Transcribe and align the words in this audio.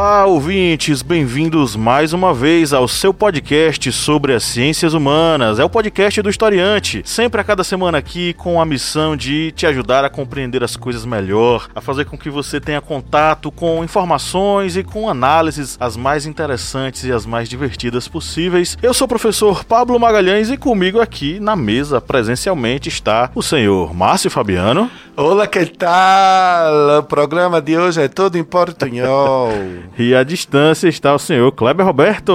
Olá, 0.00 0.24
ouvintes, 0.24 1.02
bem-vindos 1.02 1.76
mais 1.76 2.14
uma 2.14 2.32
vez 2.32 2.72
ao 2.72 2.88
seu 2.88 3.12
podcast 3.12 3.92
sobre 3.92 4.32
as 4.32 4.42
ciências 4.42 4.94
humanas. 4.94 5.58
É 5.58 5.64
o 5.64 5.68
podcast 5.68 6.22
do 6.22 6.30
Historiante, 6.30 7.02
sempre 7.04 7.38
a 7.38 7.44
cada 7.44 7.62
semana 7.62 7.98
aqui 7.98 8.32
com 8.32 8.58
a 8.58 8.64
missão 8.64 9.14
de 9.14 9.52
te 9.52 9.66
ajudar 9.66 10.02
a 10.02 10.08
compreender 10.08 10.64
as 10.64 10.74
coisas 10.74 11.04
melhor, 11.04 11.68
a 11.74 11.82
fazer 11.82 12.06
com 12.06 12.16
que 12.16 12.30
você 12.30 12.58
tenha 12.58 12.80
contato 12.80 13.52
com 13.52 13.84
informações 13.84 14.74
e 14.74 14.82
com 14.82 15.06
análises 15.06 15.76
as 15.78 15.98
mais 15.98 16.24
interessantes 16.24 17.04
e 17.04 17.12
as 17.12 17.26
mais 17.26 17.46
divertidas 17.46 18.08
possíveis. 18.08 18.78
Eu 18.80 18.94
sou 18.94 19.04
o 19.04 19.08
professor 19.08 19.64
Pablo 19.64 20.00
Magalhães 20.00 20.48
e 20.48 20.56
comigo 20.56 20.98
aqui 20.98 21.38
na 21.38 21.54
mesa 21.54 22.00
presencialmente 22.00 22.88
está 22.88 23.30
o 23.34 23.42
senhor 23.42 23.94
Márcio 23.94 24.30
Fabiano. 24.30 24.90
Olá, 25.22 25.46
que 25.46 25.66
tal? 25.66 27.00
O 27.00 27.02
programa 27.02 27.60
de 27.60 27.76
hoje 27.76 28.00
é 28.00 28.08
todo 28.08 28.38
em 28.38 28.42
portunhol. 28.42 29.50
E 29.98 30.14
à 30.14 30.24
distância 30.24 30.88
está 30.88 31.14
o 31.14 31.18
senhor 31.18 31.52
Kleber 31.52 31.84
Roberto. 31.84 32.32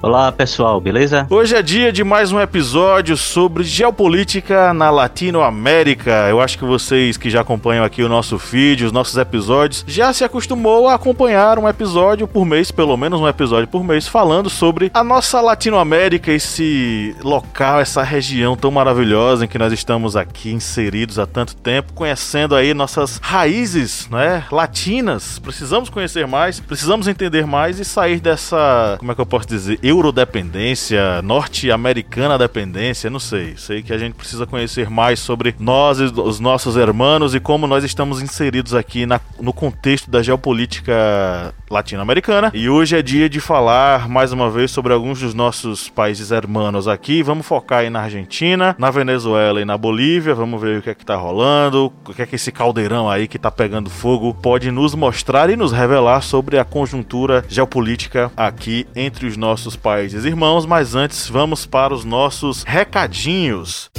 Olá, 0.00 0.30
pessoal, 0.30 0.80
beleza? 0.80 1.26
Hoje 1.28 1.56
é 1.56 1.60
dia 1.60 1.90
de 1.90 2.04
mais 2.04 2.30
um 2.30 2.40
episódio 2.40 3.16
sobre 3.16 3.64
geopolítica 3.64 4.72
na 4.72 4.90
Latinoamérica. 4.90 6.28
Eu 6.28 6.40
acho 6.40 6.56
que 6.56 6.64
vocês 6.64 7.16
que 7.16 7.28
já 7.28 7.40
acompanham 7.40 7.84
aqui 7.84 8.04
o 8.04 8.08
nosso 8.08 8.38
feed, 8.38 8.84
os 8.84 8.92
nossos 8.92 9.16
episódios, 9.16 9.84
já 9.88 10.12
se 10.12 10.22
acostumou 10.22 10.86
a 10.86 10.94
acompanhar 10.94 11.58
um 11.58 11.68
episódio 11.68 12.28
por 12.28 12.46
mês, 12.46 12.70
pelo 12.70 12.96
menos 12.96 13.20
um 13.20 13.26
episódio 13.26 13.66
por 13.66 13.82
mês, 13.82 14.06
falando 14.06 14.48
sobre 14.48 14.92
a 14.94 15.02
nossa 15.02 15.40
Latinoamérica, 15.40 16.30
esse 16.30 17.12
local, 17.24 17.80
essa 17.80 18.04
região 18.04 18.56
tão 18.56 18.70
maravilhosa 18.70 19.46
em 19.46 19.48
que 19.48 19.58
nós 19.58 19.72
estamos 19.72 20.14
aqui 20.14 20.52
inseridos 20.52 21.18
há 21.18 21.26
tanto 21.26 21.56
tempo, 21.56 21.92
conhecendo 21.92 22.19
aí 22.56 22.74
nossas 22.74 23.18
raízes, 23.22 24.08
né, 24.10 24.44
latinas. 24.50 25.38
Precisamos 25.38 25.88
conhecer 25.88 26.26
mais, 26.26 26.60
precisamos 26.60 27.08
entender 27.08 27.46
mais 27.46 27.78
e 27.78 27.84
sair 27.84 28.20
dessa, 28.20 28.96
como 28.98 29.12
é 29.12 29.14
que 29.14 29.20
eu 29.20 29.26
posso 29.26 29.48
dizer, 29.48 29.78
eurodependência, 29.82 31.22
norte-americana 31.22 32.38
dependência, 32.38 33.10
não 33.10 33.20
sei. 33.20 33.54
Sei 33.56 33.82
que 33.82 33.92
a 33.92 33.98
gente 33.98 34.14
precisa 34.14 34.46
conhecer 34.46 34.90
mais 34.90 35.20
sobre 35.20 35.54
nós 35.58 35.98
e 36.00 36.04
os 36.04 36.40
nossos 36.40 36.76
hermanos 36.76 37.34
e 37.34 37.40
como 37.40 37.66
nós 37.66 37.84
estamos 37.84 38.22
inseridos 38.22 38.74
aqui 38.74 39.06
na, 39.06 39.20
no 39.40 39.52
contexto 39.52 40.10
da 40.10 40.22
geopolítica 40.22 41.54
latino-americana. 41.70 42.50
E 42.54 42.68
hoje 42.68 42.96
é 42.96 43.02
dia 43.02 43.28
de 43.28 43.40
falar 43.40 44.08
mais 44.08 44.32
uma 44.32 44.50
vez 44.50 44.70
sobre 44.70 44.92
alguns 44.92 45.20
dos 45.20 45.34
nossos 45.34 45.88
países 45.88 46.30
hermanos 46.30 46.88
aqui. 46.88 47.22
Vamos 47.22 47.46
focar 47.46 47.80
aí 47.80 47.90
na 47.90 48.02
Argentina, 48.02 48.74
na 48.78 48.90
Venezuela 48.90 49.60
e 49.60 49.64
na 49.64 49.78
Bolívia. 49.78 50.34
Vamos 50.34 50.60
ver 50.60 50.78
o 50.78 50.82
que 50.82 50.90
é 50.90 50.94
que 50.94 51.04
tá 51.04 51.16
rolando, 51.16 51.92
o 52.08 52.14
que 52.14 52.22
é 52.22 52.26
que 52.26 52.36
esse 52.36 52.50
caldeirão 52.50 53.08
aí 53.08 53.28
que 53.28 53.38
tá 53.38 53.50
pegando 53.50 53.90
fogo 53.90 54.34
pode 54.34 54.70
nos 54.70 54.94
mostrar 54.94 55.50
e 55.50 55.56
nos 55.56 55.72
revelar 55.72 56.22
sobre 56.22 56.58
a 56.58 56.64
conjuntura 56.64 57.44
geopolítica 57.48 58.32
aqui 58.36 58.86
entre 58.96 59.26
os 59.26 59.36
nossos 59.36 59.76
países 59.76 60.24
irmãos. 60.24 60.66
Mas 60.66 60.94
antes, 60.94 61.28
vamos 61.28 61.66
para 61.66 61.94
os 61.94 62.04
nossos 62.04 62.62
recadinhos. 62.62 63.90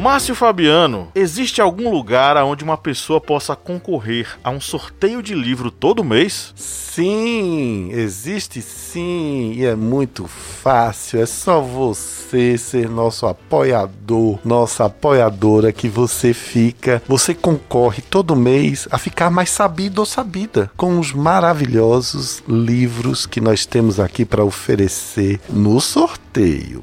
Márcio 0.00 0.34
Fabiano, 0.34 1.08
existe 1.14 1.60
algum 1.60 1.90
lugar 1.90 2.34
onde 2.38 2.64
uma 2.64 2.78
pessoa 2.78 3.20
possa 3.20 3.54
concorrer 3.54 4.38
a 4.42 4.48
um 4.48 4.58
sorteio 4.58 5.22
de 5.22 5.34
livro 5.34 5.70
todo 5.70 6.02
mês? 6.02 6.54
Sim, 6.56 7.90
existe 7.92 8.62
sim, 8.62 9.52
e 9.56 9.66
é 9.66 9.76
muito 9.76 10.26
fácil. 10.26 11.20
É 11.20 11.26
só 11.26 11.60
você 11.60 12.56
ser 12.56 12.88
nosso 12.88 13.26
apoiador, 13.26 14.38
nossa 14.42 14.86
apoiadora, 14.86 15.70
que 15.70 15.86
você 15.86 16.32
fica, 16.32 17.02
você 17.06 17.34
concorre 17.34 18.00
todo 18.00 18.34
mês 18.34 18.88
a 18.90 18.96
ficar 18.96 19.28
mais 19.28 19.50
sabido 19.50 19.98
ou 19.98 20.06
sabida 20.06 20.70
com 20.78 20.98
os 20.98 21.12
maravilhosos 21.12 22.42
livros 22.48 23.26
que 23.26 23.40
nós 23.40 23.66
temos 23.66 24.00
aqui 24.00 24.24
para 24.24 24.42
oferecer 24.42 25.38
no 25.50 25.78
sorteio. 25.78 26.29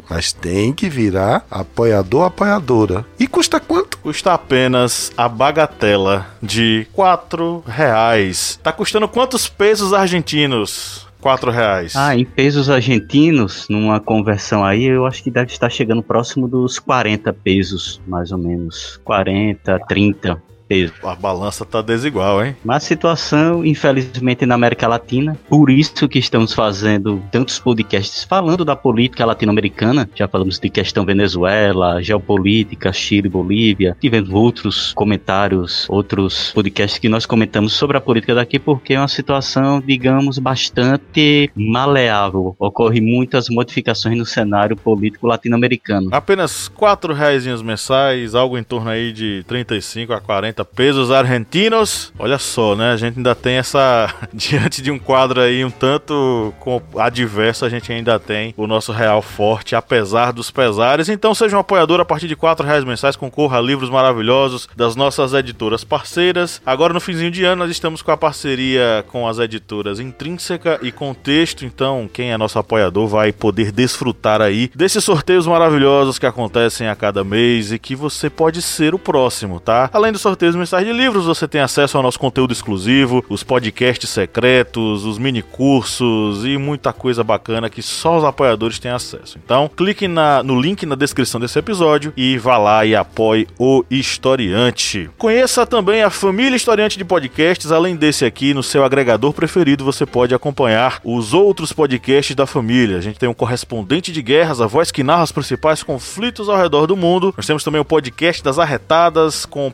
Mas 0.09 0.33
tem 0.33 0.73
que 0.73 0.89
virar 0.89 1.45
apoiador, 1.49 2.25
apoiadora. 2.25 3.05
E 3.19 3.27
custa 3.27 3.59
quanto? 3.59 3.97
Custa 3.99 4.33
apenas 4.33 5.11
a 5.17 5.27
bagatela 5.29 6.25
de 6.41 6.87
quatro 6.93 7.63
reais. 7.67 8.59
Tá 8.61 8.71
custando 8.71 9.07
quantos 9.07 9.47
pesos 9.47 9.93
argentinos? 9.93 11.07
Quatro 11.19 11.49
reais. 11.51 11.95
Ah, 11.95 12.15
em 12.15 12.23
pesos 12.23 12.69
argentinos, 12.69 13.67
numa 13.69 13.99
conversão 13.99 14.63
aí, 14.63 14.85
eu 14.85 15.05
acho 15.05 15.23
que 15.23 15.31
deve 15.31 15.51
estar 15.51 15.69
chegando 15.69 16.03
próximo 16.03 16.47
dos 16.47 16.77
40 16.77 17.33
pesos, 17.33 17.99
mais 18.07 18.31
ou 18.31 18.37
menos. 18.37 18.99
40, 19.03 19.79
30 19.87 20.41
peso. 20.67 20.94
A 21.03 21.16
balança 21.16 21.66
tá 21.66 21.81
desigual, 21.81 22.44
hein? 22.44 22.55
Mas 22.63 22.78
a 22.78 22.88
situação, 22.88 23.66
infelizmente, 23.66 24.45
na 24.45 24.55
América 24.55 24.88
Latina, 24.88 25.38
por 25.50 25.69
isso 25.69 26.07
que 26.07 26.19
estamos 26.19 26.53
fazendo 26.53 27.22
tantos 27.31 27.59
podcasts 27.59 28.23
falando 28.23 28.63
da 28.66 28.75
política 28.75 29.25
latino-americana. 29.25 30.09
Já 30.16 30.27
falamos 30.27 30.59
de 30.59 30.69
questão 30.69 31.06
Venezuela, 31.06 32.01
geopolítica, 32.01 32.91
Chile, 32.94 33.29
Bolívia. 33.29 33.95
Tivemos 34.00 34.29
outros 34.29 34.94
comentários, 34.94 35.88
outros 35.89 36.51
podcasts 36.51 37.00
que 37.00 37.09
nós 37.09 37.25
comentamos 37.25 37.73
sobre 37.73 37.97
a 37.97 38.01
política 38.01 38.35
daqui, 38.35 38.59
porque 38.59 38.94
é 38.94 39.00
uma 39.00 39.07
situação, 39.07 39.81
digamos, 39.85 40.38
bastante 40.38 41.50
maleável. 41.56 42.56
Ocorre 42.59 43.01
muitas 43.01 43.50
modificações 43.50 44.17
no 44.17 44.25
cenário 44.25 44.75
político 44.75 45.27
latino-americano. 45.27 46.09
Apenas 46.11 46.67
quatro 46.67 47.13
reais 47.13 47.45
mensais, 47.61 48.35
algo 48.35 48.57
em 48.57 48.63
torno 48.63 48.89
aí 48.89 49.11
de 49.11 49.44
35 49.47 50.13
a 50.13 50.19
40 50.19 50.56
pesos 50.66 51.12
argentinos. 51.12 52.13
Olha 52.18 52.38
só, 52.38 52.75
né? 52.75 52.91
A 52.91 52.97
gente 52.97 53.18
ainda 53.18 53.35
tem 53.35 53.57
essa. 53.57 54.13
Diante 54.34 54.81
de 54.81 54.91
um 54.91 55.00
quadro 55.00 55.41
aí 55.41 55.63
um 55.63 55.69
tanto 55.69 56.53
adverso, 56.97 57.66
a 57.66 57.69
gente 57.69 57.91
ainda 57.91 58.19
tem 58.19 58.53
o 58.57 58.68
nosso 58.68 58.91
real 58.91 59.22
forte, 59.22 59.75
apesar 59.75 60.31
dos 60.31 60.51
pesares. 60.51 61.09
Então 61.09 61.34
seja 61.34 61.57
um 61.57 61.59
apoiador 61.59 62.00
a 62.00 62.06
partir 62.06 62.28
de 62.28 62.35
4 62.35 62.66
reais 62.66 62.84
mensais, 62.84 63.16
concorra 63.16 63.57
a 63.57 63.62
livros 63.62 63.90
maravilhosos 63.90 64.68
das 64.75 64.95
nossas 64.95 65.34
editoras 65.34 65.84
parceiras. 65.84 66.62
Agora 66.66 66.94
no 66.94 67.00
finzinho 67.00 67.31
de 67.31 67.44
ano 67.44 67.63
nós 67.63 67.72
estamos 67.72 68.01
com 68.01 68.12
a 68.12 68.18
parceria 68.18 69.06
com 69.09 69.28
as 69.28 69.39
editoras 69.39 70.00
Intrínseca 70.00 70.79
e 70.81 70.91
Contexto. 70.91 71.66
Então 71.66 72.09
quem 72.12 72.31
é 72.31 72.38
nosso 72.38 72.59
apoiador 72.59 73.07
vai 73.07 73.31
poder 73.31 73.72
desfrutar 73.72 74.41
aí 74.41 74.69
desses 74.75 75.03
sorteios 75.03 75.47
maravilhosos 75.47 76.19
que 76.19 76.25
acontecem 76.25 76.88
a 76.88 76.95
cada 76.95 77.24
mês 77.24 77.72
e 77.72 77.79
que 77.79 77.95
você 77.95 78.29
pode 78.29 78.62
ser 78.62 78.94
o 78.94 79.00
próximo, 79.00 79.59
tá? 79.59 79.89
Além 79.94 80.12
do 80.12 80.19
sorteio 80.19 80.46
mensais 80.55 80.85
de 80.85 80.93
livros, 80.93 81.25
você 81.25 81.47
tem 81.47 81.61
acesso 81.61 81.97
ao 81.97 82.03
nosso 82.03 82.19
conteúdo 82.19 82.53
exclusivo, 82.53 83.23
os 83.29 83.43
podcasts 83.43 84.09
secretos, 84.09 85.05
os 85.05 85.17
mini 85.17 85.41
cursos 85.41 86.45
e 86.45 86.57
muita 86.57 86.93
coisa 86.93 87.23
bacana 87.23 87.69
que 87.69 87.81
só 87.81 88.17
os 88.17 88.23
apoiadores 88.23 88.79
têm 88.79 88.91
acesso. 88.91 89.37
Então, 89.43 89.69
clique 89.69 90.07
na, 90.07 90.43
no 90.43 90.59
link 90.59 90.85
na 90.85 90.95
descrição 90.95 91.39
desse 91.39 91.57
episódio 91.59 92.13
e 92.15 92.37
vá 92.37 92.57
lá 92.57 92.85
e 92.85 92.95
apoie 92.95 93.47
o 93.57 93.83
Historiante. 93.89 95.09
Conheça 95.17 95.65
também 95.65 96.03
a 96.03 96.09
família 96.09 96.55
Historiante 96.55 96.97
de 96.97 97.05
podcasts, 97.05 97.71
além 97.71 97.95
desse 97.95 98.25
aqui, 98.25 98.53
no 98.53 98.63
seu 98.63 98.83
agregador 98.83 99.33
preferido, 99.33 99.85
você 99.85 100.05
pode 100.05 100.33
acompanhar 100.33 100.99
os 101.03 101.33
outros 101.33 101.71
podcasts 101.71 102.35
da 102.35 102.45
família. 102.45 102.97
A 102.97 103.01
gente 103.01 103.19
tem 103.19 103.29
um 103.29 103.33
correspondente 103.33 104.11
de 104.11 104.21
guerras, 104.21 104.59
a 104.59 104.67
voz 104.67 104.91
que 104.91 105.03
narra 105.03 105.23
os 105.23 105.31
principais 105.31 105.83
conflitos 105.83 106.50
ao 106.50 106.57
redor 106.57 106.88
do 106.88 106.97
mundo. 106.97 107.33
Nós 107.38 107.45
temos 107.45 107.63
também 107.63 107.79
o 107.79 107.85
podcast 107.85 108.43
das 108.43 108.59
arretadas, 108.59 109.45
com 109.45 109.71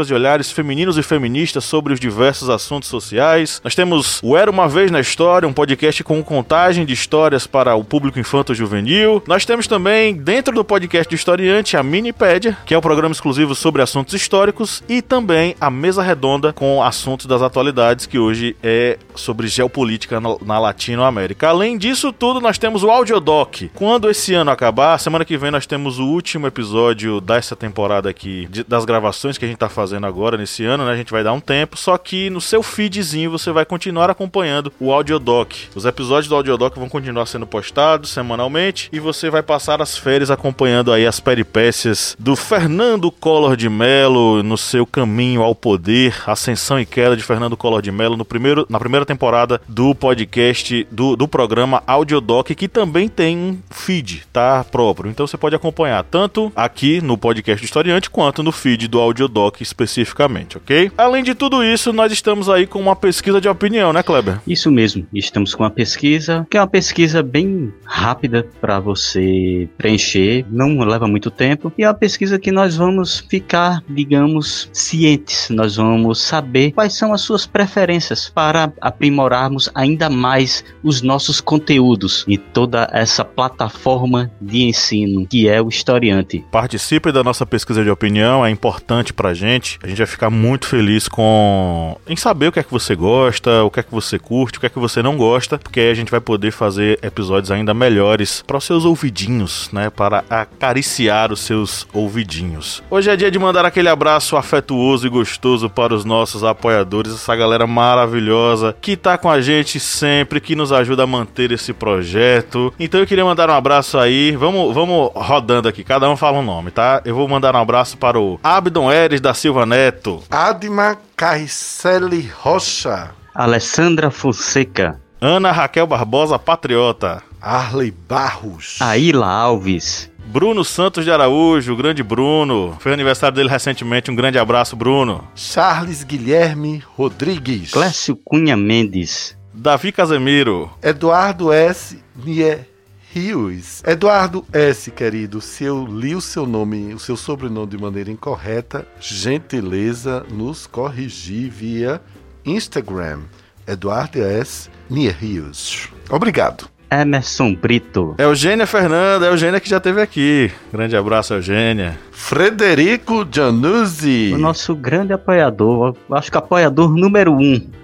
perspectivas 0.00 0.10
e 0.10 0.14
olhares 0.14 0.50
femininos 0.50 0.96
e 0.96 1.02
feministas 1.02 1.64
sobre 1.64 1.92
os 1.92 2.00
diversos 2.00 2.48
assuntos 2.48 2.88
sociais. 2.88 3.60
Nós 3.62 3.74
temos 3.74 4.20
o 4.22 4.36
Era 4.36 4.50
Uma 4.50 4.68
Vez 4.68 4.90
na 4.90 5.00
História, 5.00 5.48
um 5.48 5.52
podcast 5.52 6.02
com 6.04 6.22
contagem 6.22 6.84
de 6.84 6.92
histórias 6.92 7.46
para 7.46 7.74
o 7.74 7.84
público 7.84 8.18
infanto-juvenil. 8.18 9.22
Nós 9.26 9.44
temos 9.44 9.66
também, 9.66 10.14
dentro 10.14 10.54
do 10.54 10.64
podcast 10.64 11.08
do 11.08 11.14
Historiante, 11.14 11.76
a 11.76 11.82
Minipédia, 11.82 12.56
que 12.64 12.74
é 12.74 12.76
o 12.76 12.80
um 12.80 12.82
programa 12.82 13.12
exclusivo 13.12 13.54
sobre 13.54 13.82
assuntos 13.82 14.14
históricos, 14.14 14.82
e 14.88 15.02
também 15.02 15.54
a 15.60 15.70
Mesa 15.70 16.02
Redonda 16.02 16.52
com 16.52 16.82
assuntos 16.82 17.26
das 17.26 17.42
atualidades, 17.42 18.06
que 18.06 18.18
hoje 18.18 18.56
é 18.62 18.98
sobre 19.14 19.48
geopolítica 19.48 20.20
na, 20.20 20.36
na 20.44 20.58
Latinoamérica. 20.58 21.48
Além 21.48 21.76
disso 21.76 22.12
tudo, 22.12 22.40
nós 22.40 22.58
temos 22.58 22.82
o 22.82 22.90
Audiodoc. 22.90 23.70
Quando 23.74 24.08
esse 24.08 24.34
ano 24.34 24.50
acabar, 24.50 24.98
semana 24.98 25.24
que 25.24 25.36
vem 25.36 25.50
nós 25.50 25.66
temos 25.66 25.98
o 25.98 26.06
último 26.06 26.46
episódio 26.46 27.20
dessa 27.20 27.54
temporada 27.54 28.08
aqui, 28.08 28.46
de, 28.50 28.64
das 28.64 28.84
gravações 28.84 29.36
que 29.36 29.44
a 29.44 29.48
gente 29.48 29.56
está 29.56 29.68
fazendo 29.68 29.89
fazendo 29.90 30.06
agora 30.06 30.36
nesse 30.36 30.64
ano, 30.64 30.84
né? 30.84 30.92
A 30.92 30.96
gente 30.96 31.10
vai 31.10 31.24
dar 31.24 31.32
um 31.32 31.40
tempo, 31.40 31.76
só 31.76 31.98
que 31.98 32.30
no 32.30 32.40
seu 32.40 32.62
feedzinho 32.62 33.28
você 33.28 33.50
vai 33.50 33.64
continuar 33.64 34.08
acompanhando 34.08 34.72
o 34.78 34.92
Audiodoc. 34.92 35.52
Os 35.74 35.84
episódios 35.84 36.28
do 36.28 36.36
Audiodoc 36.36 36.78
vão 36.78 36.88
continuar 36.88 37.26
sendo 37.26 37.44
postados 37.44 38.10
semanalmente 38.10 38.88
e 38.92 39.00
você 39.00 39.28
vai 39.28 39.42
passar 39.42 39.82
as 39.82 39.96
férias 39.96 40.30
acompanhando 40.30 40.92
aí 40.92 41.06
as 41.06 41.18
peripécias 41.18 42.16
do 42.20 42.36
Fernando 42.36 43.10
Collor 43.10 43.56
de 43.56 43.68
Mello 43.68 44.44
no 44.44 44.56
seu 44.56 44.86
caminho 44.86 45.42
ao 45.42 45.56
poder, 45.56 46.22
ascensão 46.24 46.78
e 46.78 46.86
queda 46.86 47.16
de 47.16 47.24
Fernando 47.24 47.56
Collor 47.56 47.82
de 47.82 47.90
Mello 47.90 48.16
no 48.16 48.24
primeiro, 48.24 48.64
na 48.68 48.78
primeira 48.78 49.04
temporada 49.04 49.60
do 49.66 49.92
podcast 49.92 50.86
do, 50.88 51.16
do 51.16 51.26
programa 51.26 51.82
Audiodoc, 51.84 52.54
que 52.54 52.68
também 52.68 53.08
tem 53.08 53.36
um 53.36 53.58
feed, 53.70 54.22
tá? 54.32 54.62
Próprio. 54.62 55.10
Então 55.10 55.26
você 55.26 55.36
pode 55.36 55.56
acompanhar 55.56 56.04
tanto 56.04 56.52
aqui 56.54 57.00
no 57.00 57.18
podcast 57.18 57.60
do 57.60 57.66
Historiante 57.66 58.08
quanto 58.08 58.40
no 58.40 58.52
feed 58.52 58.86
do 58.86 59.00
Audiodoc 59.00 59.60
especificamente, 59.84 60.56
ok? 60.56 60.90
Além 60.96 61.22
de 61.22 61.34
tudo 61.34 61.64
isso, 61.64 61.92
nós 61.92 62.12
estamos 62.12 62.48
aí 62.48 62.66
com 62.66 62.80
uma 62.80 62.96
pesquisa 62.96 63.40
de 63.40 63.48
opinião, 63.48 63.92
né, 63.92 64.02
Kleber? 64.02 64.40
Isso 64.46 64.70
mesmo, 64.70 65.06
estamos 65.12 65.54
com 65.54 65.62
uma 65.62 65.70
pesquisa, 65.70 66.46
que 66.50 66.56
é 66.56 66.60
uma 66.60 66.66
pesquisa 66.66 67.22
bem 67.22 67.72
rápida 67.84 68.46
para 68.60 68.78
você 68.78 69.68
preencher, 69.76 70.44
não 70.50 70.78
leva 70.80 71.06
muito 71.06 71.30
tempo, 71.30 71.72
e 71.76 71.84
é 71.84 71.88
uma 71.88 71.94
pesquisa 71.94 72.38
que 72.38 72.52
nós 72.52 72.76
vamos 72.76 73.20
ficar, 73.28 73.82
digamos, 73.88 74.68
cientes, 74.72 75.48
nós 75.50 75.76
vamos 75.76 76.20
saber 76.20 76.72
quais 76.72 76.94
são 76.94 77.12
as 77.12 77.20
suas 77.20 77.46
preferências 77.46 78.30
para 78.34 78.72
aprimorarmos 78.80 79.70
ainda 79.74 80.10
mais 80.10 80.64
os 80.82 81.02
nossos 81.02 81.40
conteúdos 81.40 82.24
e 82.28 82.36
toda 82.36 82.88
essa 82.92 83.24
plataforma 83.24 84.30
de 84.40 84.62
ensino 84.62 85.26
que 85.26 85.48
é 85.48 85.60
o 85.60 85.68
historiante. 85.68 86.44
Participe 86.50 87.12
da 87.12 87.22
nossa 87.22 87.46
pesquisa 87.46 87.82
de 87.82 87.90
opinião, 87.90 88.44
é 88.44 88.50
importante 88.50 89.12
pra 89.12 89.34
gente. 89.34 89.69
A 89.82 89.86
gente 89.86 89.98
vai 89.98 90.06
ficar 90.06 90.30
muito 90.30 90.66
feliz 90.66 91.08
com 91.08 91.96
em 92.06 92.16
saber 92.16 92.48
o 92.48 92.52
que 92.52 92.60
é 92.60 92.62
que 92.62 92.70
você 92.70 92.94
gosta, 92.94 93.62
o 93.64 93.70
que 93.70 93.80
é 93.80 93.82
que 93.82 93.90
você 93.90 94.18
curte, 94.18 94.58
o 94.58 94.60
que 94.60 94.66
é 94.66 94.68
que 94.68 94.78
você 94.78 95.02
não 95.02 95.16
gosta, 95.16 95.58
porque 95.58 95.80
aí 95.80 95.90
a 95.90 95.94
gente 95.94 96.10
vai 96.10 96.20
poder 96.20 96.50
fazer 96.50 96.98
episódios 97.02 97.50
ainda 97.50 97.74
melhores 97.74 98.42
para 98.46 98.56
os 98.56 98.64
seus 98.64 98.84
ouvidinhos, 98.84 99.70
né, 99.72 99.90
para 99.90 100.24
acariciar 100.28 101.32
os 101.32 101.40
seus 101.40 101.86
ouvidinhos. 101.92 102.82
Hoje 102.90 103.10
é 103.10 103.16
dia 103.16 103.30
de 103.30 103.38
mandar 103.38 103.64
aquele 103.64 103.88
abraço 103.88 104.36
afetuoso 104.36 105.06
e 105.06 105.10
gostoso 105.10 105.68
para 105.68 105.94
os 105.94 106.04
nossos 106.04 106.44
apoiadores, 106.44 107.12
essa 107.12 107.36
galera 107.36 107.66
maravilhosa 107.66 108.74
que 108.80 108.96
tá 108.96 109.18
com 109.18 109.30
a 109.30 109.40
gente 109.40 109.78
sempre, 109.80 110.40
que 110.40 110.56
nos 110.56 110.72
ajuda 110.72 111.04
a 111.04 111.06
manter 111.06 111.52
esse 111.52 111.72
projeto. 111.72 112.72
Então 112.78 113.00
eu 113.00 113.06
queria 113.06 113.24
mandar 113.24 113.50
um 113.50 113.54
abraço 113.54 113.98
aí. 113.98 114.32
Vamos, 114.32 114.74
vamos 114.74 115.10
rodando 115.14 115.68
aqui, 115.68 115.84
cada 115.84 116.08
um 116.08 116.16
fala 116.16 116.38
um 116.38 116.44
nome, 116.44 116.70
tá? 116.70 117.02
Eu 117.04 117.14
vou 117.14 117.28
mandar 117.28 117.54
um 117.54 117.60
abraço 117.60 117.96
para 117.96 118.18
o 118.18 118.38
Abdon 118.42 118.90
Eres 118.90 119.20
da 119.20 119.34
Silva 119.34 119.49
Neto. 119.66 120.22
Adma 120.30 120.96
Caricele 121.16 122.30
Rocha. 122.42 123.10
Alessandra 123.34 124.10
Fonseca. 124.10 125.00
Ana 125.20 125.52
Raquel 125.52 125.86
Barbosa 125.86 126.38
Patriota. 126.38 127.22
Arley 127.40 127.90
Barros. 127.90 128.78
Aila 128.80 129.26
Alves. 129.26 130.10
Bruno 130.26 130.64
Santos 130.64 131.04
de 131.04 131.10
Araújo, 131.10 131.74
grande 131.74 132.02
Bruno. 132.02 132.76
Foi 132.78 132.92
aniversário 132.92 133.34
dele 133.34 133.48
recentemente. 133.48 134.10
Um 134.10 134.14
grande 134.14 134.38
abraço, 134.38 134.76
Bruno. 134.76 135.26
Charles 135.34 136.04
Guilherme 136.04 136.82
Rodrigues. 136.96 137.72
Clécio 137.72 138.16
Cunha 138.24 138.56
Mendes. 138.56 139.36
Davi 139.52 139.90
Casemiro. 139.90 140.70
Eduardo 140.82 141.52
S. 141.52 141.98
Nier 142.14 142.68
Rios. 143.12 143.82
Eduardo 143.84 144.44
S, 144.52 144.88
querido, 144.90 145.40
se 145.40 145.64
eu 145.64 145.84
li 145.84 146.14
o 146.14 146.20
seu 146.20 146.46
nome, 146.46 146.94
o 146.94 146.98
seu 146.98 147.16
sobrenome 147.16 147.66
de 147.66 147.76
maneira 147.76 148.08
incorreta, 148.08 148.86
gentileza 149.00 150.24
nos 150.30 150.64
corrigir 150.64 151.50
via 151.50 152.00
Instagram. 152.46 153.22
Eduardo 153.66 154.22
S. 154.22 154.70
Nier 154.88 155.16
Rios. 155.18 155.88
Obrigado. 156.08 156.68
Emerson 156.88 157.54
Brito. 157.54 158.14
Eugênia 158.16 158.66
Fernanda, 158.66 159.26
Eugênia 159.26 159.58
que 159.58 159.68
já 159.68 159.78
esteve 159.78 160.00
aqui. 160.00 160.50
Grande 160.72 160.96
abraço, 160.96 161.34
Eugênia. 161.34 161.98
Frederico 162.12 163.26
Januzzi. 163.30 164.32
O 164.34 164.38
nosso 164.38 164.74
grande 164.74 165.12
apoiador, 165.12 165.96
acho 166.12 166.30
que 166.30 166.38
apoiador 166.38 166.94
número 166.96 167.32
um. 167.32 167.79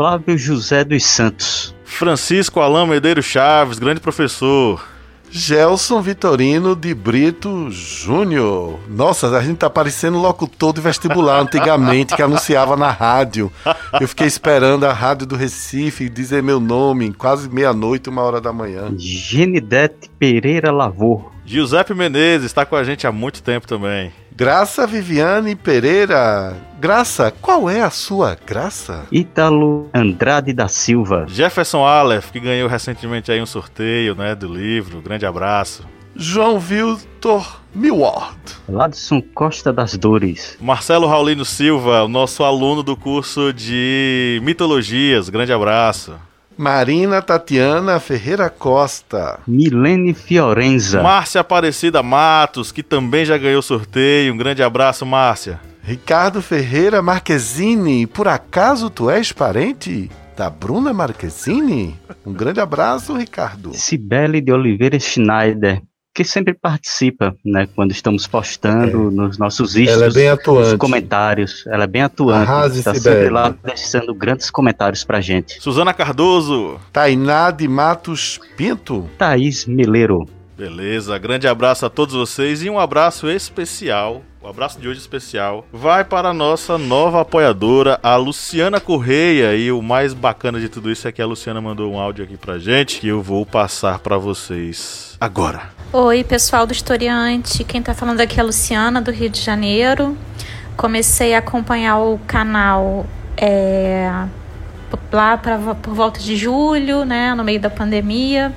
Flávio 0.00 0.38
José 0.38 0.82
dos 0.82 1.04
Santos. 1.04 1.74
Francisco 1.84 2.58
Alain 2.58 2.86
Medeiros 2.86 3.26
Chaves, 3.26 3.78
grande 3.78 4.00
professor. 4.00 4.82
Gelson 5.30 6.00
Vitorino 6.00 6.74
de 6.74 6.94
Brito 6.94 7.70
Júnior. 7.70 8.80
Nossa, 8.88 9.28
a 9.28 9.42
gente 9.42 9.58
tá 9.58 9.68
parecendo 9.68 10.16
locutor 10.16 10.72
de 10.72 10.80
vestibular 10.80 11.38
antigamente 11.44 12.16
que 12.16 12.22
anunciava 12.22 12.78
na 12.78 12.90
rádio. 12.90 13.52
Eu 14.00 14.08
fiquei 14.08 14.26
esperando 14.26 14.86
a 14.86 14.92
rádio 14.94 15.26
do 15.26 15.36
Recife 15.36 16.08
dizer 16.08 16.42
meu 16.42 16.60
nome, 16.60 17.12
quase 17.12 17.50
meia-noite, 17.50 18.08
uma 18.08 18.22
hora 18.22 18.40
da 18.40 18.54
manhã. 18.54 18.94
Genidete 18.96 20.08
Pereira 20.18 20.72
Lavor. 20.72 21.30
Giuseppe 21.44 21.92
Menezes 21.92 22.46
está 22.46 22.64
com 22.64 22.74
a 22.74 22.82
gente 22.82 23.06
há 23.06 23.12
muito 23.12 23.42
tempo 23.42 23.66
também. 23.66 24.10
Graça 24.40 24.86
Viviane 24.86 25.54
Pereira. 25.54 26.56
Graça, 26.80 27.30
qual 27.42 27.68
é 27.68 27.82
a 27.82 27.90
sua 27.90 28.38
graça? 28.46 29.06
Ítalo 29.12 29.90
Andrade 29.92 30.54
da 30.54 30.66
Silva. 30.66 31.26
Jefferson 31.28 31.84
Aleph, 31.84 32.30
que 32.30 32.40
ganhou 32.40 32.66
recentemente 32.66 33.30
aí 33.30 33.42
um 33.42 33.44
sorteio, 33.44 34.14
né, 34.14 34.34
do 34.34 34.48
livro. 34.48 35.02
Grande 35.02 35.26
abraço. 35.26 35.84
João 36.16 36.58
Viltor 36.58 37.60
Milward. 37.74 38.40
Ladson 38.66 39.20
Costa 39.20 39.74
das 39.74 39.94
Dores. 39.98 40.56
Marcelo 40.58 41.06
Raulino 41.06 41.44
Silva, 41.44 42.04
o 42.04 42.08
nosso 42.08 42.42
aluno 42.42 42.82
do 42.82 42.96
curso 42.96 43.52
de 43.52 44.40
mitologias. 44.42 45.28
Grande 45.28 45.52
abraço. 45.52 46.14
Marina 46.60 47.22
Tatiana 47.22 47.98
Ferreira 47.98 48.50
Costa. 48.50 49.40
Milene 49.48 50.12
Fiorenza. 50.12 51.02
Márcia 51.02 51.40
Aparecida 51.40 52.02
Matos, 52.02 52.70
que 52.70 52.82
também 52.82 53.24
já 53.24 53.38
ganhou 53.38 53.62
sorteio. 53.62 54.34
Um 54.34 54.36
grande 54.36 54.62
abraço, 54.62 55.06
Márcia. 55.06 55.58
Ricardo 55.82 56.42
Ferreira 56.42 57.00
Marquezine. 57.00 58.06
Por 58.06 58.28
acaso 58.28 58.90
tu 58.90 59.08
és 59.08 59.32
parente 59.32 60.10
da 60.36 60.50
Bruna 60.50 60.92
Marquezine? 60.92 61.98
Um 62.26 62.34
grande 62.34 62.60
abraço, 62.60 63.16
Ricardo. 63.16 63.72
Cibele 63.72 64.42
de 64.42 64.52
Oliveira 64.52 65.00
Schneider. 65.00 65.80
Que 66.20 66.24
sempre 66.24 66.52
participa, 66.52 67.34
né? 67.42 67.66
Quando 67.74 67.92
estamos 67.92 68.26
postando 68.26 69.08
é. 69.08 69.10
nos 69.10 69.38
nossos 69.38 69.72
vídeos, 69.72 70.02
Ela 70.02 70.20
é 70.20 70.36
nos 70.46 70.74
comentários. 70.74 71.64
Ela 71.66 71.84
é 71.84 71.86
bem 71.86 72.02
atuante. 72.02 72.76
Está 72.76 72.92
Cibele. 72.92 73.16
sempre 73.16 73.30
lá 73.30 73.54
deixando 73.64 74.14
grandes 74.14 74.50
comentários 74.50 75.02
pra 75.02 75.22
gente. 75.22 75.58
Suzana 75.62 75.94
Cardoso. 75.94 76.78
Tainá 76.92 77.50
de 77.50 77.66
Matos 77.66 78.38
Pinto. 78.54 79.08
Thaís 79.16 79.64
Mileiro. 79.64 80.28
Beleza, 80.58 81.16
grande 81.16 81.48
abraço 81.48 81.86
a 81.86 81.88
todos 81.88 82.14
vocês 82.14 82.62
e 82.62 82.68
um 82.68 82.78
abraço 82.78 83.26
especial. 83.30 84.20
O 84.42 84.46
abraço 84.46 84.78
de 84.78 84.86
hoje 84.86 85.00
especial 85.00 85.66
vai 85.72 86.04
para 86.04 86.28
a 86.28 86.34
nossa 86.34 86.76
nova 86.76 87.22
apoiadora, 87.22 87.98
a 88.02 88.16
Luciana 88.16 88.78
Correia. 88.78 89.56
E 89.56 89.72
o 89.72 89.80
mais 89.80 90.12
bacana 90.12 90.60
de 90.60 90.68
tudo 90.68 90.90
isso 90.90 91.08
é 91.08 91.12
que 91.12 91.22
a 91.22 91.26
Luciana 91.26 91.62
mandou 91.62 91.90
um 91.90 91.98
áudio 91.98 92.24
aqui 92.24 92.36
pra 92.36 92.58
gente 92.58 93.00
que 93.00 93.08
eu 93.08 93.22
vou 93.22 93.46
passar 93.46 94.00
para 94.00 94.18
vocês 94.18 95.16
agora. 95.18 95.79
Oi, 95.92 96.22
pessoal 96.22 96.68
do 96.68 96.72
Historiante. 96.72 97.64
Quem 97.64 97.82
tá 97.82 97.92
falando 97.92 98.20
aqui 98.20 98.38
é 98.38 98.42
a 98.44 98.46
Luciana, 98.46 99.02
do 99.02 99.10
Rio 99.10 99.28
de 99.28 99.40
Janeiro. 99.40 100.16
Comecei 100.76 101.34
a 101.34 101.38
acompanhar 101.38 101.98
o 101.98 102.16
canal 102.28 103.04
é, 103.36 104.08
lá 105.10 105.36
pra, 105.36 105.58
por 105.58 105.92
volta 105.92 106.20
de 106.20 106.36
julho, 106.36 107.04
né, 107.04 107.34
no 107.34 107.42
meio 107.42 107.58
da 107.58 107.68
pandemia. 107.68 108.54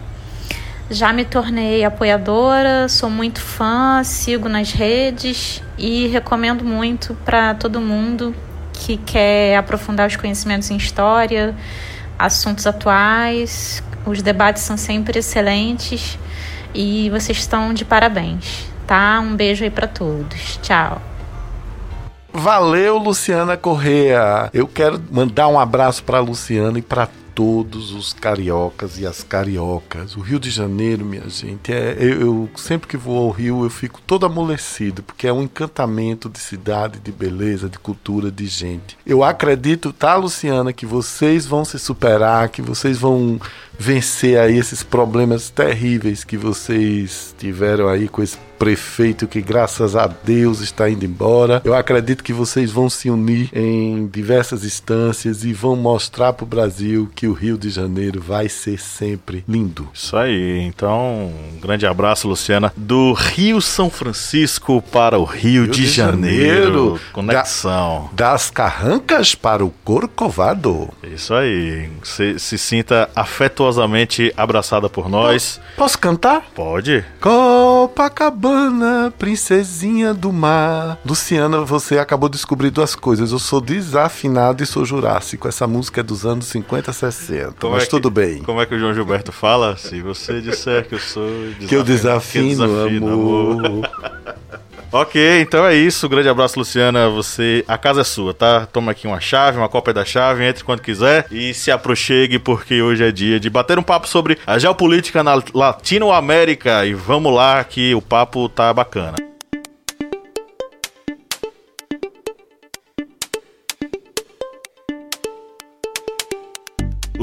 Já 0.92 1.12
me 1.12 1.26
tornei 1.26 1.84
apoiadora, 1.84 2.88
sou 2.88 3.10
muito 3.10 3.42
fã, 3.42 4.04
sigo 4.04 4.48
nas 4.48 4.72
redes 4.72 5.60
e 5.76 6.06
recomendo 6.10 6.64
muito 6.64 7.16
para 7.26 7.56
todo 7.56 7.82
mundo 7.82 8.36
que 8.72 8.96
quer 8.96 9.58
aprofundar 9.58 10.08
os 10.08 10.16
conhecimentos 10.16 10.70
em 10.70 10.78
história, 10.78 11.56
assuntos 12.20 12.68
atuais. 12.68 13.82
Os 14.06 14.22
debates 14.22 14.62
são 14.62 14.78
sempre 14.78 15.18
excelentes 15.18 16.20
e 16.74 17.10
vocês 17.10 17.38
estão 17.38 17.74
de 17.74 17.86
parabéns, 17.86 18.68
tá? 18.88 19.20
Um 19.20 19.36
beijo 19.36 19.64
aí 19.64 19.70
para 19.70 19.88
todos. 19.88 20.58
Tchau. 20.62 21.02
Valeu, 22.32 22.98
Luciana 22.98 23.56
Correia. 23.56 24.50
Eu 24.54 24.68
quero 24.68 25.00
mandar 25.12 25.48
um 25.48 25.60
abraço 25.60 26.04
para 26.04 26.20
Luciana 26.20 26.80
e 26.80 26.82
para 26.82 27.08
todos 27.36 27.92
os 27.92 28.14
cariocas 28.14 29.00
e 29.00 29.06
as 29.06 29.24
cariocas. 29.24 30.16
O 30.16 30.22
Rio 30.22 30.40
de 30.40 30.50
Janeiro, 30.50 31.06
minha 31.06 31.28
gente, 31.30 31.72
é, 31.72 31.96
eu, 32.00 32.22
eu, 32.22 32.50
sempre 32.56 32.88
que 32.88 32.98
vou 32.98 33.18
ao 33.18 33.30
Rio 33.30 33.64
eu 33.64 33.70
fico 33.70 34.02
todo 34.06 34.26
amolecido, 34.26 35.04
porque 35.04 35.28
é 35.28 35.34
um 35.34 35.44
encantamento 35.44 36.30
de 36.30 36.40
cidade, 36.40 37.00
de 37.00 37.12
beleza, 37.12 37.70
de 37.70 37.80
cultura, 37.80 38.32
de 38.32 38.46
gente. 38.46 38.98
Eu 39.06 39.24
acredito, 39.24 39.92
tá, 39.92 40.16
Luciana, 40.16 40.74
que 40.74 40.86
vocês 40.86 41.46
vão 41.46 41.66
se 41.66 41.80
superar, 41.80 42.50
que 42.50 42.62
vocês 42.62 42.98
vão 42.98 43.40
vencer 43.78 44.40
aí 44.40 44.58
esses 44.58 44.84
problemas 44.84 45.50
terríveis 45.50 46.24
que 46.24 46.38
vocês 46.38 47.36
tiveram 47.38 47.88
aí 47.88 48.08
com 48.08 48.22
esse 48.22 48.38
prefeito 48.64 49.28
que, 49.28 49.42
graças 49.42 49.94
a 49.94 50.08
Deus, 50.08 50.62
está 50.62 50.90
indo 50.90 51.04
embora. 51.04 51.62
Eu 51.66 51.76
acredito 51.76 52.24
que 52.24 52.32
vocês 52.32 52.72
vão 52.72 52.90
se 52.90 53.10
unir 53.10 53.50
em 53.54 54.08
diversas 54.08 54.64
instâncias 54.64 55.44
e 55.44 55.52
vão 55.52 55.76
mostrar 55.76 56.32
para 56.32 56.46
o 56.46 56.48
Brasil 56.48 57.12
que 57.14 57.28
o 57.28 57.34
Rio 57.34 57.58
de 57.58 57.70
Janeiro 57.70 58.22
vai 58.22 58.48
ser 58.48 58.80
sempre 58.80 59.44
lindo. 59.50 59.90
Isso 59.94 60.16
aí. 60.16 60.62
Então, 60.62 61.30
um 61.54 61.60
grande 61.60 61.86
abraço, 61.86 62.26
Luciana. 62.26 62.72
Do 62.78 63.12
Rio 63.12 63.60
São 63.60 63.90
Francisco 63.90 64.82
para 64.94 65.20
o 65.20 65.26
Rio, 65.26 65.64
Rio 65.64 65.68
de, 65.68 65.82
de, 65.82 65.88
Janeiro. 65.88 66.54
Janeiro. 66.54 67.00
Conexão. 67.12 68.10
Da, 68.14 68.32
das 68.32 68.50
carrancas 68.50 69.36
para 69.36 69.66
o 69.66 69.72
Corcovado. 69.84 70.88
Isso 71.04 71.34
aí. 71.34 71.90
Se, 72.02 72.40
se 72.40 72.58
sinta 72.58 73.10
afetuosamente 73.14 74.34
abraçada 74.38 74.88
por 74.88 75.10
nós. 75.10 75.60
Posso 75.76 76.00
cantar? 76.00 76.46
Pode. 76.56 77.04
Copacabana, 77.20 78.53
princesinha 79.18 80.14
do 80.14 80.32
mar. 80.32 81.00
Luciana, 81.06 81.62
você 81.62 81.98
acabou 81.98 82.30
de 82.30 82.34
descobrir 82.34 82.70
duas 82.70 82.96
coisas. 82.96 83.32
Eu 83.32 83.40
sou 83.40 83.62
desafinado 83.62 84.64
e 84.64 84.66
sou 84.66 84.86
jurássico. 84.86 85.48
Essa 85.48 85.68
música 85.68 86.02
é 86.02 86.04
dos 86.04 86.26
anos 86.26 86.46
50, 86.48 86.92
60. 86.92 87.56
Como 87.60 87.74
mas 87.74 87.84
é 87.84 87.86
que, 87.86 87.92
tudo 87.92 88.10
bem. 88.10 88.44
Como 88.44 88.62
é 88.62 88.66
que 88.66 88.76
o 88.76 88.80
João 88.80 88.94
Gilberto 88.94 89.32
fala? 89.32 89.78
Se 89.78 90.02
você 90.02 90.42
disser 90.42 90.88
que 90.88 90.96
eu 90.96 91.00
sou 91.00 91.28
desafino, 91.28 91.68
que 91.68 91.76
eu 91.76 91.84
desafino, 91.84 92.56
que 92.56 92.64
eu 92.64 92.68
desafino 92.68 93.08
amor. 93.14 93.66
amor. 93.66 94.23
Ok, 94.94 95.42
então 95.42 95.66
é 95.66 95.74
isso. 95.74 96.08
grande 96.08 96.30
abraço, 96.30 96.60
Luciana. 96.60 97.10
Você, 97.10 97.66
a 97.68 97.80
casa 97.80 98.02
é 98.02 98.04
sua, 98.04 98.32
tá? 98.32 98.68
Toma 98.68 98.92
aqui 98.92 99.08
uma 99.08 99.20
chave, 99.20 99.58
uma 99.58 99.68
cópia 99.68 99.92
da 99.92 100.06
chave, 100.06 100.46
entre 100.46 100.64
quando 100.64 100.84
quiser 100.84 101.26
e 101.32 101.52
se 101.52 101.72
aproxegue, 101.72 102.38
porque 102.38 102.80
hoje 102.80 103.04
é 103.04 103.12
dia 103.12 103.40
de 103.40 103.50
bater 103.50 103.80
um 103.80 103.84
papo 103.84 104.08
sobre 104.08 104.38
a 104.46 104.60
geopolítica 104.60 105.24
na 105.24 105.42
Latinoamérica. 105.52 106.86
E 106.86 106.94
vamos 106.94 107.34
lá, 107.34 107.64
que 107.64 107.96
o 107.96 108.02
papo 108.04 108.48
tá 108.48 108.72
bacana. 108.72 109.33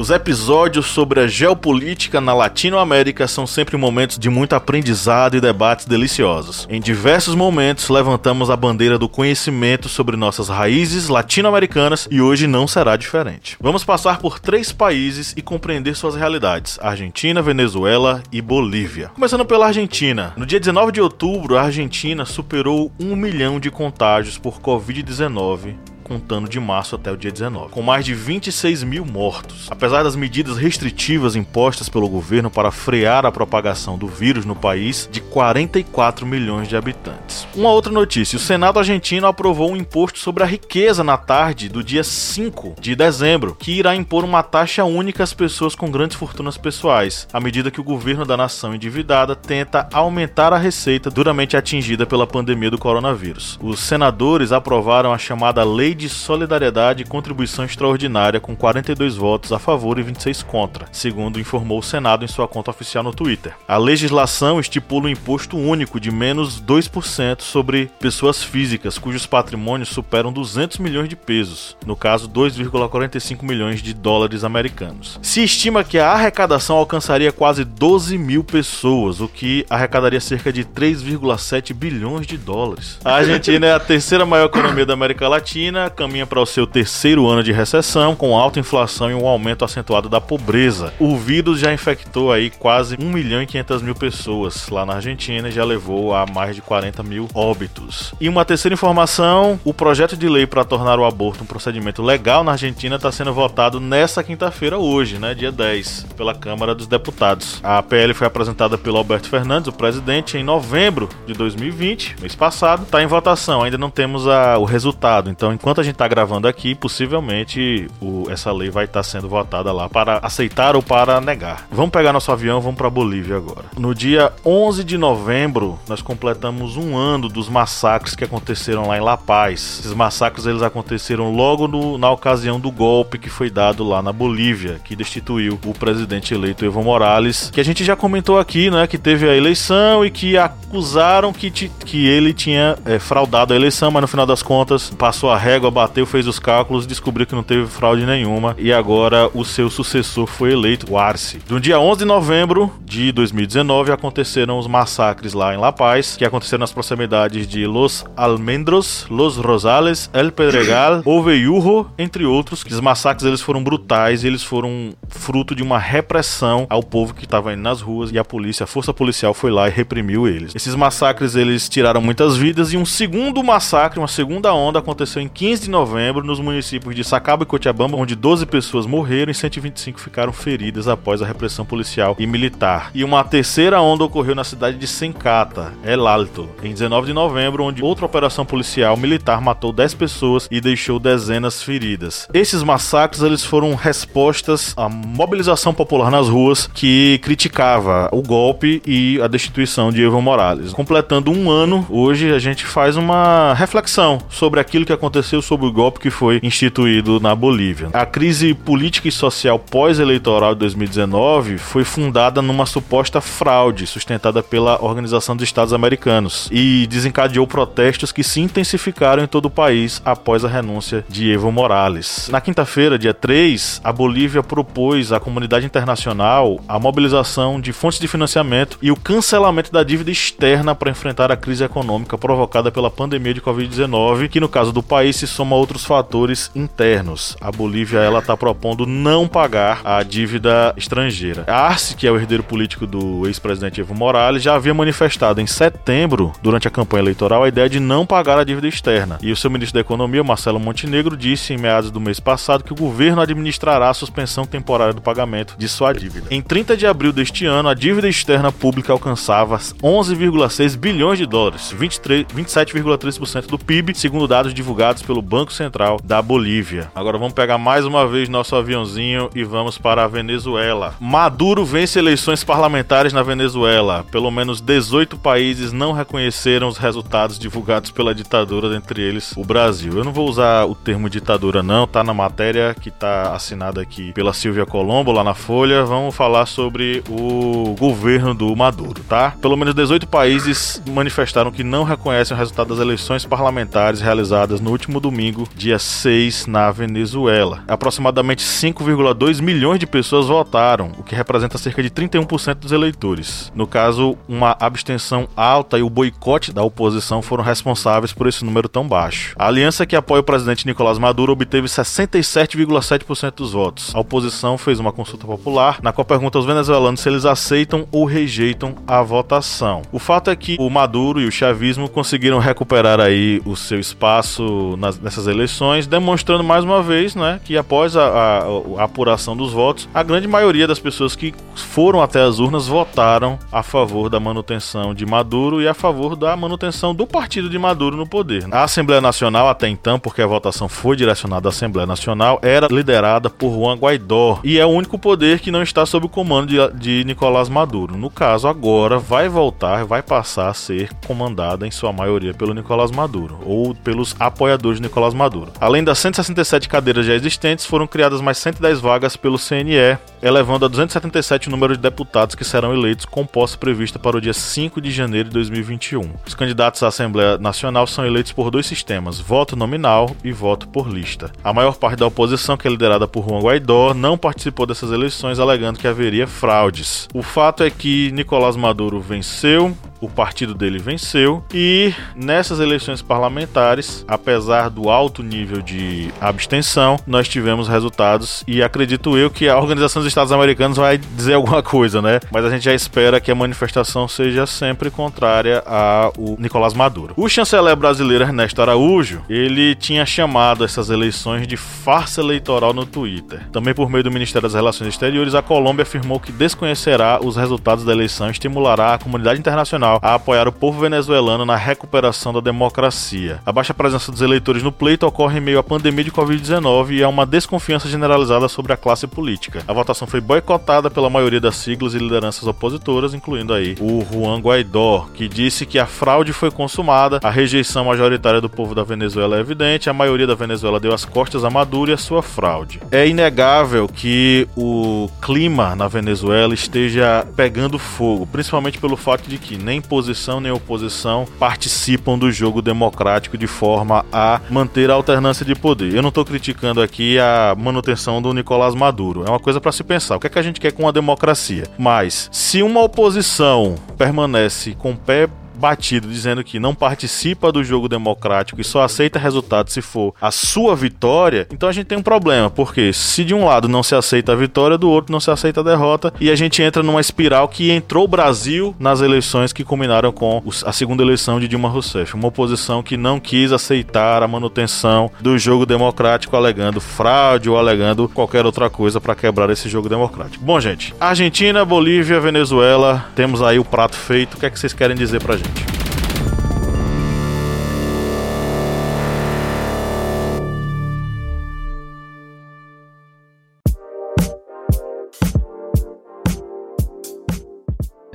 Os 0.01 0.09
episódios 0.09 0.87
sobre 0.87 1.19
a 1.19 1.27
geopolítica 1.27 2.19
na 2.19 2.33
Latinoamérica 2.33 3.27
são 3.27 3.45
sempre 3.45 3.77
momentos 3.77 4.17
de 4.17 4.31
muito 4.31 4.53
aprendizado 4.53 5.37
e 5.37 5.39
debates 5.39 5.85
deliciosos. 5.85 6.67
Em 6.71 6.81
diversos 6.81 7.35
momentos 7.35 7.87
levantamos 7.87 8.49
a 8.49 8.55
bandeira 8.55 8.97
do 8.97 9.07
conhecimento 9.07 9.87
sobre 9.87 10.17
nossas 10.17 10.49
raízes 10.49 11.07
latino-americanas 11.07 12.07
e 12.09 12.19
hoje 12.19 12.47
não 12.47 12.67
será 12.67 12.97
diferente. 12.97 13.55
Vamos 13.61 13.83
passar 13.83 14.17
por 14.17 14.39
três 14.39 14.71
países 14.71 15.35
e 15.37 15.41
compreender 15.43 15.95
suas 15.95 16.15
realidades: 16.15 16.79
Argentina, 16.81 17.39
Venezuela 17.39 18.23
e 18.31 18.41
Bolívia. 18.41 19.09
Começando 19.09 19.45
pela 19.45 19.67
Argentina. 19.67 20.33
No 20.35 20.47
dia 20.47 20.59
19 20.59 20.93
de 20.93 20.99
outubro, 20.99 21.59
a 21.59 21.61
Argentina 21.61 22.25
superou 22.25 22.91
um 22.99 23.15
milhão 23.15 23.59
de 23.59 23.69
contágios 23.69 24.35
por 24.35 24.59
Covid-19 24.59 25.75
contando 26.01 26.49
de 26.49 26.59
março 26.59 26.95
até 26.95 27.11
o 27.11 27.17
dia 27.17 27.31
19, 27.31 27.71
com 27.71 27.81
mais 27.81 28.03
de 28.03 28.13
26 28.13 28.83
mil 28.83 29.05
mortos. 29.05 29.67
Apesar 29.69 30.03
das 30.03 30.15
medidas 30.15 30.57
restritivas 30.57 31.35
impostas 31.35 31.89
pelo 31.89 32.09
governo 32.09 32.49
para 32.49 32.71
frear 32.71 33.25
a 33.25 33.31
propagação 33.31 33.97
do 33.97 34.07
vírus 34.07 34.45
no 34.45 34.55
país 34.55 35.07
de 35.11 35.21
44 35.21 36.25
milhões 36.25 36.67
de 36.67 36.75
habitantes. 36.75 37.47
Uma 37.55 37.71
outra 37.71 37.91
notícia: 37.91 38.37
o 38.37 38.39
Senado 38.39 38.79
argentino 38.79 39.27
aprovou 39.27 39.71
um 39.71 39.75
imposto 39.75 40.19
sobre 40.19 40.43
a 40.43 40.45
riqueza 40.45 41.03
na 41.03 41.17
tarde 41.17 41.69
do 41.69 41.83
dia 41.83 42.03
5 42.03 42.75
de 42.79 42.95
dezembro, 42.95 43.55
que 43.55 43.71
irá 43.71 43.95
impor 43.95 44.23
uma 44.23 44.43
taxa 44.43 44.83
única 44.83 45.23
às 45.23 45.33
pessoas 45.33 45.75
com 45.75 45.91
grandes 45.91 46.17
fortunas 46.17 46.57
pessoais, 46.57 47.27
à 47.31 47.39
medida 47.39 47.71
que 47.71 47.81
o 47.81 47.83
governo 47.83 48.25
da 48.25 48.35
nação 48.35 48.75
endividada 48.75 49.35
tenta 49.35 49.87
aumentar 49.93 50.53
a 50.53 50.57
receita 50.57 51.09
duramente 51.09 51.55
atingida 51.55 52.05
pela 52.05 52.27
pandemia 52.27 52.71
do 52.71 52.77
coronavírus. 52.77 53.59
Os 53.61 53.79
senadores 53.79 54.51
aprovaram 54.51 55.13
a 55.13 55.17
chamada 55.17 55.63
Lei 55.63 55.95
de 56.01 56.09
solidariedade 56.09 57.03
e 57.03 57.05
contribuição 57.05 57.63
extraordinária 57.63 58.39
com 58.39 58.55
42 58.55 59.15
votos 59.15 59.51
a 59.51 59.59
favor 59.59 59.99
e 59.99 60.03
26 60.03 60.43
contra, 60.43 60.87
segundo 60.91 61.39
informou 61.39 61.79
o 61.79 61.83
Senado 61.83 62.25
em 62.25 62.27
sua 62.27 62.47
conta 62.47 62.71
oficial 62.71 63.03
no 63.03 63.13
Twitter. 63.13 63.53
A 63.67 63.77
legislação 63.77 64.59
estipula 64.59 65.05
um 65.05 65.09
imposto 65.09 65.57
único 65.57 65.99
de 65.99 66.11
menos 66.11 66.61
2% 66.61 67.41
sobre 67.41 67.91
pessoas 67.99 68.43
físicas 68.43 68.97
cujos 68.97 69.25
patrimônios 69.25 69.89
superam 69.89 70.33
200 70.33 70.79
milhões 70.79 71.07
de 71.07 71.15
pesos, 71.15 71.77
no 71.85 71.95
caso 71.95 72.27
2,45 72.27 73.43
milhões 73.43 73.81
de 73.81 73.93
dólares 73.93 74.43
americanos. 74.43 75.19
Se 75.21 75.43
estima 75.43 75.83
que 75.83 75.99
a 75.99 76.09
arrecadação 76.11 76.77
alcançaria 76.77 77.31
quase 77.31 77.63
12 77.63 78.17
mil 78.17 78.43
pessoas, 78.43 79.21
o 79.21 79.27
que 79.27 79.65
arrecadaria 79.69 80.19
cerca 80.19 80.51
de 80.51 80.65
3,7 80.65 81.73
bilhões 81.73 82.25
de 82.25 82.37
dólares. 82.37 82.97
A 83.05 83.15
Argentina 83.15 83.67
é 83.67 83.73
a 83.73 83.79
terceira 83.79 84.25
maior 84.25 84.45
economia 84.45 84.85
da 84.85 84.93
América 84.93 85.27
Latina, 85.27 85.80
caminha 85.89 86.25
para 86.25 86.39
o 86.39 86.45
seu 86.45 86.67
terceiro 86.67 87.27
ano 87.27 87.43
de 87.43 87.51
recessão, 87.51 88.15
com 88.15 88.37
alta 88.37 88.59
inflação 88.59 89.09
e 89.09 89.13
um 89.13 89.27
aumento 89.27 89.65
acentuado 89.65 90.07
da 90.07 90.21
pobreza. 90.21 90.93
O 90.99 91.17
vírus 91.17 91.59
já 91.59 91.73
infectou 91.73 92.31
aí 92.31 92.49
quase 92.49 92.97
1 92.99 93.03
milhão 93.03 93.41
e 93.41 93.47
500 93.47 93.81
mil 93.81 93.95
pessoas 93.95 94.69
lá 94.69 94.85
na 94.85 94.95
Argentina 94.95 95.49
e 95.49 95.51
já 95.51 95.63
levou 95.63 96.13
a 96.13 96.25
mais 96.25 96.55
de 96.55 96.61
40 96.61 97.03
mil 97.03 97.27
óbitos. 97.33 98.13
E 98.19 98.29
uma 98.29 98.45
terceira 98.45 98.73
informação: 98.73 99.59
o 99.63 99.73
projeto 99.73 100.15
de 100.15 100.27
lei 100.27 100.45
para 100.45 100.63
tornar 100.63 100.99
o 100.99 101.05
aborto 101.05 101.43
um 101.43 101.47
procedimento 101.47 102.01
legal 102.01 102.43
na 102.43 102.53
Argentina 102.53 102.95
está 102.95 103.11
sendo 103.11 103.33
votado 103.33 103.79
nessa 103.79 104.23
quinta-feira, 104.23 104.77
hoje, 104.77 105.17
né, 105.17 105.33
dia 105.33 105.51
10, 105.51 106.07
pela 106.15 106.33
Câmara 106.33 106.75
dos 106.75 106.87
Deputados. 106.87 107.59
A 107.63 107.81
PL 107.81 108.13
foi 108.13 108.27
apresentada 108.27 108.77
pelo 108.77 108.97
Alberto 108.97 109.29
Fernandes, 109.29 109.67
o 109.67 109.71
presidente, 109.71 110.37
em 110.37 110.43
novembro 110.43 111.09
de 111.25 111.33
2020, 111.33 112.17
mês 112.21 112.35
passado. 112.35 112.83
Está 112.83 113.01
em 113.01 113.07
votação, 113.07 113.63
ainda 113.63 113.77
não 113.77 113.89
temos 113.89 114.27
a, 114.27 114.57
o 114.57 114.65
resultado. 114.65 115.29
Então, 115.29 115.53
enquanto 115.53 115.70
a 115.79 115.83
gente 115.83 115.93
está 115.93 116.07
gravando 116.07 116.47
aqui, 116.47 116.75
possivelmente 116.75 117.87
o, 118.01 118.29
essa 118.29 118.51
lei 118.51 118.69
vai 118.69 118.85
estar 118.85 118.99
tá 118.99 119.03
sendo 119.03 119.29
votada 119.29 119.71
lá 119.71 119.87
para 119.87 120.17
aceitar 120.17 120.75
ou 120.75 120.83
para 120.83 121.21
negar. 121.21 121.67
Vamos 121.71 121.91
pegar 121.91 122.11
nosso 122.11 122.31
avião, 122.31 122.59
vamos 122.59 122.77
para 122.77 122.89
Bolívia 122.89 123.37
agora. 123.37 123.65
No 123.77 123.95
dia 123.95 124.33
11 124.45 124.83
de 124.83 124.97
novembro, 124.97 125.79
nós 125.87 126.01
completamos 126.01 126.75
um 126.75 126.97
ano 126.97 127.29
dos 127.29 127.47
massacres 127.47 128.15
que 128.15 128.23
aconteceram 128.23 128.87
lá 128.87 128.97
em 128.97 129.01
La 129.01 129.15
Paz. 129.15 129.79
Esses 129.79 129.93
massacres 129.93 130.45
eles 130.45 130.61
aconteceram 130.61 131.33
logo 131.33 131.67
no, 131.67 131.97
na 131.97 132.09
ocasião 132.09 132.59
do 132.59 132.71
golpe 132.71 133.19
que 133.19 133.29
foi 133.29 133.49
dado 133.49 133.83
lá 133.83 134.01
na 134.01 134.11
Bolívia, 134.11 134.81
que 134.83 134.95
destituiu 134.95 135.59
o 135.65 135.73
presidente 135.73 136.33
eleito 136.33 136.65
Evo 136.65 136.83
Morales, 136.83 137.49
que 137.51 137.61
a 137.61 137.65
gente 137.65 137.83
já 137.83 137.95
comentou 137.95 138.39
aqui, 138.39 138.71
né, 138.71 138.87
que 138.87 138.97
teve 138.97 139.29
a 139.29 139.35
eleição 139.35 140.05
e 140.05 140.09
que 140.09 140.37
acusaram 140.37 141.31
que, 141.31 141.51
que 141.51 142.07
ele 142.07 142.33
tinha 142.33 142.77
é, 142.85 142.97
fraudado 142.97 143.53
a 143.53 143.55
eleição, 143.55 143.91
mas 143.91 144.01
no 144.01 144.07
final 144.07 144.25
das 144.25 144.41
contas 144.41 144.89
passou 144.89 145.29
a 145.29 145.37
régua 145.37 145.60
bateu, 145.69 146.05
fez 146.05 146.25
os 146.25 146.39
cálculos, 146.39 146.87
descobriu 146.87 147.27
que 147.27 147.35
não 147.35 147.43
teve 147.43 147.67
fraude 147.67 148.05
nenhuma 148.05 148.55
e 148.57 148.71
agora 148.71 149.29
o 149.33 149.43
seu 149.43 149.69
sucessor 149.69 150.25
foi 150.25 150.53
eleito, 150.53 150.91
o 150.91 150.97
Arce. 150.97 151.39
No 151.49 151.59
dia 151.59 151.79
11 151.79 151.99
de 151.99 152.05
novembro 152.05 152.71
de 152.83 153.11
2019 153.11 153.91
aconteceram 153.91 154.57
os 154.57 154.67
massacres 154.67 155.33
lá 155.33 155.53
em 155.53 155.57
La 155.57 155.71
Paz, 155.71 156.15
que 156.15 156.25
aconteceram 156.25 156.61
nas 156.61 156.71
proximidades 156.71 157.47
de 157.47 157.67
Los 157.67 158.05
Almendros, 158.15 159.05
Los 159.09 159.37
Rosales, 159.37 160.09
El 160.13 160.31
Pedregal, 160.31 161.01
Oveyurro, 161.05 161.91
entre 161.97 162.25
outros. 162.25 162.63
Os 162.63 162.79
massacres 162.79 163.25
eles 163.25 163.41
foram 163.41 163.63
brutais 163.63 164.23
e 164.23 164.27
eles 164.27 164.43
foram 164.43 164.93
fruto 165.09 165.53
de 165.53 165.61
uma 165.61 165.77
repressão 165.77 166.65
ao 166.69 166.81
povo 166.81 167.13
que 167.13 167.25
estava 167.25 167.53
indo 167.53 167.61
nas 167.61 167.81
ruas 167.81 168.11
e 168.11 168.17
a 168.17 168.23
polícia, 168.23 168.63
a 168.63 168.67
força 168.67 168.93
policial 168.93 169.33
foi 169.33 169.51
lá 169.51 169.67
e 169.67 169.71
reprimiu 169.71 170.27
eles. 170.27 170.55
Esses 170.55 170.75
massacres 170.75 171.35
eles 171.35 171.67
tiraram 171.67 172.01
muitas 172.01 172.37
vidas 172.37 172.71
e 172.71 172.77
um 172.77 172.85
segundo 172.85 173.43
massacre, 173.43 173.99
uma 173.99 174.07
segunda 174.07 174.53
onda 174.53 174.79
aconteceu 174.79 175.21
em 175.21 175.27
15 175.27 175.50
de 175.59 175.69
novembro 175.69 176.23
nos 176.23 176.39
municípios 176.39 176.95
de 176.95 177.03
Sacaba 177.03 177.43
e 177.43 177.45
Cochabamba, 177.45 177.97
onde 177.97 178.15
12 178.15 178.45
pessoas 178.45 178.85
morreram 178.85 179.31
e 179.31 179.35
125 179.35 179.99
ficaram 179.99 180.31
feridas 180.31 180.87
após 180.87 181.21
a 181.21 181.25
repressão 181.25 181.65
policial 181.65 182.15
e 182.17 182.25
militar. 182.25 182.91
E 182.93 183.03
uma 183.03 183.23
terceira 183.23 183.81
onda 183.81 184.03
ocorreu 184.03 184.33
na 184.33 184.43
cidade 184.43 184.77
de 184.77 184.87
Sencata, 184.87 185.73
El 185.83 186.07
Alto, 186.07 186.49
em 186.63 186.71
19 186.71 187.07
de 187.07 187.13
novembro, 187.13 187.63
onde 187.63 187.83
outra 187.83 188.05
operação 188.05 188.45
policial 188.45 188.95
militar 188.95 189.41
matou 189.41 189.73
10 189.73 189.93
pessoas 189.95 190.47
e 190.49 190.61
deixou 190.61 190.99
dezenas 190.99 191.61
feridas. 191.61 192.27
Esses 192.33 192.63
massacres 192.63 193.21
eles 193.21 193.43
foram 193.43 193.75
respostas 193.75 194.73
à 194.77 194.87
mobilização 194.87 195.73
popular 195.73 196.09
nas 196.09 196.29
ruas 196.29 196.67
que 196.67 197.19
criticava 197.23 198.09
o 198.11 198.21
golpe 198.21 198.81
e 198.85 199.19
a 199.21 199.27
destituição 199.27 199.91
de 199.91 200.01
Evo 200.01 200.21
Morales. 200.21 200.73
Completando 200.73 201.31
um 201.31 201.49
ano, 201.49 201.85
hoje 201.89 202.31
a 202.31 202.39
gente 202.39 202.65
faz 202.65 202.95
uma 202.95 203.53
reflexão 203.53 204.19
sobre 204.29 204.59
aquilo 204.59 204.85
que 204.85 204.93
aconteceu 204.93 205.40
aconteceu 205.41 205.51
sob 205.51 205.65
o 205.65 205.71
golpe 205.71 205.99
que 205.99 206.09
foi 206.09 206.39
instituído 206.41 207.19
na 207.19 207.35
Bolívia. 207.35 207.89
A 207.91 208.05
crise 208.05 208.53
política 208.53 209.07
e 209.07 209.11
social 209.11 209.59
pós-eleitoral 209.59 210.53
de 210.53 210.59
2019 210.59 211.57
foi 211.57 211.83
fundada 211.83 212.41
numa 212.41 212.65
suposta 212.65 213.19
fraude 213.19 213.87
sustentada 213.87 214.41
pela 214.41 214.81
Organização 214.81 215.35
dos 215.35 215.43
Estados 215.43 215.73
Americanos 215.73 216.47
e 216.51 216.87
desencadeou 216.87 217.45
protestos 217.47 218.11
que 218.11 218.23
se 218.23 218.39
intensificaram 218.39 219.23
em 219.23 219.27
todo 219.27 219.45
o 219.45 219.49
país 219.49 220.01
após 220.05 220.45
a 220.45 220.47
renúncia 220.47 221.03
de 221.09 221.31
Evo 221.31 221.51
Morales. 221.51 222.29
Na 222.31 222.39
quinta-feira, 222.39 222.97
dia 222.97 223.13
3, 223.13 223.81
a 223.83 223.91
Bolívia 223.91 224.43
propôs 224.43 225.11
à 225.11 225.19
comunidade 225.19 225.65
internacional 225.65 226.59
a 226.67 226.79
mobilização 226.79 227.59
de 227.59 227.73
fontes 227.73 227.99
de 227.99 228.07
financiamento 228.07 228.77
e 228.81 228.91
o 228.91 228.95
cancelamento 228.95 229.71
da 229.71 229.83
dívida 229.83 230.11
externa 230.11 230.75
para 230.75 230.91
enfrentar 230.91 231.31
a 231.31 231.37
crise 231.37 231.63
econômica 231.63 232.17
provocada 232.17 232.71
pela 232.71 232.89
pandemia 232.89 233.33
de 233.33 233.41
Covid-19, 233.41 234.29
que 234.29 234.39
no 234.39 234.49
caso 234.49 234.71
do 234.71 234.83
país 234.83 235.15
se 235.15 235.27
soma 235.31 235.55
outros 235.55 235.85
fatores 235.85 236.51
internos. 236.55 237.35
A 237.41 237.51
Bolívia 237.51 237.99
ela 237.99 238.19
está 238.19 238.35
propondo 238.37 238.85
não 238.85 239.27
pagar 239.27 239.81
a 239.83 240.03
dívida 240.03 240.73
estrangeira. 240.77 241.43
A 241.47 241.67
Arce, 241.67 241.95
que 241.95 242.05
é 242.05 242.11
o 242.11 242.17
herdeiro 242.17 242.43
político 242.43 242.85
do 242.85 243.25
ex-presidente 243.27 243.81
Evo 243.81 243.95
Morales, 243.95 244.43
já 244.43 244.55
havia 244.55 244.73
manifestado 244.73 245.41
em 245.41 245.47
setembro, 245.47 246.31
durante 246.41 246.67
a 246.67 246.71
campanha 246.71 247.03
eleitoral, 247.03 247.43
a 247.43 247.47
ideia 247.47 247.69
de 247.69 247.79
não 247.79 248.05
pagar 248.05 248.37
a 248.37 248.43
dívida 248.43 248.67
externa. 248.67 249.17
E 249.21 249.31
o 249.31 249.35
seu 249.35 249.49
ministro 249.49 249.75
da 249.75 249.81
Economia, 249.81 250.23
Marcelo 250.23 250.59
Montenegro, 250.59 251.17
disse 251.17 251.53
em 251.53 251.57
meados 251.57 251.91
do 251.91 251.99
mês 251.99 252.19
passado 252.19 252.63
que 252.63 252.73
o 252.73 252.75
governo 252.75 253.21
administrará 253.21 253.89
a 253.89 253.93
suspensão 253.93 254.45
temporária 254.45 254.93
do 254.93 255.01
pagamento 255.01 255.55
de 255.57 255.67
sua 255.67 255.93
dívida. 255.93 256.27
Em 256.29 256.41
30 256.41 256.75
de 256.75 256.85
abril 256.85 257.11
deste 257.11 257.45
ano, 257.45 257.69
a 257.69 257.73
dívida 257.73 258.07
externa 258.07 258.51
pública 258.51 258.91
alcançava 258.91 259.57
11,6 259.57 260.77
bilhões 260.77 261.17
de 261.17 261.25
dólares, 261.25 261.73
27,3% 261.77 263.47
do 263.47 263.57
PIB, 263.57 263.95
segundo 263.95 264.27
dados 264.27 264.53
divulgados 264.53 265.01
pelo 265.01 265.20
Banco 265.21 265.53
Central 265.53 265.99
da 266.03 266.21
Bolívia. 266.21 266.91
Agora 266.95 267.17
vamos 267.17 267.33
pegar 267.33 267.57
mais 267.57 267.85
uma 267.85 268.07
vez 268.07 268.29
nosso 268.29 268.55
aviãozinho 268.55 269.29
e 269.35 269.43
vamos 269.43 269.77
para 269.77 270.03
a 270.03 270.07
Venezuela. 270.07 270.95
Maduro 270.99 271.65
vence 271.65 271.99
eleições 271.99 272.43
parlamentares 272.43 273.13
na 273.13 273.23
Venezuela. 273.23 274.05
Pelo 274.11 274.31
menos 274.31 274.61
18 274.61 275.17
países 275.17 275.71
não 275.71 275.91
reconheceram 275.91 276.67
os 276.67 276.77
resultados 276.77 277.37
divulgados 277.37 277.91
pela 277.91 278.15
ditadura, 278.15 278.69
dentre 278.69 279.01
eles 279.01 279.33
o 279.35 279.43
Brasil. 279.43 279.97
Eu 279.97 280.03
não 280.03 280.13
vou 280.13 280.27
usar 280.27 280.65
o 280.65 280.75
termo 280.75 281.09
ditadura 281.09 281.61
não, 281.61 281.85
tá 281.85 282.03
na 282.03 282.13
matéria 282.13 282.75
que 282.79 282.89
tá 282.89 283.33
assinada 283.33 283.81
aqui 283.81 284.13
pela 284.13 284.33
Silvia 284.33 284.65
Colombo 284.65 285.11
lá 285.11 285.23
na 285.23 285.33
Folha. 285.33 285.83
Vamos 285.83 286.15
falar 286.15 286.45
sobre 286.45 287.03
o 287.09 287.75
governo 287.79 288.33
do 288.33 288.55
Maduro, 288.55 289.01
tá? 289.07 289.33
Pelo 289.41 289.57
menos 289.57 289.73
18 289.73 290.07
países 290.07 290.81
manifestaram 290.87 291.51
que 291.51 291.63
não 291.63 291.83
reconhecem 291.83 292.35
o 292.35 292.37
resultado 292.37 292.69
das 292.69 292.79
eleições 292.79 293.25
parlamentares 293.25 294.01
realizadas 294.01 294.59
no 294.59 294.71
último 294.71 294.99
domingo, 294.99 295.10
dia 295.55 295.77
6, 295.77 296.47
na 296.47 296.71
Venezuela. 296.71 297.63
Aproximadamente 297.67 298.43
5,2 298.43 299.41
milhões 299.41 299.79
de 299.79 299.85
pessoas 299.85 300.27
votaram, 300.27 300.91
o 300.97 301.03
que 301.03 301.15
representa 301.15 301.57
cerca 301.57 301.83
de 301.83 301.89
31% 301.89 302.55
dos 302.55 302.71
eleitores. 302.71 303.51
No 303.55 303.67
caso, 303.67 304.17
uma 304.27 304.55
abstenção 304.59 305.27
alta 305.35 305.77
e 305.77 305.83
o 305.83 305.89
boicote 305.89 306.53
da 306.53 306.63
oposição 306.63 307.21
foram 307.21 307.43
responsáveis 307.43 308.13
por 308.13 308.27
esse 308.27 308.43
número 308.43 308.69
tão 308.69 308.87
baixo. 308.87 309.35
A 309.37 309.47
aliança 309.47 309.85
que 309.85 309.95
apoia 309.95 310.21
o 310.21 310.23
presidente 310.23 310.65
Nicolás 310.65 310.97
Maduro 310.97 311.33
obteve 311.33 311.67
67,7% 311.67 313.35
dos 313.35 313.53
votos. 313.53 313.93
A 313.95 313.99
oposição 313.99 314.57
fez 314.57 314.79
uma 314.79 314.91
consulta 314.91 315.25
popular 315.25 315.79
na 315.81 315.91
qual 315.91 316.05
pergunta 316.05 316.37
aos 316.37 316.45
venezuelanos 316.45 317.01
se 317.01 317.09
eles 317.09 317.25
aceitam 317.25 317.87
ou 317.91 318.05
rejeitam 318.05 318.75
a 318.87 319.01
votação. 319.01 319.81
O 319.91 319.99
fato 319.99 320.29
é 320.29 320.35
que 320.35 320.57
o 320.59 320.69
Maduro 320.69 321.21
e 321.21 321.27
o 321.27 321.31
chavismo 321.31 321.89
conseguiram 321.89 322.39
recuperar 322.39 322.99
aí 322.99 323.41
o 323.45 323.55
seu 323.55 323.79
espaço 323.79 324.75
nas, 324.91 324.99
nessas 324.99 325.27
eleições, 325.27 325.87
demonstrando 325.87 326.43
mais 326.43 326.63
uma 326.63 326.81
vez, 326.81 327.15
né, 327.15 327.39
que 327.43 327.57
após 327.57 327.95
a, 327.95 328.03
a, 328.03 328.39
a 328.79 328.83
apuração 328.83 329.35
dos 329.35 329.53
votos, 329.53 329.87
a 329.93 330.03
grande 330.03 330.27
maioria 330.27 330.67
das 330.67 330.79
pessoas 330.79 331.15
que 331.15 331.33
foram 331.55 332.01
até 332.01 332.21
as 332.21 332.39
urnas 332.39 332.67
votaram 332.67 333.39
a 333.51 333.63
favor 333.63 334.09
da 334.09 334.19
manutenção 334.19 334.93
de 334.93 335.05
Maduro 335.05 335.61
e 335.61 335.67
a 335.67 335.73
favor 335.73 336.15
da 336.15 336.35
manutenção 336.35 336.93
do 336.93 337.07
partido 337.07 337.49
de 337.49 337.57
Maduro 337.57 337.95
no 337.95 338.07
poder. 338.07 338.45
A 338.51 338.63
Assembleia 338.63 339.01
Nacional 339.01 339.47
até 339.47 339.67
então, 339.67 339.99
porque 339.99 340.21
a 340.21 340.27
votação 340.27 340.67
foi 340.67 340.95
direcionada 340.95 341.47
à 341.47 341.51
Assembleia 341.51 341.87
Nacional, 341.87 342.39
era 342.41 342.67
liderada 342.69 343.29
por 343.29 343.53
Juan 343.53 343.75
Guaidó 343.75 344.39
e 344.43 344.57
é 344.57 344.65
o 344.65 344.69
único 344.69 344.97
poder 344.97 345.39
que 345.39 345.51
não 345.51 345.61
está 345.61 345.85
sob 345.85 346.05
o 346.05 346.09
comando 346.09 346.47
de, 346.47 346.77
de 346.77 347.03
Nicolás 347.05 347.49
Maduro. 347.49 347.97
No 347.97 348.09
caso, 348.09 348.47
agora 348.47 348.97
vai 348.97 349.29
voltar, 349.29 349.85
vai 349.85 350.01
passar 350.01 350.49
a 350.49 350.53
ser 350.53 350.91
comandada 351.05 351.67
em 351.67 351.71
sua 351.71 351.93
maioria 351.93 352.33
pelo 352.33 352.53
Nicolás 352.53 352.91
Maduro 352.91 353.39
ou 353.45 353.75
pelos 353.75 354.15
apoiadores 354.19 354.80
de 354.81 354.87
Nicolás 354.87 355.13
Maduro. 355.13 355.53
Além 355.59 355.83
das 355.83 355.99
167 355.99 356.67
cadeiras 356.67 357.05
já 357.05 357.13
existentes, 357.13 357.65
foram 357.65 357.87
criadas 357.87 358.19
mais 358.19 358.37
110 358.39 358.79
vagas 358.79 359.15
pelo 359.15 359.37
CNE, 359.37 359.97
elevando 360.21 360.65
a 360.65 360.67
277 360.67 361.47
o 361.47 361.51
número 361.51 361.75
de 361.75 361.81
deputados 361.81 362.35
que 362.35 362.43
serão 362.43 362.73
eleitos 362.73 363.05
com 363.05 363.25
posse 363.25 363.57
prevista 363.57 363.99
para 363.99 364.17
o 364.17 364.21
dia 364.21 364.33
5 364.33 364.81
de 364.81 364.91
janeiro 364.91 365.29
de 365.29 365.33
2021. 365.35 366.01
Os 366.25 366.33
candidatos 366.33 366.81
à 366.83 366.87
Assembleia 366.87 367.37
Nacional 367.37 367.85
são 367.87 368.05
eleitos 368.05 368.31
por 368.31 368.49
dois 368.49 368.65
sistemas, 368.65 369.19
voto 369.19 369.55
nominal 369.55 370.15
e 370.23 370.31
voto 370.31 370.67
por 370.67 370.89
lista. 370.89 371.31
A 371.43 371.53
maior 371.53 371.75
parte 371.75 371.99
da 371.99 372.07
oposição, 372.07 372.57
que 372.57 372.67
é 372.67 372.71
liderada 372.71 373.07
por 373.07 373.27
Juan 373.27 373.41
Guaidó, 373.41 373.93
não 373.93 374.17
participou 374.17 374.65
dessas 374.65 374.91
eleições, 374.91 375.39
alegando 375.39 375.79
que 375.79 375.87
haveria 375.87 376.27
fraudes. 376.27 377.07
O 377.13 377.21
fato 377.21 377.63
é 377.63 377.69
que 377.69 378.11
Nicolás 378.11 378.55
Maduro 378.55 378.99
venceu, 378.99 379.75
o 380.01 380.09
partido 380.09 380.55
dele 380.55 380.79
venceu 380.79 381.43
e 381.53 381.93
nessas 382.15 382.59
eleições 382.59 383.01
parlamentares, 383.01 384.03
apesar 384.07 384.69
do 384.69 384.89
alto 384.89 385.21
nível 385.21 385.61
de 385.61 386.11
abstenção, 386.19 386.97
nós 387.05 387.27
tivemos 387.27 387.67
resultados 387.67 388.43
e 388.47 388.63
acredito 388.63 389.17
eu 389.17 389.29
que 389.29 389.47
a 389.47 389.57
Organização 389.57 390.01
dos 390.01 390.07
Estados 390.07 390.31
Americanos 390.31 390.77
vai 390.77 390.97
dizer 390.97 391.35
alguma 391.35 391.61
coisa, 391.61 392.01
né? 392.01 392.19
Mas 392.31 392.43
a 392.43 392.49
gente 392.49 392.65
já 392.65 392.73
espera 392.73 393.21
que 393.21 393.31
a 393.31 393.35
manifestação 393.35 394.07
seja 394.07 394.45
sempre 394.47 394.89
contrária 394.89 395.63
ao 395.65 396.13
Nicolás 396.39 396.73
Maduro. 396.73 397.13
O 397.15 397.29
chanceler 397.29 397.75
brasileiro 397.75 398.23
Ernesto 398.23 398.61
Araújo, 398.61 399.21
ele 399.29 399.75
tinha 399.75 400.05
chamado 400.05 400.65
essas 400.65 400.89
eleições 400.89 401.47
de 401.47 401.55
farsa 401.55 402.21
eleitoral 402.21 402.73
no 402.73 402.85
Twitter. 402.85 403.47
Também 403.51 403.73
por 403.73 403.89
meio 403.89 404.03
do 404.03 404.11
Ministério 404.11 404.47
das 404.47 404.55
Relações 404.55 404.87
Exteriores, 404.87 405.35
a 405.35 405.41
Colômbia 405.41 405.83
afirmou 405.83 406.19
que 406.19 406.31
desconhecerá 406.31 407.19
os 407.21 407.35
resultados 407.35 407.85
da 407.85 407.91
eleição 407.91 408.27
e 408.27 408.31
estimulará 408.31 408.95
a 408.95 408.97
comunidade 408.97 409.39
internacional 409.39 409.90
a 410.01 410.15
apoiar 410.15 410.47
o 410.47 410.51
povo 410.51 410.81
venezuelano 410.81 411.45
na 411.45 411.55
recuperação 411.55 412.33
da 412.33 412.39
democracia. 412.39 413.41
A 413.45 413.51
baixa 413.51 413.73
presença 413.73 414.11
dos 414.11 414.21
eleitores 414.21 414.63
no 414.63 414.71
pleito 414.71 415.05
ocorre 415.05 415.37
em 415.37 415.41
meio 415.41 415.59
à 415.59 415.63
pandemia 415.63 416.03
de 416.03 416.11
Covid-19 416.11 416.91
e 416.91 417.03
há 417.03 417.09
uma 417.09 417.25
desconfiança 417.25 417.89
generalizada 417.89 418.47
sobre 418.47 418.73
a 418.73 418.77
classe 418.77 419.07
política. 419.07 419.63
A 419.67 419.73
votação 419.73 420.07
foi 420.07 420.21
boicotada 420.21 420.89
pela 420.89 421.09
maioria 421.09 421.39
das 421.39 421.55
siglas 421.55 421.93
e 421.93 421.97
lideranças 421.97 422.47
opositoras, 422.47 423.13
incluindo 423.13 423.53
aí 423.53 423.75
o 423.79 424.05
Juan 424.11 424.39
Guaidó, 424.39 425.07
que 425.13 425.27
disse 425.27 425.65
que 425.65 425.79
a 425.79 425.85
fraude 425.85 426.33
foi 426.33 426.51
consumada, 426.51 427.19
a 427.23 427.29
rejeição 427.29 427.85
majoritária 427.85 428.41
do 428.41 428.49
povo 428.49 428.75
da 428.75 428.83
Venezuela 428.83 429.37
é 429.37 429.39
evidente, 429.39 429.89
a 429.89 429.93
maioria 429.93 430.27
da 430.27 430.35
Venezuela 430.35 430.79
deu 430.79 430.93
as 430.93 431.05
costas 431.05 431.43
a 431.43 431.49
Maduro 431.49 431.91
e 431.91 431.93
a 431.93 431.97
sua 431.97 432.21
fraude. 432.21 432.79
É 432.91 433.07
inegável 433.07 433.87
que 433.87 434.47
o 434.55 435.09
clima 435.21 435.75
na 435.75 435.87
Venezuela 435.87 436.53
esteja 436.53 437.25
pegando 437.35 437.79
fogo, 437.79 438.25
principalmente 438.25 438.77
pelo 438.77 438.95
fato 438.95 439.29
de 439.29 439.37
que 439.37 439.57
nem 439.57 439.80
posição 439.81 440.39
nem 440.39 440.51
oposição 440.51 441.27
participam 441.39 442.17
do 442.17 442.31
jogo 442.31 442.61
democrático 442.61 443.37
de 443.37 443.47
forma 443.47 444.05
a 444.11 444.39
manter 444.49 444.89
a 444.89 444.93
alternância 444.93 445.45
de 445.45 445.55
poder. 445.55 445.93
Eu 445.93 446.01
não 446.01 446.09
estou 446.09 446.25
criticando 446.25 446.81
aqui 446.81 447.19
a 447.19 447.55
manutenção 447.57 448.21
do 448.21 448.33
Nicolás 448.33 448.75
Maduro, 448.75 449.23
é 449.25 449.29
uma 449.29 449.39
coisa 449.39 449.59
para 449.59 449.71
se 449.71 449.83
pensar. 449.83 450.15
O 450.15 450.19
que 450.19 450.27
é 450.27 450.29
que 450.29 450.39
a 450.39 450.43
gente 450.43 450.59
quer 450.59 450.71
com 450.71 450.87
a 450.87 450.91
democracia? 450.91 451.63
Mas 451.77 452.29
se 452.31 452.61
uma 452.61 452.81
oposição 452.81 453.75
permanece 453.97 454.75
com 454.75 454.91
o 454.91 454.97
pé 454.97 455.27
batido 455.61 456.07
dizendo 456.07 456.43
que 456.43 456.59
não 456.59 456.73
participa 456.73 457.51
do 457.51 457.63
jogo 457.63 457.87
democrático 457.87 458.59
e 458.59 458.63
só 458.63 458.81
aceita 458.81 459.19
resultado 459.19 459.69
se 459.69 459.81
for 459.81 460.13
a 460.19 460.31
sua 460.31 460.75
vitória, 460.75 461.47
então 461.51 461.69
a 461.69 461.71
gente 461.71 461.85
tem 461.85 461.97
um 461.97 462.03
problema, 462.03 462.49
porque 462.49 462.91
se 462.91 463.23
de 463.23 463.33
um 463.33 463.45
lado 463.45 463.69
não 463.69 463.83
se 463.83 463.93
aceita 463.93 464.33
a 464.33 464.35
vitória, 464.35 464.77
do 464.77 464.89
outro 464.89 465.11
não 465.11 465.19
se 465.19 465.29
aceita 465.29 465.61
a 465.61 465.63
derrota, 465.63 466.11
e 466.19 466.31
a 466.31 466.35
gente 466.35 466.61
entra 466.61 466.81
numa 466.81 466.99
espiral 466.99 467.47
que 467.47 467.71
entrou 467.71 468.05
o 468.05 468.07
Brasil 468.07 468.75
nas 468.79 469.01
eleições 469.01 469.53
que 469.53 469.63
culminaram 469.63 470.11
com 470.11 470.41
a 470.65 470.71
segunda 470.71 471.03
eleição 471.03 471.39
de 471.39 471.47
Dilma 471.47 471.69
Rousseff, 471.69 472.15
uma 472.15 472.27
oposição 472.27 472.81
que 472.81 472.97
não 472.97 473.19
quis 473.19 473.51
aceitar 473.51 474.23
a 474.23 474.27
manutenção 474.27 475.11
do 475.19 475.37
jogo 475.37 475.65
democrático, 475.65 476.35
alegando 476.35 476.81
fraude 476.81 477.49
ou 477.49 477.57
alegando 477.57 478.09
qualquer 478.09 478.45
outra 478.45 478.69
coisa 478.69 478.99
para 478.99 479.13
quebrar 479.13 479.49
esse 479.49 479.69
jogo 479.69 479.87
democrático. 479.87 480.43
Bom, 480.43 480.59
gente, 480.59 480.93
Argentina, 480.99 481.63
Bolívia, 481.63 482.19
Venezuela, 482.19 483.05
temos 483.15 483.41
aí 483.41 483.59
o 483.59 483.65
prato 483.65 483.95
feito. 483.95 484.35
O 484.35 484.39
que 484.39 484.45
é 484.45 484.49
que 484.49 484.59
vocês 484.59 484.73
querem 484.73 484.95
dizer 484.95 485.21
pra 485.21 485.37
gente? 485.37 485.50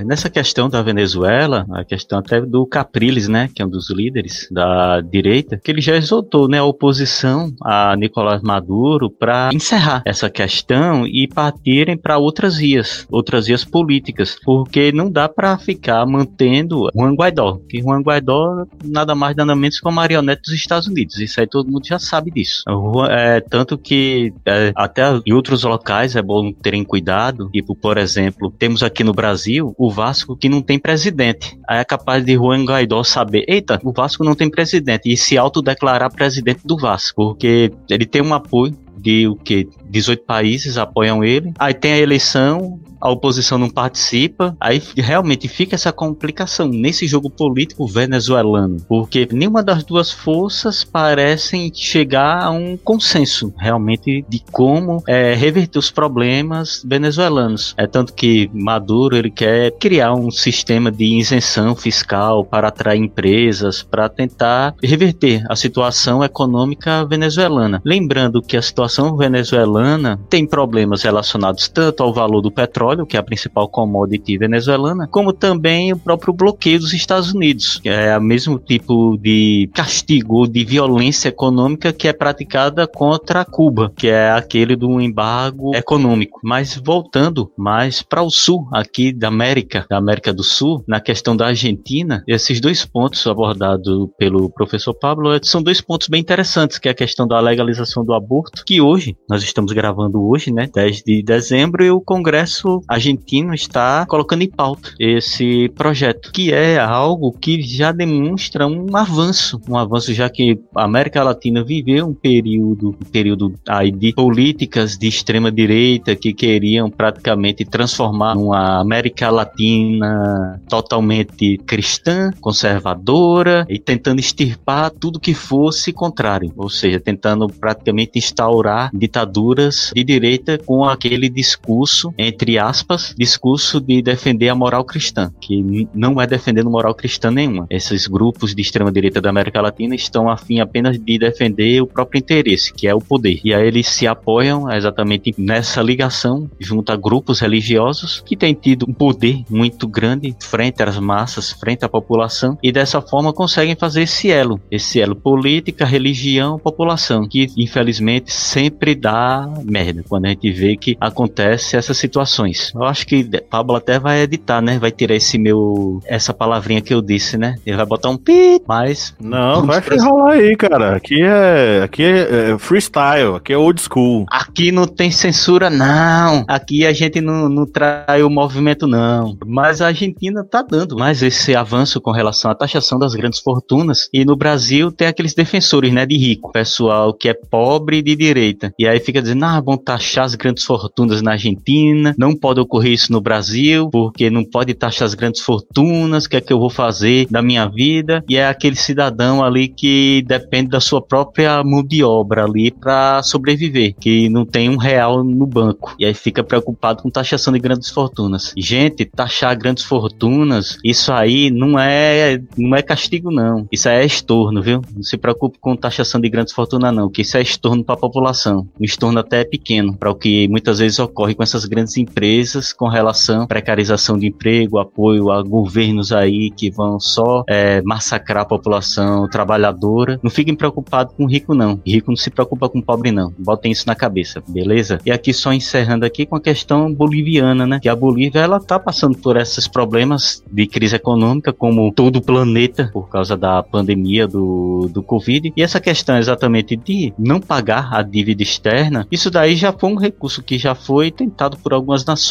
Nessa 0.06 0.30
questão 0.30 0.68
da 0.68 0.82
Venezuela, 0.82 1.66
a 1.72 1.84
questão 1.84 2.20
até 2.20 2.40
do 2.40 2.64
Capriles, 2.64 3.26
né, 3.26 3.50
que 3.52 3.60
é 3.60 3.66
um 3.66 3.68
dos 3.68 3.90
líderes 3.90 4.46
da 4.52 5.00
direita, 5.00 5.60
que 5.62 5.70
ele 5.70 5.80
já 5.80 5.96
exaltou, 5.96 6.48
né, 6.48 6.58
a 6.58 6.64
oposição 6.64 7.52
a 7.60 7.96
Nicolás 7.96 8.40
Maduro 8.40 9.10
para 9.10 9.50
encerrar 9.52 10.02
essa 10.06 10.30
questão 10.30 11.04
e 11.06 11.26
partirem 11.26 11.96
para 11.96 12.18
outras 12.18 12.56
vias, 12.56 13.04
outras 13.10 13.46
vias 13.46 13.64
políticas, 13.64 14.38
porque 14.44 14.92
não 14.92 15.10
dá 15.10 15.28
para 15.28 15.58
ficar 15.58 16.06
mantendo 16.06 16.88
Juan 16.94 17.14
Guaidó, 17.14 17.58
que 17.68 17.82
Juan 17.82 18.00
Guaidó 18.00 18.64
nada 18.84 19.14
mais 19.14 19.34
nada 19.34 19.56
menos 19.56 19.80
que 19.80 19.86
uma 19.86 19.92
marionete 19.92 20.42
dos 20.42 20.52
Estados 20.52 20.86
Unidos. 20.86 21.18
Isso 21.18 21.40
aí 21.40 21.48
todo 21.48 21.70
mundo 21.70 21.86
já 21.86 21.98
sabe 21.98 22.30
disso. 22.30 22.62
É, 23.10 23.40
tanto 23.40 23.76
que 23.76 24.32
é, 24.46 24.72
até 24.76 25.02
em 25.26 25.32
outros 25.32 25.64
locais 25.64 26.14
é 26.14 26.22
bom 26.22 26.52
terem 26.52 26.84
cuidado, 26.84 27.50
tipo, 27.50 27.74
por 27.74 27.98
exemplo, 27.98 28.52
temos 28.56 28.84
aqui 28.84 29.02
no 29.02 29.12
Brasil 29.12 29.74
o 29.76 29.90
Vasco 29.96 30.36
que 30.36 30.48
não 30.48 30.60
tem 30.60 30.78
presidente. 30.78 31.58
Aí 31.66 31.80
é 31.80 31.84
capaz 31.84 32.22
de 32.22 32.34
Juan 32.34 32.64
Guaidó 32.64 33.02
saber, 33.02 33.46
eita, 33.48 33.80
o 33.82 33.92
Vasco 33.92 34.22
não 34.22 34.34
tem 34.34 34.50
presidente 34.50 35.10
e 35.10 35.16
se 35.16 35.38
autodeclarar 35.38 36.12
presidente 36.12 36.60
do 36.64 36.76
Vasco, 36.76 37.30
porque 37.30 37.72
ele 37.88 38.04
tem 38.04 38.20
um 38.20 38.34
apoio 38.34 38.76
de 38.98 39.26
o 39.26 39.36
que 39.36 39.68
18 39.88 40.24
países 40.24 40.76
apoiam 40.76 41.24
ele. 41.24 41.52
Aí 41.58 41.72
tem 41.72 41.94
a 41.94 41.98
eleição, 41.98 42.78
a 43.06 43.10
oposição 43.10 43.56
não 43.56 43.70
participa, 43.70 44.56
aí 44.60 44.82
realmente 44.96 45.46
fica 45.46 45.76
essa 45.76 45.92
complicação 45.92 46.66
nesse 46.66 47.06
jogo 47.06 47.30
político 47.30 47.86
venezuelano, 47.86 48.78
porque 48.88 49.28
nenhuma 49.30 49.62
das 49.62 49.84
duas 49.84 50.10
forças 50.10 50.82
parecem 50.82 51.70
chegar 51.72 52.42
a 52.42 52.50
um 52.50 52.76
consenso 52.76 53.54
realmente 53.56 54.24
de 54.28 54.42
como 54.50 55.04
é, 55.06 55.34
reverter 55.34 55.78
os 55.78 55.88
problemas 55.88 56.82
venezuelanos. 56.84 57.74
É 57.76 57.86
tanto 57.86 58.12
que 58.12 58.50
Maduro 58.52 59.16
ele 59.16 59.30
quer 59.30 59.70
criar 59.78 60.12
um 60.12 60.30
sistema 60.30 60.90
de 60.90 61.04
isenção 61.04 61.76
fiscal 61.76 62.44
para 62.44 62.68
atrair 62.68 63.00
empresas, 63.00 63.84
para 63.84 64.08
tentar 64.08 64.74
reverter 64.82 65.44
a 65.48 65.54
situação 65.54 66.24
econômica 66.24 67.04
venezuelana. 67.04 67.80
Lembrando 67.84 68.42
que 68.42 68.56
a 68.56 68.62
situação 68.62 69.16
venezuelana 69.16 70.18
tem 70.28 70.44
problemas 70.44 71.04
relacionados 71.04 71.68
tanto 71.68 72.02
ao 72.02 72.12
valor 72.12 72.40
do 72.40 72.50
petróleo 72.50 72.95
petróleo, 72.96 73.06
que 73.06 73.16
é 73.16 73.20
a 73.20 73.22
principal 73.22 73.68
commodity 73.68 74.38
venezuelana, 74.38 75.06
como 75.06 75.32
também 75.32 75.92
o 75.92 75.98
próprio 75.98 76.32
bloqueio 76.32 76.78
dos 76.78 76.92
Estados 76.92 77.32
Unidos, 77.32 77.78
que 77.78 77.88
é 77.88 78.16
o 78.16 78.22
mesmo 78.22 78.58
tipo 78.58 79.18
de 79.18 79.68
castigo 79.74 80.46
de 80.46 80.64
violência 80.64 81.28
econômica 81.28 81.92
que 81.92 82.08
é 82.08 82.12
praticada 82.12 82.86
contra 82.86 83.44
Cuba, 83.44 83.92
que 83.94 84.08
é 84.08 84.30
aquele 84.30 84.74
do 84.76 85.00
embargo 85.00 85.74
econômico. 85.74 86.40
Mas 86.42 86.80
voltando 86.82 87.50
mais 87.56 88.02
para 88.02 88.22
o 88.22 88.30
sul 88.30 88.66
aqui 88.72 89.12
da 89.12 89.28
América, 89.28 89.86
da 89.88 89.98
América 89.98 90.32
do 90.32 90.42
Sul, 90.42 90.82
na 90.86 91.00
questão 91.00 91.36
da 91.36 91.46
Argentina, 91.48 92.22
esses 92.26 92.60
dois 92.60 92.84
pontos 92.84 93.26
abordados 93.26 94.08
pelo 94.18 94.48
professor 94.50 94.94
Pablo 94.94 95.38
são 95.42 95.62
dois 95.62 95.80
pontos 95.80 96.08
bem 96.08 96.20
interessantes, 96.20 96.78
que 96.78 96.88
é 96.88 96.92
a 96.92 96.94
questão 96.94 97.26
da 97.26 97.40
legalização 97.40 98.04
do 98.04 98.14
aborto, 98.14 98.64
que 98.64 98.80
hoje, 98.80 99.16
nós 99.28 99.42
estamos 99.42 99.72
gravando 99.72 100.22
hoje, 100.26 100.52
né, 100.52 100.68
10 100.72 101.02
de 101.02 101.22
dezembro, 101.22 101.84
e 101.84 101.90
o 101.90 102.00
Congresso 102.00 102.75
argentino 102.88 103.54
está 103.54 104.06
colocando 104.06 104.42
em 104.42 104.50
pauta 104.50 104.94
esse 104.98 105.68
projeto, 105.70 106.32
que 106.32 106.52
é 106.52 106.78
algo 106.78 107.32
que 107.32 107.62
já 107.62 107.92
demonstra 107.92 108.66
um 108.66 108.96
avanço, 108.96 109.60
um 109.68 109.76
avanço 109.76 110.12
já 110.12 110.28
que 110.28 110.58
a 110.74 110.84
América 110.84 111.22
Latina 111.22 111.62
viveu 111.64 112.06
um 112.06 112.14
período, 112.14 112.90
um 112.90 113.10
período 113.10 113.54
aí 113.68 113.90
de 113.90 114.12
políticas 114.12 114.96
de 114.96 115.08
extrema 115.08 115.50
direita 115.50 116.14
que 116.14 116.32
queriam 116.32 116.90
praticamente 116.90 117.64
transformar 117.64 118.36
uma 118.36 118.80
América 118.80 119.30
Latina 119.30 120.60
totalmente 120.68 121.58
cristã, 121.58 122.30
conservadora 122.40 123.66
e 123.68 123.78
tentando 123.78 124.20
extirpar 124.20 124.90
tudo 124.90 125.20
que 125.20 125.34
fosse 125.34 125.92
contrário, 125.92 126.52
ou 126.56 126.68
seja, 126.68 127.00
tentando 127.00 127.48
praticamente 127.48 128.18
instaurar 128.18 128.90
ditaduras 128.92 129.92
de 129.94 130.04
direita 130.04 130.58
com 130.58 130.84
aquele 130.84 131.28
discurso 131.28 132.12
entre 132.18 132.58
aspas 132.58 132.65
aspas, 132.66 133.14
discurso 133.16 133.80
de 133.80 134.02
defender 134.02 134.48
a 134.48 134.54
moral 134.54 134.84
cristã, 134.84 135.32
que 135.40 135.88
não 135.94 136.20
é 136.20 136.26
defendendo 136.26 136.70
moral 136.70 136.94
cristã 136.94 137.30
nenhuma. 137.30 137.66
Esses 137.70 138.06
grupos 138.06 138.54
de 138.54 138.62
extrema 138.62 138.92
direita 138.92 139.20
da 139.20 139.30
América 139.30 139.60
Latina 139.60 139.94
estão 139.94 140.28
afim 140.28 140.60
apenas 140.60 140.98
de 140.98 141.18
defender 141.18 141.80
o 141.80 141.86
próprio 141.86 142.18
interesse, 142.18 142.72
que 142.72 142.86
é 142.86 142.94
o 142.94 143.00
poder. 143.00 143.40
E 143.44 143.54
aí 143.54 143.66
eles 143.66 143.86
se 143.88 144.06
apoiam 144.06 144.70
exatamente 144.70 145.34
nessa 145.38 145.82
ligação 145.82 146.50
junto 146.58 146.92
a 146.92 146.96
grupos 146.96 147.40
religiosos 147.40 148.22
que 148.24 148.36
têm 148.36 148.54
tido 148.54 148.86
um 148.88 148.92
poder 148.92 149.44
muito 149.48 149.86
grande 149.86 150.34
frente 150.40 150.82
às 150.82 150.98
massas, 150.98 151.52
frente 151.52 151.84
à 151.84 151.88
população, 151.88 152.58
e 152.62 152.72
dessa 152.72 153.00
forma 153.00 153.32
conseguem 153.32 153.76
fazer 153.76 154.02
esse 154.02 154.30
elo, 154.30 154.60
esse 154.70 155.00
elo 155.00 155.14
política, 155.14 155.84
religião, 155.84 156.58
população, 156.58 157.28
que 157.28 157.46
infelizmente 157.56 158.32
sempre 158.32 158.94
dá 158.94 159.48
merda 159.64 160.04
quando 160.08 160.26
a 160.26 160.28
gente 160.30 160.50
vê 160.50 160.76
que 160.76 160.96
acontece 161.00 161.76
essas 161.76 161.96
situações. 161.96 162.55
Eu 162.74 162.84
acho 162.84 163.06
que 163.06 163.24
Pablo 163.48 163.76
até 163.76 163.98
vai 163.98 164.22
editar, 164.22 164.60
né? 164.60 164.78
Vai 164.78 164.90
tirar 164.90 165.14
esse 165.14 165.38
meu. 165.38 166.00
Essa 166.06 166.32
palavrinha 166.32 166.80
que 166.80 166.94
eu 166.94 167.02
disse, 167.02 167.36
né? 167.36 167.56
Ele 167.66 167.76
vai 167.76 167.86
botar 167.86 168.10
um 168.10 168.16
pi, 168.16 168.60
mas. 168.66 169.14
Não, 169.20 169.64
vai 169.66 169.80
rolar 169.98 170.32
aí, 170.32 170.56
cara. 170.56 170.96
Aqui 170.96 171.22
é. 171.22 171.82
Aqui 171.84 172.02
é, 172.02 172.52
é 172.52 172.58
freestyle, 172.58 173.36
aqui 173.36 173.52
é 173.52 173.58
old 173.58 173.80
school. 173.80 174.26
Aqui 174.30 174.72
não 174.72 174.86
tem 174.86 175.10
censura, 175.10 175.68
não. 175.70 176.44
Aqui 176.48 176.86
a 176.86 176.92
gente 176.92 177.20
não, 177.20 177.48
não 177.48 177.66
trai 177.66 178.22
o 178.22 178.30
movimento, 178.30 178.86
não. 178.86 179.36
Mas 179.44 179.80
a 179.80 179.88
Argentina 179.88 180.44
tá 180.44 180.62
dando 180.62 180.96
mais 180.96 181.22
esse 181.22 181.54
avanço 181.54 182.00
com 182.00 182.10
relação 182.10 182.50
à 182.50 182.54
taxação 182.54 182.98
das 182.98 183.14
grandes 183.14 183.40
fortunas. 183.40 184.08
E 184.12 184.24
no 184.24 184.36
Brasil 184.36 184.90
tem 184.90 185.08
aqueles 185.08 185.34
defensores, 185.34 185.92
né? 185.92 186.06
De 186.06 186.16
rico. 186.16 186.52
Pessoal 186.52 187.12
que 187.12 187.28
é 187.28 187.34
pobre 187.34 188.02
de 188.02 188.16
direita. 188.16 188.72
E 188.78 188.86
aí 188.86 189.00
fica 189.00 189.20
dizendo, 189.20 189.44
ah, 189.44 189.60
vão 189.60 189.76
taxar 189.76 190.24
as 190.24 190.34
grandes 190.34 190.64
fortunas 190.64 191.22
na 191.22 191.32
Argentina. 191.32 192.14
Não 192.18 192.34
pode 192.34 192.45
pode 192.46 192.60
ocorrer 192.60 192.92
isso 192.92 193.10
no 193.10 193.20
Brasil, 193.20 193.90
porque 193.90 194.30
não 194.30 194.44
pode 194.44 194.72
taxar 194.72 195.04
as 195.04 195.14
grandes 195.14 195.40
fortunas, 195.40 196.26
o 196.26 196.30
que 196.30 196.36
é 196.36 196.40
que 196.40 196.52
eu 196.52 196.60
vou 196.60 196.70
fazer 196.70 197.26
da 197.28 197.42
minha 197.42 197.66
vida? 197.66 198.22
E 198.28 198.36
é 198.36 198.46
aquele 198.46 198.76
cidadão 198.76 199.42
ali 199.42 199.66
que 199.66 200.22
depende 200.28 200.68
da 200.68 200.78
sua 200.78 201.02
própria 201.02 201.64
mão 201.64 201.82
de 201.82 202.04
obra 202.04 202.44
ali 202.44 202.70
para 202.70 203.20
sobreviver, 203.24 203.96
que 204.00 204.28
não 204.28 204.46
tem 204.46 204.70
um 204.70 204.76
real 204.76 205.24
no 205.24 205.44
banco. 205.44 205.96
E 205.98 206.04
aí 206.06 206.14
fica 206.14 206.44
preocupado 206.44 207.02
com 207.02 207.10
taxação 207.10 207.52
de 207.52 207.58
grandes 207.58 207.90
fortunas. 207.90 208.54
Gente, 208.56 209.04
taxar 209.04 209.58
grandes 209.58 209.82
fortunas, 209.82 210.78
isso 210.84 211.12
aí 211.12 211.50
não 211.50 211.76
é 211.76 212.40
não 212.56 212.76
é 212.76 212.82
castigo 212.82 213.32
não. 213.32 213.66
Isso 213.72 213.88
aí 213.88 214.02
é 214.02 214.06
estorno, 214.06 214.62
viu? 214.62 214.82
Não 214.94 215.02
se 215.02 215.16
preocupe 215.16 215.58
com 215.58 215.74
taxação 215.74 216.20
de 216.20 216.28
grandes 216.28 216.52
fortunas 216.52 216.94
não, 216.94 217.10
que 217.10 217.22
isso 217.22 217.36
é 217.36 217.42
estorno 217.42 217.82
para 217.82 217.96
a 217.96 217.98
população. 217.98 218.68
Um 218.80 218.84
estorno 218.84 219.18
até 219.18 219.44
pequeno 219.44 219.96
para 219.96 220.12
o 220.12 220.14
que 220.14 220.46
muitas 220.46 220.78
vezes 220.78 221.00
ocorre 221.00 221.34
com 221.34 221.42
essas 221.42 221.64
grandes 221.64 221.96
empresas 221.96 222.35
empresas 222.36 222.72
com 222.72 222.86
relação 222.86 223.42
à 223.42 223.46
precarização 223.46 224.18
de 224.18 224.26
emprego, 224.26 224.78
apoio 224.78 225.30
a 225.30 225.42
governos 225.42 226.12
aí 226.12 226.50
que 226.50 226.70
vão 226.70 227.00
só 227.00 227.44
é, 227.48 227.80
massacrar 227.82 228.42
a 228.42 228.46
população 228.46 229.28
trabalhadora. 229.28 230.20
Não 230.22 230.30
fiquem 230.30 230.54
preocupados 230.54 231.14
com 231.16 231.26
rico, 231.26 231.54
não. 231.54 231.80
Rico 231.86 232.10
não 232.10 232.16
se 232.16 232.30
preocupa 232.30 232.68
com 232.68 232.82
pobre, 232.82 233.10
não. 233.10 233.32
Botem 233.38 233.72
isso 233.72 233.86
na 233.86 233.94
cabeça, 233.94 234.42
beleza? 234.46 234.98
E 235.06 235.10
aqui 235.10 235.32
só 235.32 235.52
encerrando 235.52 236.04
aqui 236.04 236.26
com 236.26 236.36
a 236.36 236.40
questão 236.40 236.92
boliviana, 236.92 237.66
né? 237.66 237.80
Que 237.80 237.88
a 237.88 237.96
Bolívia, 237.96 238.40
ela 238.40 238.60
tá 238.60 238.78
passando 238.78 239.16
por 239.16 239.36
esses 239.36 239.66
problemas 239.66 240.44
de 240.50 240.66
crise 240.66 240.96
econômica, 240.96 241.52
como 241.52 241.90
todo 241.92 242.16
o 242.16 242.22
planeta, 242.22 242.90
por 242.92 243.08
causa 243.08 243.36
da 243.36 243.62
pandemia 243.62 244.26
do, 244.26 244.90
do 244.92 245.02
Covid. 245.02 245.52
E 245.56 245.62
essa 245.62 245.80
questão 245.80 246.18
exatamente 246.18 246.76
de 246.76 247.14
não 247.18 247.40
pagar 247.40 247.94
a 247.94 248.02
dívida 248.02 248.42
externa, 248.42 249.06
isso 249.10 249.30
daí 249.30 249.56
já 249.56 249.72
foi 249.72 249.90
um 249.90 249.96
recurso 249.96 250.42
que 250.42 250.58
já 250.58 250.74
foi 250.74 251.10
tentado 251.10 251.56
por 251.56 251.72
algumas 251.72 252.04
nações 252.04 252.25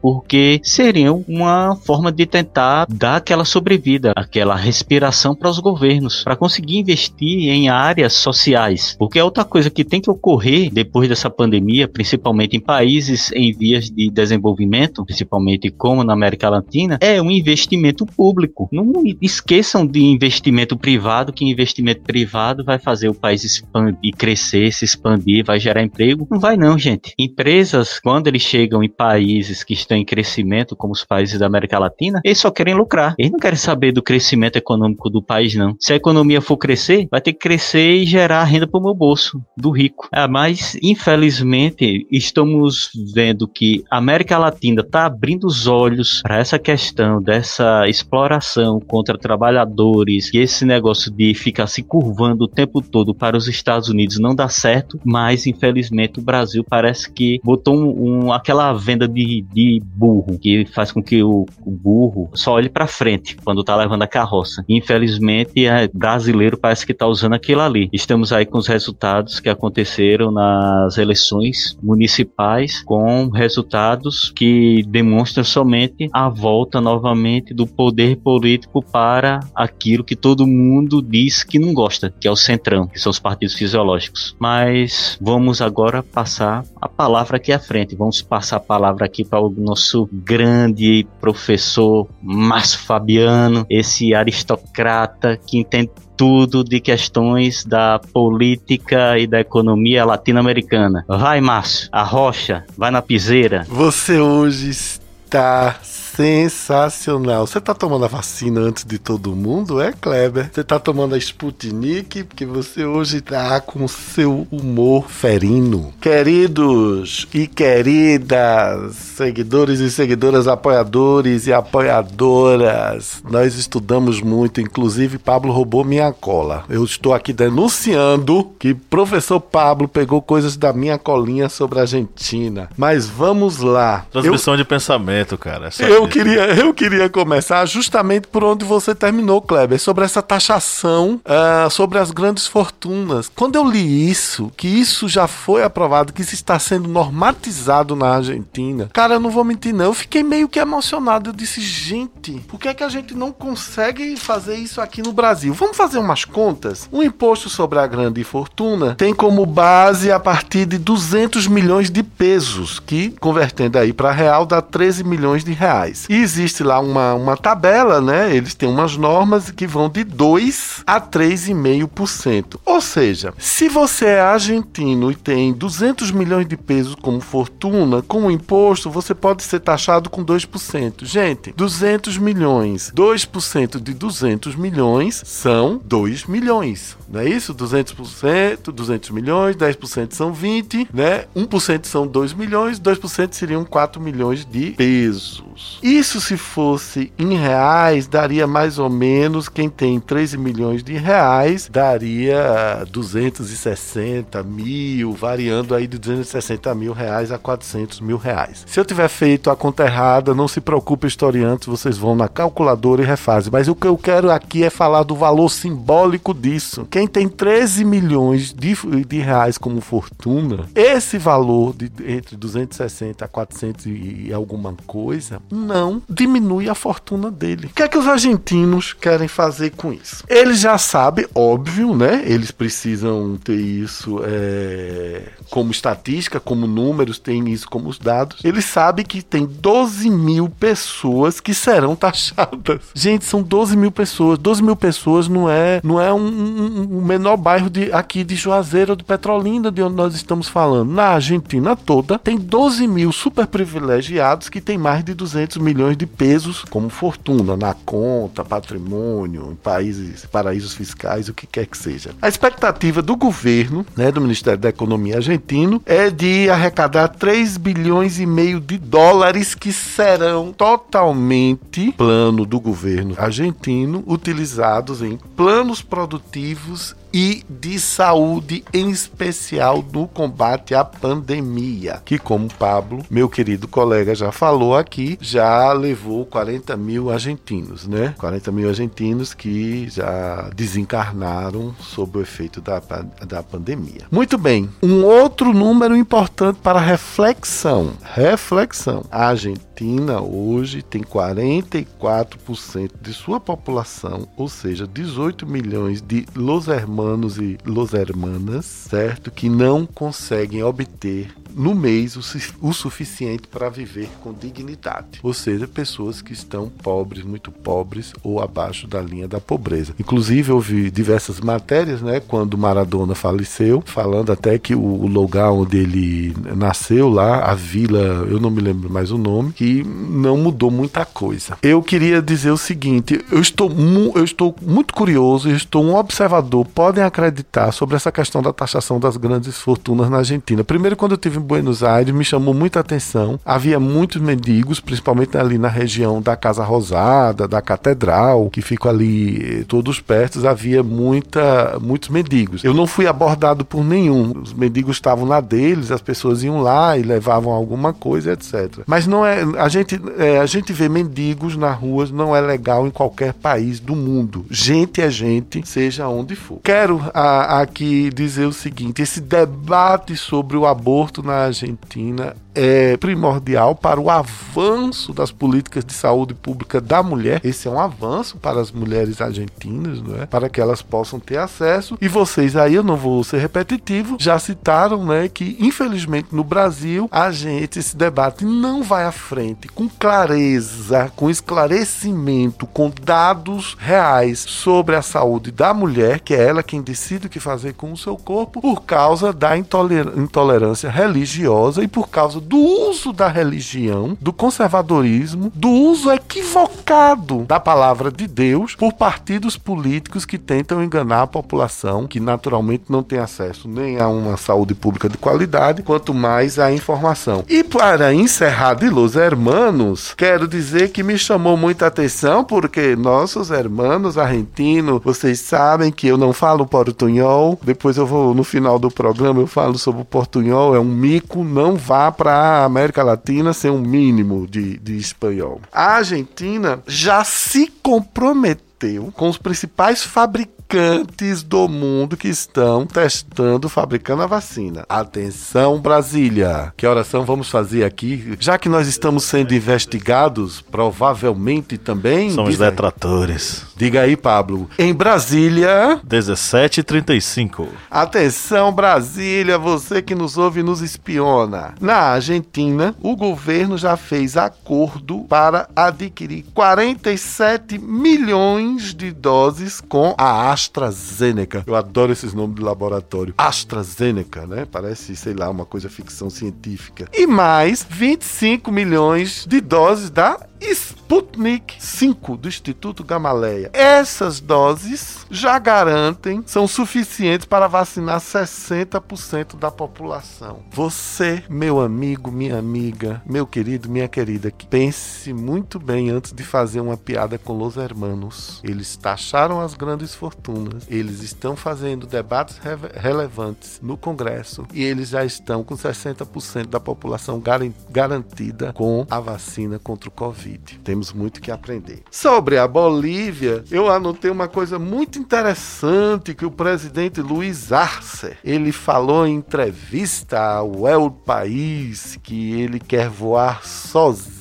porque 0.00 0.60
seriam 0.62 1.24
uma 1.28 1.76
forma 1.76 2.10
de 2.12 2.26
tentar 2.26 2.86
dar 2.88 3.16
aquela 3.16 3.44
sobrevida, 3.44 4.12
aquela 4.16 4.56
respiração 4.56 5.34
para 5.34 5.50
os 5.50 5.58
governos, 5.58 6.22
para 6.22 6.36
conseguir 6.36 6.78
investir 6.78 7.50
em 7.50 7.68
áreas 7.68 8.12
sociais. 8.14 8.96
Porque 8.98 9.18
é 9.18 9.24
outra 9.24 9.44
coisa 9.44 9.70
que 9.70 9.84
tem 9.84 10.00
que 10.00 10.10
ocorrer 10.10 10.70
depois 10.72 11.08
dessa 11.08 11.30
pandemia, 11.30 11.88
principalmente 11.88 12.56
em 12.56 12.60
países 12.60 13.30
em 13.32 13.52
vias 13.52 13.90
de 13.90 14.10
desenvolvimento, 14.10 15.04
principalmente 15.04 15.70
como 15.70 16.04
na 16.04 16.12
América 16.12 16.48
Latina, 16.48 16.98
é 17.00 17.20
um 17.20 17.30
investimento 17.30 18.04
público. 18.04 18.68
Não 18.72 19.02
esqueçam 19.20 19.86
de 19.86 20.00
investimento 20.00 20.76
privado, 20.76 21.32
que 21.32 21.44
investimento 21.44 22.02
privado 22.02 22.64
vai 22.64 22.78
fazer 22.78 23.08
o 23.08 23.14
país 23.14 23.44
expandir, 23.44 24.14
crescer, 24.16 24.72
se 24.72 24.84
expandir, 24.84 25.44
vai 25.44 25.58
gerar 25.58 25.82
emprego. 25.82 26.26
Não 26.30 26.38
vai 26.38 26.56
não, 26.56 26.78
gente. 26.78 27.12
Empresas, 27.18 27.98
quando 28.00 28.26
eles 28.26 28.42
chegam 28.42 28.82
em 28.82 28.88
países 28.88 29.37
países 29.38 29.62
que 29.62 29.72
estão 29.72 29.96
em 29.96 30.04
crescimento, 30.04 30.74
como 30.74 30.92
os 30.92 31.04
países 31.04 31.38
da 31.38 31.46
América 31.46 31.78
Latina, 31.78 32.20
eles 32.24 32.38
só 32.38 32.50
querem 32.50 32.74
lucrar. 32.74 33.14
Eles 33.18 33.30
não 33.30 33.38
querem 33.38 33.58
saber 33.58 33.92
do 33.92 34.02
crescimento 34.02 34.56
econômico 34.56 35.08
do 35.08 35.22
país, 35.22 35.54
não. 35.54 35.76
Se 35.78 35.92
a 35.92 35.96
economia 35.96 36.40
for 36.40 36.56
crescer, 36.56 37.06
vai 37.10 37.20
ter 37.20 37.32
que 37.32 37.38
crescer 37.38 37.90
e 37.90 38.06
gerar 38.06 38.42
renda 38.44 38.66
para 38.66 38.80
o 38.80 38.82
meu 38.82 38.94
bolso, 38.94 39.40
do 39.56 39.70
rico. 39.70 40.08
Ah, 40.12 40.26
mas, 40.26 40.76
infelizmente, 40.82 42.06
estamos 42.10 42.90
vendo 43.14 43.46
que 43.46 43.84
a 43.90 43.98
América 43.98 44.38
Latina 44.38 44.82
está 44.82 45.06
abrindo 45.06 45.46
os 45.46 45.66
olhos 45.66 46.20
para 46.22 46.38
essa 46.38 46.58
questão 46.58 47.22
dessa 47.22 47.88
exploração 47.88 48.80
contra 48.80 49.18
trabalhadores 49.18 50.32
e 50.34 50.38
esse 50.38 50.64
negócio 50.64 51.10
de 51.12 51.34
ficar 51.34 51.66
se 51.66 51.82
curvando 51.82 52.44
o 52.44 52.48
tempo 52.48 52.82
todo 52.82 53.14
para 53.14 53.36
os 53.36 53.46
Estados 53.46 53.88
Unidos 53.88 54.18
não 54.18 54.34
dá 54.34 54.48
certo, 54.48 54.98
mas 55.04 55.46
infelizmente 55.46 56.18
o 56.18 56.22
Brasil 56.22 56.64
parece 56.68 57.10
que 57.10 57.40
botou 57.44 57.76
um, 57.76 58.26
um 58.26 58.32
aquela 58.32 58.72
venda 58.72 59.06
de, 59.06 59.27
de 59.52 59.82
burro 59.94 60.38
que 60.38 60.64
faz 60.66 60.92
com 60.92 61.02
que 61.02 61.22
o, 61.22 61.46
o 61.64 61.70
burro 61.70 62.30
só 62.34 62.52
olhe 62.52 62.68
para 62.68 62.86
frente 62.86 63.36
quando 63.44 63.60
está 63.60 63.76
levando 63.76 64.02
a 64.02 64.06
carroça. 64.06 64.64
Infelizmente, 64.68 65.66
é, 65.66 65.88
brasileiro 65.92 66.58
parece 66.58 66.84
que 66.84 66.92
está 66.92 67.06
usando 67.06 67.34
aquilo 67.34 67.60
ali. 67.60 67.88
Estamos 67.92 68.32
aí 68.32 68.46
com 68.46 68.58
os 68.58 68.66
resultados 68.66 69.40
que 69.40 69.48
aconteceram 69.48 70.30
nas 70.30 70.98
eleições 70.98 71.76
municipais, 71.82 72.82
com 72.82 73.28
resultados 73.28 74.32
que 74.34 74.82
demonstram 74.88 75.44
somente 75.44 76.08
a 76.12 76.28
volta 76.28 76.80
novamente 76.80 77.52
do 77.54 77.66
poder 77.66 78.16
político 78.16 78.82
para 78.82 79.40
aquilo 79.54 80.04
que 80.04 80.16
todo 80.16 80.46
mundo 80.46 81.02
diz 81.02 81.42
que 81.42 81.58
não 81.58 81.72
gosta, 81.74 82.12
que 82.20 82.28
é 82.28 82.30
o 82.30 82.36
centrão, 82.36 82.86
que 82.86 82.98
são 82.98 83.10
os 83.10 83.18
partidos 83.18 83.54
fisiológicos. 83.54 84.36
Mas 84.38 85.18
vamos 85.20 85.60
agora 85.60 86.02
passar 86.02 86.64
a 86.80 86.88
palavra 86.88 87.36
aqui 87.36 87.52
à 87.52 87.58
frente. 87.58 87.96
Vamos 87.96 88.22
passar 88.22 88.56
a 88.56 88.60
palavra 88.60 89.06
aqui 89.08 89.24
para 89.24 89.40
o 89.40 89.50
nosso 89.50 90.08
grande 90.12 91.06
professor 91.20 92.06
Márcio 92.22 92.78
Fabiano, 92.80 93.66
esse 93.68 94.14
aristocrata 94.14 95.36
que 95.36 95.58
entende 95.58 95.90
tudo 96.16 96.64
de 96.64 96.80
questões 96.80 97.64
da 97.64 98.00
política 98.12 99.18
e 99.18 99.26
da 99.26 99.40
economia 99.40 100.04
latino-americana. 100.04 101.04
Vai, 101.08 101.40
Márcio, 101.40 101.88
a 101.92 102.02
rocha, 102.02 102.64
vai 102.76 102.90
na 102.90 103.00
piseira. 103.00 103.64
Você 103.68 104.18
hoje 104.18 104.70
está 104.70 105.78
sensacional. 106.18 107.46
Você 107.46 107.60
tá 107.60 107.72
tomando 107.72 108.04
a 108.04 108.08
vacina 108.08 108.60
antes 108.60 108.84
de 108.84 108.98
todo 108.98 109.36
mundo, 109.36 109.80
é, 109.80 109.92
Kleber? 109.92 110.50
Você 110.52 110.64
tá 110.64 110.76
tomando 110.76 111.14
a 111.14 111.18
Sputnik, 111.18 112.24
porque 112.24 112.44
você 112.44 112.84
hoje 112.84 113.20
tá 113.20 113.60
com 113.60 113.86
seu 113.86 114.44
humor 114.50 115.08
ferino. 115.08 115.92
Queridos 116.00 117.28
e 117.32 117.46
queridas, 117.46 118.96
seguidores 118.96 119.78
e 119.78 119.92
seguidoras, 119.92 120.48
apoiadores 120.48 121.46
e 121.46 121.52
apoiadoras, 121.52 123.22
nós 123.30 123.54
estudamos 123.54 124.20
muito, 124.20 124.60
inclusive 124.60 125.18
Pablo 125.18 125.52
roubou 125.52 125.84
minha 125.84 126.12
cola. 126.12 126.64
Eu 126.68 126.82
estou 126.82 127.14
aqui 127.14 127.32
denunciando 127.32 128.50
que 128.58 128.74
professor 128.74 129.38
Pablo 129.38 129.86
pegou 129.86 130.20
coisas 130.20 130.56
da 130.56 130.72
minha 130.72 130.98
colinha 130.98 131.48
sobre 131.48 131.78
a 131.78 131.82
Argentina. 131.82 132.68
Mas 132.76 133.06
vamos 133.06 133.58
lá. 133.58 134.04
Transmissão 134.10 134.54
eu... 134.54 134.58
de 134.58 134.64
pensamento, 134.64 135.38
cara. 135.38 135.68
É 135.78 135.88
eu 135.88 136.07
queria, 136.08 136.46
eu 136.54 136.74
queria 136.74 137.08
começar 137.08 137.64
justamente 137.66 138.26
por 138.26 138.42
onde 138.42 138.64
você 138.64 138.94
terminou, 138.94 139.40
Kleber, 139.40 139.78
sobre 139.78 140.04
essa 140.04 140.22
taxação 140.22 141.20
uh, 141.24 141.70
sobre 141.70 141.98
as 141.98 142.10
grandes 142.10 142.46
fortunas. 142.46 143.30
Quando 143.34 143.56
eu 143.56 143.68
li 143.68 144.10
isso, 144.10 144.50
que 144.56 144.66
isso 144.66 145.08
já 145.08 145.26
foi 145.26 145.62
aprovado, 145.62 146.12
que 146.12 146.22
isso 146.22 146.34
está 146.34 146.58
sendo 146.58 146.88
normatizado 146.88 147.94
na 147.94 148.16
Argentina, 148.16 148.90
cara, 148.92 149.14
eu 149.14 149.20
não 149.20 149.30
vou 149.30 149.44
mentir, 149.44 149.74
não. 149.74 149.86
Eu 149.86 149.94
fiquei 149.94 150.22
meio 150.22 150.48
que 150.48 150.58
emocionado. 150.58 151.30
Eu 151.30 151.34
disse, 151.34 151.60
gente, 151.60 152.40
por 152.48 152.58
que, 152.58 152.68
é 152.68 152.74
que 152.74 152.84
a 152.84 152.88
gente 152.88 153.14
não 153.14 153.30
consegue 153.30 154.16
fazer 154.16 154.56
isso 154.56 154.80
aqui 154.80 155.02
no 155.02 155.12
Brasil? 155.12 155.52
Vamos 155.52 155.76
fazer 155.76 155.98
umas 155.98 156.24
contas? 156.24 156.88
O 156.90 157.02
imposto 157.02 157.48
sobre 157.48 157.78
a 157.78 157.86
grande 157.86 158.24
fortuna 158.24 158.94
tem 158.94 159.14
como 159.14 159.44
base 159.44 160.10
a 160.10 160.18
partir 160.18 160.64
de 160.66 160.78
200 160.78 161.46
milhões 161.46 161.90
de 161.90 162.02
pesos, 162.02 162.80
que 162.80 163.10
convertendo 163.20 163.78
aí 163.78 163.92
para 163.92 164.12
real 164.12 164.46
dá 164.46 164.62
13 164.62 165.04
milhões 165.04 165.44
de 165.44 165.52
reais 165.52 165.87
reais. 165.88 166.06
E 166.08 166.14
existe 166.14 166.62
lá 166.62 166.78
uma, 166.78 167.14
uma 167.14 167.36
tabela, 167.36 168.00
né? 168.00 168.34
Eles 168.34 168.54
têm 168.54 168.68
umas 168.68 168.96
normas 168.96 169.50
que 169.50 169.66
vão 169.66 169.88
de 169.88 170.04
2 170.04 170.82
a 170.86 171.00
3,5%. 171.00 172.60
Ou 172.64 172.80
seja, 172.80 173.32
se 173.38 173.68
você 173.68 174.06
é 174.06 174.20
argentino 174.20 175.10
e 175.10 175.14
tem 175.14 175.52
200 175.52 176.10
milhões 176.10 176.46
de 176.46 176.56
pesos 176.56 176.94
como 176.94 177.20
fortuna, 177.20 178.02
com 178.02 178.26
o 178.26 178.30
imposto 178.30 178.90
você 178.90 179.14
pode 179.14 179.42
ser 179.42 179.60
taxado 179.60 180.10
com 180.10 180.24
2%. 180.24 181.04
Gente, 181.04 181.52
200 181.56 182.18
milhões, 182.18 182.92
2% 182.94 183.80
de 183.80 183.94
200 183.94 184.54
milhões 184.56 185.22
são 185.24 185.80
2 185.84 186.24
milhões. 186.26 186.96
Não 187.08 187.20
é 187.20 187.28
isso? 187.28 187.54
200%, 187.54 188.70
200 188.70 189.10
milhões, 189.10 189.56
10% 189.56 190.12
são 190.12 190.32
20, 190.32 190.88
né? 190.92 191.24
1% 191.34 191.86
são 191.86 192.06
2 192.06 192.34
milhões, 192.34 192.78
2% 192.78 193.32
seriam 193.32 193.64
4 193.64 194.00
milhões 194.00 194.44
de 194.44 194.72
pesos. 194.72 195.77
Isso 195.82 196.20
se 196.20 196.36
fosse 196.36 197.12
em 197.18 197.36
reais, 197.36 198.06
daria 198.06 198.46
mais 198.46 198.78
ou 198.78 198.90
menos, 198.90 199.48
quem 199.48 199.68
tem 199.68 200.00
13 200.00 200.36
milhões 200.36 200.82
de 200.82 200.94
reais, 200.94 201.68
daria 201.70 202.84
260 202.90 204.42
mil, 204.42 205.12
variando 205.12 205.74
aí 205.74 205.86
de 205.86 205.98
260 205.98 206.74
mil 206.74 206.92
reais 206.92 207.30
a 207.30 207.38
400 207.38 208.00
mil 208.00 208.16
reais. 208.16 208.64
Se 208.66 208.80
eu 208.80 208.84
tiver 208.84 209.08
feito 209.08 209.50
a 209.50 209.56
conta 209.56 209.84
errada, 209.84 210.34
não 210.34 210.48
se 210.48 210.60
preocupe, 210.60 211.06
historiantes, 211.06 211.68
vocês 211.68 211.96
vão 211.96 212.16
na 212.16 212.28
calculadora 212.28 213.02
e 213.02 213.06
refazem. 213.06 213.52
Mas 213.52 213.68
o 213.68 213.74
que 213.74 213.86
eu 213.86 213.96
quero 213.96 214.30
aqui 214.30 214.64
é 214.64 214.70
falar 214.70 215.02
do 215.02 215.14
valor 215.14 215.48
simbólico 215.48 216.34
disso. 216.34 216.86
Quem 216.90 217.06
tem 217.06 217.28
13 217.28 217.84
milhões 217.84 218.52
de, 218.52 218.74
de 219.04 219.18
reais 219.18 219.56
como 219.58 219.80
fortuna, 219.80 220.66
esse 220.74 221.18
valor 221.18 221.74
de 221.74 221.90
entre 222.06 222.36
260 222.36 223.24
a 223.24 223.28
400 223.28 223.86
e 223.86 224.32
alguma 224.32 224.74
coisa, 224.86 225.40
não 225.68 226.02
diminui 226.08 226.68
a 226.68 226.74
fortuna 226.74 227.30
dele. 227.30 227.66
O 227.66 227.74
que 227.74 227.82
é 227.82 227.88
que 227.88 227.98
os 227.98 228.08
argentinos 228.08 228.94
querem 228.94 229.28
fazer 229.28 229.70
com 229.70 229.92
isso? 229.92 230.24
Eles 230.26 230.60
já 230.60 230.78
sabem, 230.78 231.26
óbvio, 231.34 231.94
né? 231.94 232.22
Eles 232.24 232.50
precisam 232.50 233.36
ter 233.36 233.60
isso 233.60 234.20
é, 234.24 235.22
como 235.50 235.70
estatística, 235.70 236.40
como 236.40 236.66
números, 236.66 237.18
tem 237.18 237.48
isso 237.50 237.68
como 237.68 237.88
os 237.88 237.98
dados. 237.98 238.38
Eles 238.42 238.64
sabem 238.64 239.04
que 239.04 239.20
tem 239.20 239.44
12 239.44 240.08
mil 240.08 240.48
pessoas 240.48 241.38
que 241.38 241.52
serão 241.52 241.94
taxadas. 241.96 242.80
Gente, 242.94 243.26
são 243.26 243.42
12 243.42 243.76
mil 243.76 243.92
pessoas. 243.92 244.38
12 244.38 244.62
mil 244.62 244.76
pessoas 244.76 245.28
não 245.28 245.50
é, 245.50 245.80
não 245.84 246.00
é 246.00 246.12
um, 246.12 246.88
um, 246.98 247.04
menor 247.04 247.36
bairro 247.36 247.68
de, 247.68 247.92
aqui 247.92 248.24
de 248.24 248.36
Juazeiro 248.36 248.92
ou 248.92 248.96
de 248.96 249.04
Petrolina, 249.04 249.70
de 249.70 249.82
onde 249.82 249.96
nós 249.96 250.14
estamos 250.14 250.48
falando. 250.48 250.90
Na 250.90 251.08
Argentina 251.08 251.76
toda, 251.76 252.18
tem 252.18 252.38
12 252.38 252.86
mil 252.86 253.12
super 253.12 253.46
privilegiados 253.46 254.48
que 254.48 254.60
tem 254.60 254.78
mais 254.78 255.04
de 255.04 255.12
200 255.14 255.57
milhões 255.58 255.96
de 255.96 256.06
pesos 256.06 256.64
como 256.64 256.88
fortuna 256.88 257.56
na 257.56 257.74
conta, 257.74 258.44
patrimônio, 258.44 259.50
em 259.52 259.54
países, 259.54 260.26
paraísos 260.26 260.74
fiscais, 260.74 261.28
o 261.28 261.34
que 261.34 261.46
quer 261.46 261.66
que 261.66 261.76
seja. 261.76 262.14
A 262.20 262.28
expectativa 262.28 263.02
do 263.02 263.16
governo, 263.16 263.84
né, 263.96 264.10
do 264.10 264.20
Ministério 264.20 264.58
da 264.58 264.68
Economia 264.68 265.16
argentino, 265.16 265.82
é 265.84 266.10
de 266.10 266.48
arrecadar 266.50 267.08
3 267.08 267.56
bilhões 267.56 268.18
e 268.18 268.26
meio 268.26 268.60
de 268.60 268.78
dólares 268.78 269.54
que 269.54 269.72
serão 269.72 270.52
totalmente 270.52 271.92
plano 271.92 272.44
do 272.44 272.60
governo 272.60 273.14
argentino 273.18 274.02
utilizados 274.06 275.02
em 275.02 275.18
planos 275.36 275.82
produtivos 275.82 276.94
e 277.12 277.44
de 277.48 277.78
saúde, 277.78 278.64
em 278.72 278.90
especial 278.90 279.84
no 279.92 280.06
combate 280.06 280.74
à 280.74 280.84
pandemia, 280.84 282.02
que, 282.04 282.18
como 282.18 282.52
Pablo, 282.54 283.04
meu 283.10 283.28
querido 283.28 283.66
colega, 283.68 284.14
já 284.14 284.32
falou 284.32 284.76
aqui, 284.76 285.18
já 285.20 285.72
levou 285.72 286.26
40 286.26 286.76
mil 286.76 287.10
argentinos, 287.10 287.86
né? 287.86 288.14
40 288.18 288.52
mil 288.52 288.68
argentinos 288.68 289.34
que 289.34 289.88
já 289.88 290.50
desencarnaram 290.54 291.74
sob 291.80 292.18
o 292.18 292.22
efeito 292.22 292.60
da, 292.60 292.80
da 293.26 293.42
pandemia. 293.42 294.02
Muito 294.10 294.36
bem, 294.38 294.68
um 294.82 295.04
outro 295.04 295.52
número 295.52 295.96
importante 295.96 296.58
para 296.62 296.80
reflexão. 296.80 297.92
Reflexão. 298.02 299.04
A 299.10 299.28
Argentina 299.28 299.67
hoje 299.86 300.82
tem 300.82 301.02
44% 301.02 302.90
de 303.00 303.12
sua 303.12 303.38
população, 303.38 304.28
ou 304.36 304.48
seja, 304.48 304.86
18 304.86 305.46
milhões 305.46 306.00
de 306.00 306.26
los 306.34 306.68
hermanos 306.68 307.38
e 307.38 307.58
los 307.64 307.92
hermanas, 307.94 308.64
certo? 308.64 309.30
Que 309.30 309.48
não 309.48 309.86
conseguem 309.86 310.62
obter 310.62 311.28
no 311.54 311.74
mês 311.74 312.16
o, 312.16 312.68
o 312.68 312.72
suficiente 312.72 313.48
para 313.48 313.68
viver 313.68 314.08
com 314.22 314.32
dignidade. 314.32 315.18
Ou 315.22 315.34
seja, 315.34 315.66
pessoas 315.66 316.22
que 316.22 316.32
estão 316.32 316.68
pobres, 316.68 317.24
muito 317.24 317.50
pobres 317.50 318.12
ou 318.22 318.40
abaixo 318.40 318.86
da 318.86 319.00
linha 319.00 319.26
da 319.26 319.40
pobreza. 319.40 319.94
Inclusive, 319.98 320.52
vi 320.60 320.90
diversas 320.90 321.40
matérias, 321.40 322.00
né, 322.02 322.20
quando 322.20 322.58
Maradona 322.58 323.14
faleceu, 323.14 323.82
falando 323.84 324.32
até 324.32 324.58
que 324.58 324.74
o 324.74 325.06
lugar 325.06 325.50
onde 325.50 325.78
ele 325.78 326.34
nasceu 326.56 327.08
lá, 327.08 327.44
a 327.44 327.54
vila, 327.54 327.98
eu 328.28 328.40
não 328.40 328.50
me 328.50 328.60
lembro 328.60 328.90
mais 328.90 329.10
o 329.10 329.18
nome, 329.18 329.52
que 329.52 329.67
não 329.84 330.36
mudou 330.36 330.70
muita 330.70 331.04
coisa. 331.04 331.56
Eu 331.62 331.82
queria 331.82 332.20
dizer 332.20 332.50
o 332.50 332.58
seguinte, 332.58 333.24
eu 333.30 333.40
estou, 333.40 333.70
eu 334.14 334.24
estou 334.24 334.54
muito 334.62 334.94
curioso, 334.94 335.48
eu 335.48 335.56
estou 335.56 335.84
um 335.84 335.94
observador, 335.94 336.66
podem 336.66 337.04
acreditar 337.04 337.72
sobre 337.72 337.96
essa 337.96 338.10
questão 338.12 338.42
da 338.42 338.52
taxação 338.52 338.98
das 338.98 339.16
grandes 339.16 339.58
fortunas 339.58 340.10
na 340.10 340.18
Argentina. 340.18 340.64
Primeiro, 340.64 340.96
quando 340.96 341.12
eu 341.12 341.16
estive 341.16 341.38
em 341.38 341.42
Buenos 341.42 341.82
Aires, 341.82 342.14
me 342.14 342.24
chamou 342.24 342.54
muita 342.54 342.80
atenção. 342.80 343.38
Havia 343.44 343.78
muitos 343.78 344.20
mendigos, 344.20 344.80
principalmente 344.80 345.36
ali 345.36 345.58
na 345.58 345.68
região 345.68 346.20
da 346.20 346.36
Casa 346.36 346.64
Rosada, 346.64 347.46
da 347.46 347.60
Catedral, 347.60 348.50
que 348.50 348.62
ficam 348.62 348.90
ali 348.90 349.60
eh, 349.60 349.64
todos 349.66 350.00
perto, 350.00 350.46
havia 350.46 350.82
muita, 350.82 351.78
muitos 351.80 352.08
mendigos. 352.08 352.64
Eu 352.64 352.74
não 352.74 352.86
fui 352.86 353.06
abordado 353.06 353.64
por 353.64 353.84
nenhum. 353.84 354.32
Os 354.42 354.52
mendigos 354.52 354.96
estavam 354.96 355.26
na 355.26 355.40
deles, 355.40 355.90
as 355.90 356.00
pessoas 356.00 356.42
iam 356.42 356.60
lá 356.60 356.96
e 356.96 357.02
levavam 357.02 357.52
alguma 357.52 357.92
coisa, 357.92 358.32
etc. 358.32 358.80
Mas 358.86 359.06
não 359.06 359.24
é. 359.24 359.42
A 359.58 359.68
gente, 359.68 360.00
é, 360.18 360.38
a 360.38 360.46
gente 360.46 360.72
vê 360.72 360.88
mendigos 360.88 361.56
na 361.56 361.70
ruas, 361.72 362.10
não 362.10 362.34
é 362.34 362.40
legal 362.40 362.86
em 362.86 362.90
qualquer 362.90 363.32
país 363.32 363.80
do 363.80 363.94
mundo. 363.94 364.46
Gente 364.50 365.00
é 365.00 365.10
gente, 365.10 365.66
seja 365.66 366.08
onde 366.08 366.34
for. 366.36 366.60
Quero 366.62 367.02
a, 367.12 367.60
aqui 367.60 368.10
dizer 368.10 368.46
o 368.46 368.52
seguinte: 368.52 369.02
esse 369.02 369.20
debate 369.20 370.16
sobre 370.16 370.56
o 370.56 370.66
aborto 370.66 371.22
na 371.22 371.46
Argentina 371.46 372.34
é 372.60 372.96
primordial 372.96 373.76
para 373.76 374.00
o 374.00 374.10
avanço 374.10 375.12
das 375.12 375.30
políticas 375.30 375.84
de 375.84 375.92
saúde 375.92 376.34
pública 376.34 376.80
da 376.80 377.04
mulher. 377.04 377.40
Esse 377.44 377.68
é 377.68 377.70
um 377.70 377.78
avanço 377.78 378.36
para 378.36 378.60
as 378.60 378.72
mulheres 378.72 379.20
argentinas, 379.20 380.02
não 380.02 380.20
é? 380.20 380.26
Para 380.26 380.48
que 380.48 380.60
elas 380.60 380.82
possam 380.82 381.20
ter 381.20 381.38
acesso. 381.38 381.96
E 382.00 382.08
vocês 382.08 382.56
aí, 382.56 382.74
eu 382.74 382.82
não 382.82 382.96
vou 382.96 383.22
ser 383.22 383.38
repetitivo, 383.38 384.16
já 384.18 384.38
citaram, 384.40 385.04
né, 385.04 385.28
que 385.28 385.56
infelizmente 385.60 386.28
no 386.32 386.42
Brasil 386.42 387.08
a 387.12 387.30
gente 387.30 387.78
esse 387.78 387.96
debate 387.96 388.44
não 388.44 388.82
vai 388.82 389.04
à 389.04 389.12
frente 389.12 389.68
com 389.68 389.88
clareza, 389.88 391.12
com 391.14 391.30
esclarecimento, 391.30 392.66
com 392.66 392.90
dados 393.02 393.76
reais 393.78 394.40
sobre 394.40 394.96
a 394.96 395.02
saúde 395.02 395.52
da 395.52 395.72
mulher, 395.72 396.18
que 396.20 396.34
é 396.34 396.48
ela 396.48 396.62
quem 396.62 396.82
decide 396.82 397.28
o 397.28 397.30
que 397.30 397.38
fazer 397.38 397.74
com 397.74 397.92
o 397.92 397.96
seu 397.96 398.16
corpo, 398.16 398.60
por 398.60 398.82
causa 398.82 399.32
da 399.32 399.56
intolerância 399.56 400.90
religiosa 400.90 401.84
e 401.84 401.88
por 401.88 402.08
causa 402.08 402.40
do 402.48 402.56
uso 402.56 403.12
da 403.12 403.28
religião, 403.28 404.16
do 404.18 404.32
conservadorismo, 404.32 405.52
do 405.54 405.68
uso 405.68 406.10
equivocado 406.10 407.44
da 407.44 407.60
palavra 407.60 408.10
de 408.10 408.26
Deus 408.26 408.74
por 408.74 408.94
partidos 408.94 409.58
políticos 409.58 410.24
que 410.24 410.38
tentam 410.38 410.82
enganar 410.82 411.22
a 411.22 411.26
população, 411.26 412.06
que 412.06 412.18
naturalmente 412.18 412.84
não 412.88 413.02
tem 413.02 413.18
acesso 413.18 413.68
nem 413.68 414.00
a 414.00 414.08
uma 414.08 414.38
saúde 414.38 414.74
pública 414.74 415.10
de 415.10 415.18
qualidade, 415.18 415.82
quanto 415.82 416.14
mais 416.14 416.58
à 416.58 416.72
informação. 416.72 417.44
E 417.46 417.62
para 417.62 418.14
encerrar 418.14 418.74
de 418.74 418.88
Los 418.88 419.14
Hermanos, 419.14 420.14
quero 420.16 420.48
dizer 420.48 420.90
que 420.90 421.02
me 421.02 421.18
chamou 421.18 421.54
muita 421.54 421.86
atenção 421.86 422.42
porque 422.42 422.96
nossos 422.96 423.50
hermanos 423.50 424.16
argentinos, 424.16 425.02
vocês 425.04 425.40
sabem 425.40 425.92
que 425.92 426.06
eu 426.06 426.16
não 426.16 426.32
falo 426.32 426.66
portunhol, 426.66 427.58
depois 427.62 427.98
eu 427.98 428.06
vou 428.06 428.34
no 428.34 428.42
final 428.42 428.78
do 428.78 428.90
programa 428.90 429.40
eu 429.40 429.46
falo 429.46 429.76
sobre 429.76 430.00
o 430.00 430.04
portunhol, 430.06 430.74
é 430.74 430.80
um 430.80 430.84
mico, 430.84 431.44
não 431.44 431.76
vá 431.76 432.10
para 432.10 432.27
a 432.32 432.64
América 432.64 433.02
Latina 433.02 433.52
sem 433.52 433.70
um 433.70 433.78
mínimo 433.78 434.46
de, 434.46 434.78
de 434.78 434.96
espanhol. 434.96 435.60
A 435.72 435.96
Argentina 435.96 436.82
já 436.86 437.24
se 437.24 437.68
comprometeu 437.82 439.12
com 439.14 439.28
os 439.28 439.38
principais 439.38 440.02
fabricantes 440.02 440.57
fabricantes 440.68 441.42
do 441.42 441.66
mundo 441.66 442.14
que 442.14 442.28
estão 442.28 442.84
testando, 442.86 443.70
fabricando 443.70 444.22
a 444.22 444.26
vacina. 444.26 444.84
Atenção, 444.86 445.80
Brasília! 445.80 446.74
Que 446.76 446.86
oração 446.86 447.24
vamos 447.24 447.48
fazer 447.48 447.84
aqui? 447.84 448.36
Já 448.38 448.58
que 448.58 448.68
nós 448.68 448.86
estamos 448.86 449.24
sendo 449.24 449.54
investigados, 449.54 450.60
provavelmente 450.60 451.78
também. 451.78 452.30
São 452.30 452.44
os 452.44 452.58
detratores. 452.58 453.64
Diga 453.76 454.02
aí, 454.02 454.14
Pablo. 454.16 454.68
Em 454.78 454.92
Brasília. 454.92 456.00
17h35. 456.06 457.68
Atenção, 457.90 458.70
Brasília, 458.70 459.56
você 459.56 460.02
que 460.02 460.14
nos 460.14 460.36
ouve 460.36 460.60
e 460.60 460.64
nos 460.64 460.82
espiona. 460.82 461.74
Na 461.80 461.96
Argentina, 461.96 462.94
o 463.00 463.16
governo 463.16 463.78
já 463.78 463.96
fez 463.96 464.36
acordo 464.36 465.24
para 465.28 465.68
adquirir 465.74 466.44
47 466.52 467.78
milhões 467.78 468.92
de 468.92 469.10
doses 469.12 469.80
com 469.80 470.14
a 470.18 470.57
AstraZeneca. 470.58 471.62
Eu 471.64 471.76
adoro 471.76 472.12
esses 472.12 472.34
nomes 472.34 472.56
de 472.56 472.62
laboratório. 472.62 473.32
AstraZeneca, 473.38 474.44
né? 474.46 474.66
Parece, 474.70 475.14
sei 475.14 475.32
lá, 475.32 475.48
uma 475.48 475.64
coisa 475.64 475.88
ficção 475.88 476.28
científica. 476.28 477.08
E 477.12 477.26
mais 477.26 477.86
25 477.88 478.72
milhões 478.72 479.46
de 479.48 479.60
doses 479.60 480.10
da 480.10 480.48
Sputnik 480.60 481.76
5 481.78 482.36
do 482.36 482.48
Instituto 482.48 483.04
Gamaleia. 483.04 483.70
Essas 483.72 484.40
doses 484.40 485.26
já 485.30 485.58
garantem, 485.58 486.42
são 486.46 486.66
suficientes 486.66 487.46
para 487.46 487.66
vacinar 487.66 488.20
60% 488.20 489.56
da 489.56 489.70
população. 489.70 490.60
Você, 490.70 491.42
meu 491.48 491.80
amigo, 491.80 492.30
minha 492.30 492.58
amiga, 492.58 493.22
meu 493.24 493.46
querido, 493.46 493.88
minha 493.88 494.08
querida, 494.08 494.50
que 494.50 494.66
pense 494.66 495.32
muito 495.32 495.78
bem 495.78 496.10
antes 496.10 496.32
de 496.32 496.42
fazer 496.42 496.80
uma 496.80 496.96
piada 496.96 497.38
com 497.38 497.60
os 497.62 497.76
hermanos. 497.76 498.60
Eles 498.64 498.96
taxaram 498.96 499.60
as 499.60 499.74
grandes 499.74 500.14
fortunas, 500.14 500.84
eles 500.88 501.22
estão 501.22 501.56
fazendo 501.56 502.06
debates 502.06 502.58
re 502.58 502.78
relevantes 502.94 503.80
no 503.82 503.96
Congresso 503.96 504.66
e 504.72 504.84
eles 504.84 505.08
já 505.08 505.24
estão 505.24 505.64
com 505.64 505.74
60% 505.74 506.66
da 506.66 506.78
população 506.78 507.40
gar 507.40 507.60
garantida 507.90 508.72
com 508.72 509.06
a 509.10 509.18
vacina 509.18 509.78
contra 509.78 510.08
o 510.08 510.12
Covid. 510.12 510.47
Covid. 510.48 510.80
Temos 510.82 511.12
muito 511.12 511.40
que 511.40 511.50
aprender. 511.50 512.02
Sobre 512.10 512.58
a 512.58 512.66
Bolívia, 512.66 513.64
eu 513.70 513.90
anotei 513.90 514.30
uma 514.30 514.48
coisa 514.48 514.78
muito 514.78 515.18
interessante 515.18 516.34
que 516.34 516.46
o 516.46 516.50
presidente 516.50 517.20
Luiz 517.20 517.72
Arce, 517.72 518.36
ele 518.42 518.72
falou 518.72 519.26
em 519.26 519.36
entrevista 519.36 520.40
ao 520.40 520.88
El 520.88 521.10
País 521.10 522.18
que 522.22 522.60
ele 522.60 522.80
quer 522.80 523.08
voar 523.08 523.66
sozinho 523.66 524.37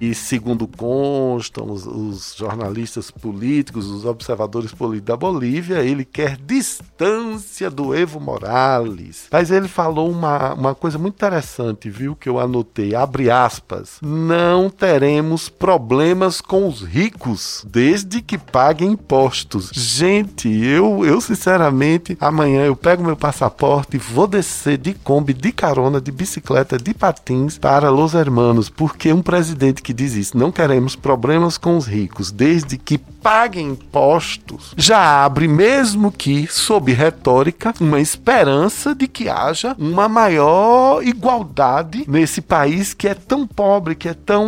E 0.00 0.14
segundo 0.14 0.66
constam 0.66 1.70
os, 1.70 1.86
os 1.86 2.34
jornalistas 2.36 3.10
políticos, 3.10 3.86
os 3.86 4.04
observadores 4.04 4.72
políticos 4.72 5.06
da 5.06 5.16
Bolívia, 5.16 5.82
ele 5.82 6.04
quer 6.04 6.36
distância 6.36 7.70
do 7.70 7.94
Evo 7.94 8.20
Morales. 8.20 9.28
Mas 9.30 9.50
ele 9.50 9.68
falou 9.68 10.10
uma, 10.10 10.54
uma 10.54 10.74
coisa 10.74 10.98
muito 10.98 11.14
interessante, 11.14 11.90
viu? 11.90 12.14
Que 12.14 12.28
eu 12.28 12.38
anotei, 12.38 12.94
abre 12.94 13.30
aspas. 13.30 13.98
Não 14.02 14.70
teremos 14.70 15.48
problemas 15.48 16.40
com 16.40 16.68
os 16.68 16.82
ricos, 16.82 17.64
desde 17.68 18.20
que 18.22 18.38
paguem 18.38 18.92
impostos. 18.92 19.70
Gente, 19.72 20.48
eu, 20.48 21.04
eu 21.04 21.20
sinceramente, 21.20 22.16
amanhã 22.20 22.64
eu 22.64 22.76
pego 22.76 23.04
meu 23.04 23.16
passaporte 23.16 23.96
e 23.96 23.98
vou 23.98 24.26
descer 24.26 24.78
de 24.78 24.94
Kombi, 24.94 25.32
de 25.32 25.52
carona, 25.52 26.00
de 26.00 26.12
bicicleta, 26.12 26.78
de 26.78 26.94
patins 26.94 27.58
para 27.58 27.90
Los 27.90 28.14
Hermanos, 28.14 28.68
porque 28.68 29.12
um 29.14 29.22
presidente 29.22 29.82
que 29.82 29.92
diz 29.92 30.14
isso, 30.14 30.36
não 30.36 30.52
queremos 30.52 30.96
problemas 30.96 31.56
com 31.56 31.76
os 31.76 31.86
ricos, 31.86 32.30
desde 32.30 32.76
que 32.76 32.98
paguem 32.98 33.70
impostos, 33.70 34.74
já 34.76 35.24
abre, 35.24 35.48
mesmo 35.48 36.12
que 36.12 36.46
sob 36.46 36.92
retórica, 36.92 37.72
uma 37.80 37.98
esperança 37.98 38.94
de 38.94 39.08
que 39.08 39.30
haja 39.30 39.74
uma 39.78 40.06
maior 40.08 41.02
igualdade 41.02 42.04
nesse 42.06 42.42
país 42.42 42.92
que 42.92 43.08
é 43.08 43.14
tão 43.14 43.46
pobre, 43.46 43.94
que 43.94 44.10
é 44.10 44.14
tão. 44.14 44.44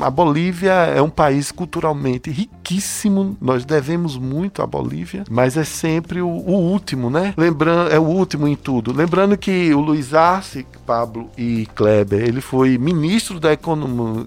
A 0.00 0.08
Bolívia 0.08 0.72
é 0.72 1.02
um 1.02 1.10
país 1.10 1.52
culturalmente 1.52 2.30
riquíssimo, 2.30 3.36
nós 3.38 3.66
devemos 3.66 4.16
muito 4.16 4.62
à 4.62 4.66
Bolívia, 4.66 5.24
mas 5.30 5.56
é 5.58 5.64
sempre 5.64 6.22
o, 6.22 6.28
o 6.28 6.52
último, 6.52 7.10
né? 7.10 7.34
Lembrando, 7.36 7.90
é 7.90 7.98
o 7.98 8.04
último 8.04 8.48
em 8.48 8.56
tudo. 8.56 8.92
Lembrando 8.92 9.36
que 9.36 9.74
o 9.74 9.80
Luiz 9.80 10.14
Arce, 10.14 10.66
Pablo 10.86 11.30
e 11.36 11.66
Kleber, 11.74 12.22
ele 12.22 12.40
foi 12.40 12.78
ministro 12.78 13.38
da 13.40 13.53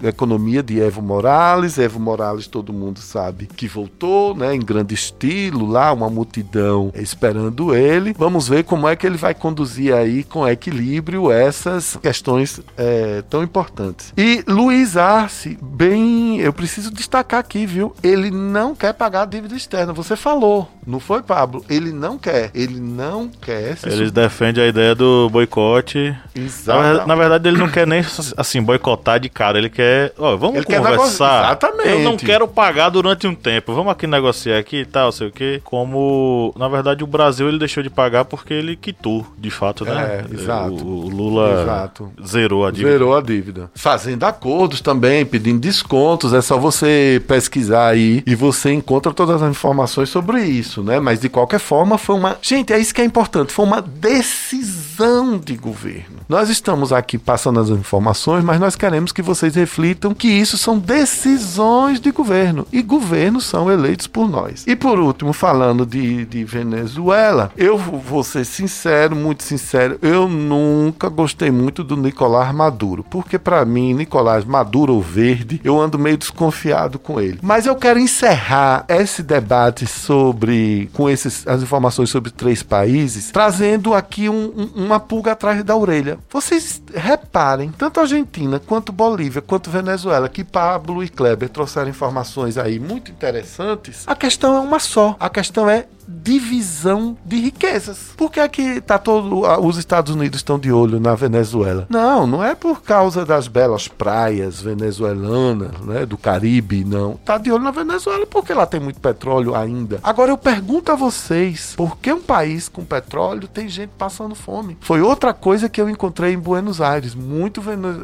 economia 0.03 0.63
de 0.63 0.79
Evo 0.79 1.01
Morales. 1.01 1.77
Evo 1.77 1.99
Morales, 1.99 2.47
todo 2.47 2.73
mundo 2.73 2.99
sabe 2.99 3.47
que 3.47 3.67
voltou, 3.67 4.35
né, 4.35 4.55
em 4.55 4.59
grande 4.59 4.93
estilo, 4.93 5.65
lá 5.65 5.91
uma 5.93 6.09
multidão 6.09 6.91
esperando 6.95 7.75
ele. 7.75 8.13
Vamos 8.17 8.47
ver 8.47 8.63
como 8.63 8.87
é 8.87 8.95
que 8.95 9.05
ele 9.05 9.17
vai 9.17 9.33
conduzir 9.33 9.93
aí 9.93 10.23
com 10.23 10.47
equilíbrio 10.47 11.31
essas 11.31 11.97
questões 12.01 12.59
é, 12.77 13.21
tão 13.29 13.43
importantes. 13.43 14.13
E 14.17 14.43
Luiz 14.47 14.97
Arce, 14.97 15.57
bem, 15.61 16.39
eu 16.39 16.53
preciso 16.53 16.91
destacar 16.91 17.39
aqui, 17.39 17.65
viu? 17.65 17.93
Ele 18.03 18.31
não 18.31 18.75
quer 18.75 18.93
pagar 18.93 19.23
a 19.23 19.25
dívida 19.25 19.55
externa. 19.55 19.93
Você 19.93 20.15
falou, 20.15 20.69
não 20.85 20.99
foi, 21.01 21.21
Pablo? 21.21 21.65
Ele 21.69 21.91
não 21.91 22.17
quer. 22.17 22.49
Ele 22.53 22.79
não 22.79 23.27
quer. 23.27 23.77
Eles 23.85 24.11
defendem 24.11 24.63
a 24.63 24.67
ideia 24.67 24.95
do 24.95 25.29
boicote. 25.29 26.15
Exato. 26.33 26.99
Na, 26.99 27.07
na, 27.07 27.15
verdade, 27.15 27.47
ele 27.49 27.57
não 27.57 27.69
quer 27.69 27.85
nem 27.85 28.01
assim 28.37 28.61
boicotar 28.61 29.16
de 29.19 29.29
cara. 29.29 29.57
Ele 29.57 29.69
quer, 29.69 30.13
ó, 30.17 30.35
vamos 30.35 30.57
ele 30.57 30.65
conversar. 30.65 31.45
Exatamente. 31.45 31.89
Eu 31.89 31.99
não 31.99 32.17
quero 32.17 32.47
pagar 32.47 32.89
durante 32.89 33.27
um 33.27 33.35
tempo. 33.35 33.73
Vamos 33.73 33.91
aqui 33.91 34.07
negociar 34.07 34.57
aqui 34.57 34.77
e 34.77 34.85
tal, 34.85 35.11
sei 35.11 35.27
o 35.27 35.31
quê. 35.31 35.61
Como, 35.63 36.53
na 36.57 36.67
verdade, 36.67 37.03
o 37.03 37.07
Brasil 37.07 37.47
ele 37.47 37.59
deixou 37.59 37.83
de 37.83 37.89
pagar 37.89 38.25
porque 38.25 38.53
ele 38.53 38.75
quitou, 38.75 39.25
de 39.37 39.49
fato, 39.49 39.85
né? 39.85 40.25
É, 40.29 40.33
exato. 40.33 40.71
O, 40.71 41.05
o 41.05 41.09
Lula 41.09 41.61
exato. 41.61 42.11
zerou 42.25 42.65
a 42.65 42.71
dívida. 42.71 42.91
Zerou 42.91 43.15
a 43.15 43.21
dívida. 43.21 43.71
Fazendo 43.75 44.23
acordos 44.23 44.81
também, 44.81 45.25
pedindo 45.25 45.59
descontos. 45.59 46.33
É 46.33 46.41
só 46.41 46.57
você 46.57 47.21
pesquisar 47.27 47.87
aí 47.87 48.23
e 48.25 48.35
você 48.35 48.71
encontra 48.71 49.13
todas 49.13 49.41
as 49.41 49.49
informações 49.49 50.09
sobre 50.09 50.43
isso, 50.43 50.83
né? 50.83 50.99
Mas 50.99 51.19
de 51.19 51.29
qualquer 51.29 51.59
forma, 51.59 51.97
foi 51.97 52.15
uma. 52.15 52.37
Gente, 52.41 52.73
é 52.73 52.79
isso 52.79 52.93
que 52.93 53.01
é 53.01 53.05
importante. 53.05 53.51
Foi 53.51 53.65
uma 53.65 53.81
decisão 53.81 55.37
de 55.37 55.55
governo. 55.55 56.17
Nós 56.27 56.49
estamos 56.49 56.91
aqui 56.91 57.17
passando 57.17 57.59
as 57.59 57.69
informações, 57.69 58.43
mas 58.43 58.59
nós 58.59 58.75
queremos 58.75 59.06
que 59.11 59.21
vocês 59.21 59.55
reflitam 59.55 60.13
que 60.13 60.27
isso 60.27 60.57
são 60.57 60.77
decisões 60.77 61.99
de 61.99 62.11
governo. 62.11 62.67
E 62.71 62.81
governos 62.81 63.45
são 63.45 63.71
eleitos 63.71 64.07
por 64.07 64.29
nós. 64.29 64.63
E 64.67 64.75
por 64.75 64.99
último, 64.99 65.33
falando 65.33 65.85
de, 65.85 66.25
de 66.25 66.43
Venezuela, 66.43 67.51
eu 67.57 67.77
vou 67.77 68.23
ser 68.23 68.45
sincero, 68.45 69.15
muito 69.15 69.43
sincero, 69.43 69.97
eu 70.01 70.27
nunca 70.27 71.09
gostei 71.09 71.51
muito 71.51 71.83
do 71.83 71.97
Nicolás 71.97 72.53
Maduro. 72.53 73.03
Porque 73.09 73.37
para 73.37 73.63
mim, 73.65 73.93
Nicolás 73.93 74.45
Maduro 74.45 74.93
ou 74.93 75.01
verde, 75.01 75.61
eu 75.63 75.79
ando 75.79 75.99
meio 75.99 76.17
desconfiado 76.17 76.99
com 76.99 77.19
ele. 77.19 77.39
Mas 77.41 77.65
eu 77.65 77.75
quero 77.75 77.99
encerrar 77.99 78.85
esse 78.87 79.23
debate 79.23 79.85
sobre, 79.85 80.89
com 80.93 81.09
esses, 81.09 81.47
as 81.47 81.61
informações 81.61 82.09
sobre 82.09 82.31
três 82.31 82.63
países, 82.63 83.31
trazendo 83.31 83.93
aqui 83.93 84.29
um, 84.29 84.69
um, 84.75 84.85
uma 84.85 84.99
pulga 84.99 85.31
atrás 85.31 85.63
da 85.63 85.75
orelha. 85.75 86.17
Vocês 86.29 86.81
reparem, 86.93 87.71
tanto 87.77 87.99
a 87.99 88.03
Argentina 88.03 88.59
quanto 88.59 88.91
Bolívia, 88.97 89.43
quanto 89.43 89.69
Venezuela, 89.69 90.27
que 90.27 90.43
Pablo 90.43 91.03
e 91.03 91.07
Kleber 91.07 91.49
trouxeram 91.49 91.87
informações 91.87 92.57
aí 92.57 92.79
muito 92.79 93.11
interessantes, 93.11 94.03
a 94.07 94.15
questão 94.15 94.55
é 94.55 94.59
uma 94.59 94.79
só. 94.79 95.15
A 95.19 95.29
questão 95.29 95.69
é 95.69 95.85
divisão 96.07 97.17
de 97.25 97.37
riquezas. 97.37 98.13
Por 98.15 98.31
que 98.31 98.39
é 98.39 98.47
que 98.47 98.79
tá 98.79 98.97
todo 98.97 99.41
os 99.65 99.77
Estados 99.77 100.13
Unidos 100.13 100.39
estão 100.39 100.57
de 100.57 100.71
olho 100.71 100.99
na 100.99 101.15
Venezuela? 101.15 101.85
Não, 101.89 102.25
não 102.25 102.43
é 102.43 102.55
por 102.55 102.81
causa 102.81 103.25
das 103.25 103.47
belas 103.47 103.87
praias 103.87 104.61
venezuelanas, 104.61 105.71
né, 105.81 106.05
do 106.05 106.17
Caribe, 106.17 106.85
não. 106.85 107.15
Tá 107.25 107.37
de 107.37 107.51
olho 107.51 107.63
na 107.63 107.71
Venezuela 107.71 108.25
porque 108.25 108.53
lá 108.53 108.65
tem 108.65 108.79
muito 108.79 108.99
petróleo 108.99 109.55
ainda. 109.55 109.99
Agora 110.01 110.31
eu 110.31 110.37
pergunto 110.37 110.91
a 110.91 110.95
vocês, 110.95 111.73
por 111.75 111.97
que 111.97 112.11
um 112.11 112.21
país 112.21 112.69
com 112.69 112.85
petróleo 112.85 113.47
tem 113.47 113.67
gente 113.67 113.91
passando 113.97 114.35
fome? 114.35 114.77
Foi 114.81 115.01
outra 115.01 115.33
coisa 115.33 115.67
que 115.67 115.81
eu 115.81 115.89
encontrei 115.89 116.33
em 116.33 116.39
Buenos 116.39 116.79
Aires, 116.79 117.13
muito 117.13 117.61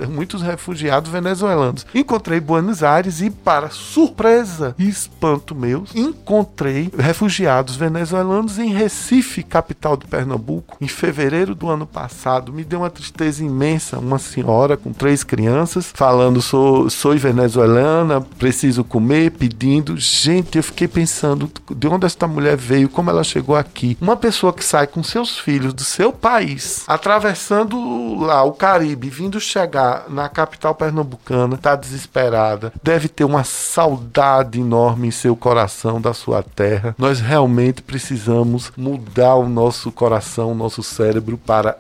muitos 0.10 0.41
refugiados 0.41 1.12
venezuelanos. 1.12 1.86
Encontrei 1.93 2.39
Buenos 2.39 2.84
Aires 2.84 3.22
e 3.22 3.30
para 3.30 3.70
surpresa 3.70 4.76
e 4.78 4.89
espanto 4.89 5.56
meus, 5.56 5.95
encontrei 5.95 6.91
refugiados 6.97 7.76
venezuelanos 7.76 7.93
venezuelanos 7.94 8.58
em 8.58 8.74
Recife, 8.74 9.44
capital 9.44 9.96
do 9.96 10.08
Pernambuco, 10.08 10.78
em 10.82 10.88
fevereiro 10.88 11.54
do 11.54 11.70
ano 11.70 11.86
passado. 11.86 12.52
Me 12.52 12.64
deu 12.64 12.80
uma 12.80 12.89
tristeza 12.89 13.44
imensa. 13.44 14.00
Uma 14.00 14.18
senhora 14.18 14.76
com 14.76 14.91
três 14.91 15.24
crianças 15.24 15.91
falando: 15.94 16.41
sou, 16.41 16.89
sou 16.89 17.16
venezuelana, 17.16 18.22
preciso 18.39 18.84
comer, 18.84 19.32
pedindo. 19.32 19.96
Gente, 19.98 20.58
eu 20.58 20.64
fiquei 20.64 20.88
pensando 20.88 21.50
de 21.70 21.88
onde 21.88 22.08
esta 22.08 22.26
mulher 22.26 22.58
veio, 22.58 22.89
como 22.89 23.12
ela 23.12 23.24
chegou 23.24 23.56
aqui. 23.56 23.96
Uma 24.02 24.18
pessoa 24.18 24.52
que 24.52 24.66
sai 24.66 24.88
com 24.88 25.04
seus 25.04 25.38
filhos 25.38 25.74
do 25.74 25.84
seu 25.84 26.12
país, 26.12 26.84
atravessando 26.88 28.20
lá 28.20 28.44
o 28.44 28.54
Caribe, 28.54 29.10
vindo 29.10 29.39
chegar 29.39 30.06
na 30.10 30.28
capital 30.28 30.74
pernambucana, 30.74 31.56
está 31.56 31.76
desesperada, 31.76 32.74
deve 32.82 33.08
ter 33.08 33.24
uma 33.24 33.44
saudade 33.44 34.60
enorme 34.60 35.10
em 35.10 35.12
seu 35.12 35.36
coração 35.36 36.02
da 36.02 36.14
sua 36.14 36.41
terra. 36.41 36.96
Nós 36.98 37.20
realmente 37.20 37.83
precisamos 37.86 38.72
mudar 38.76 39.36
o 39.36 39.48
nosso 39.48 39.92
coração, 39.92 40.52
o 40.52 40.56
nosso 40.56 40.82
cérebro 40.84 41.38
para 41.38 41.78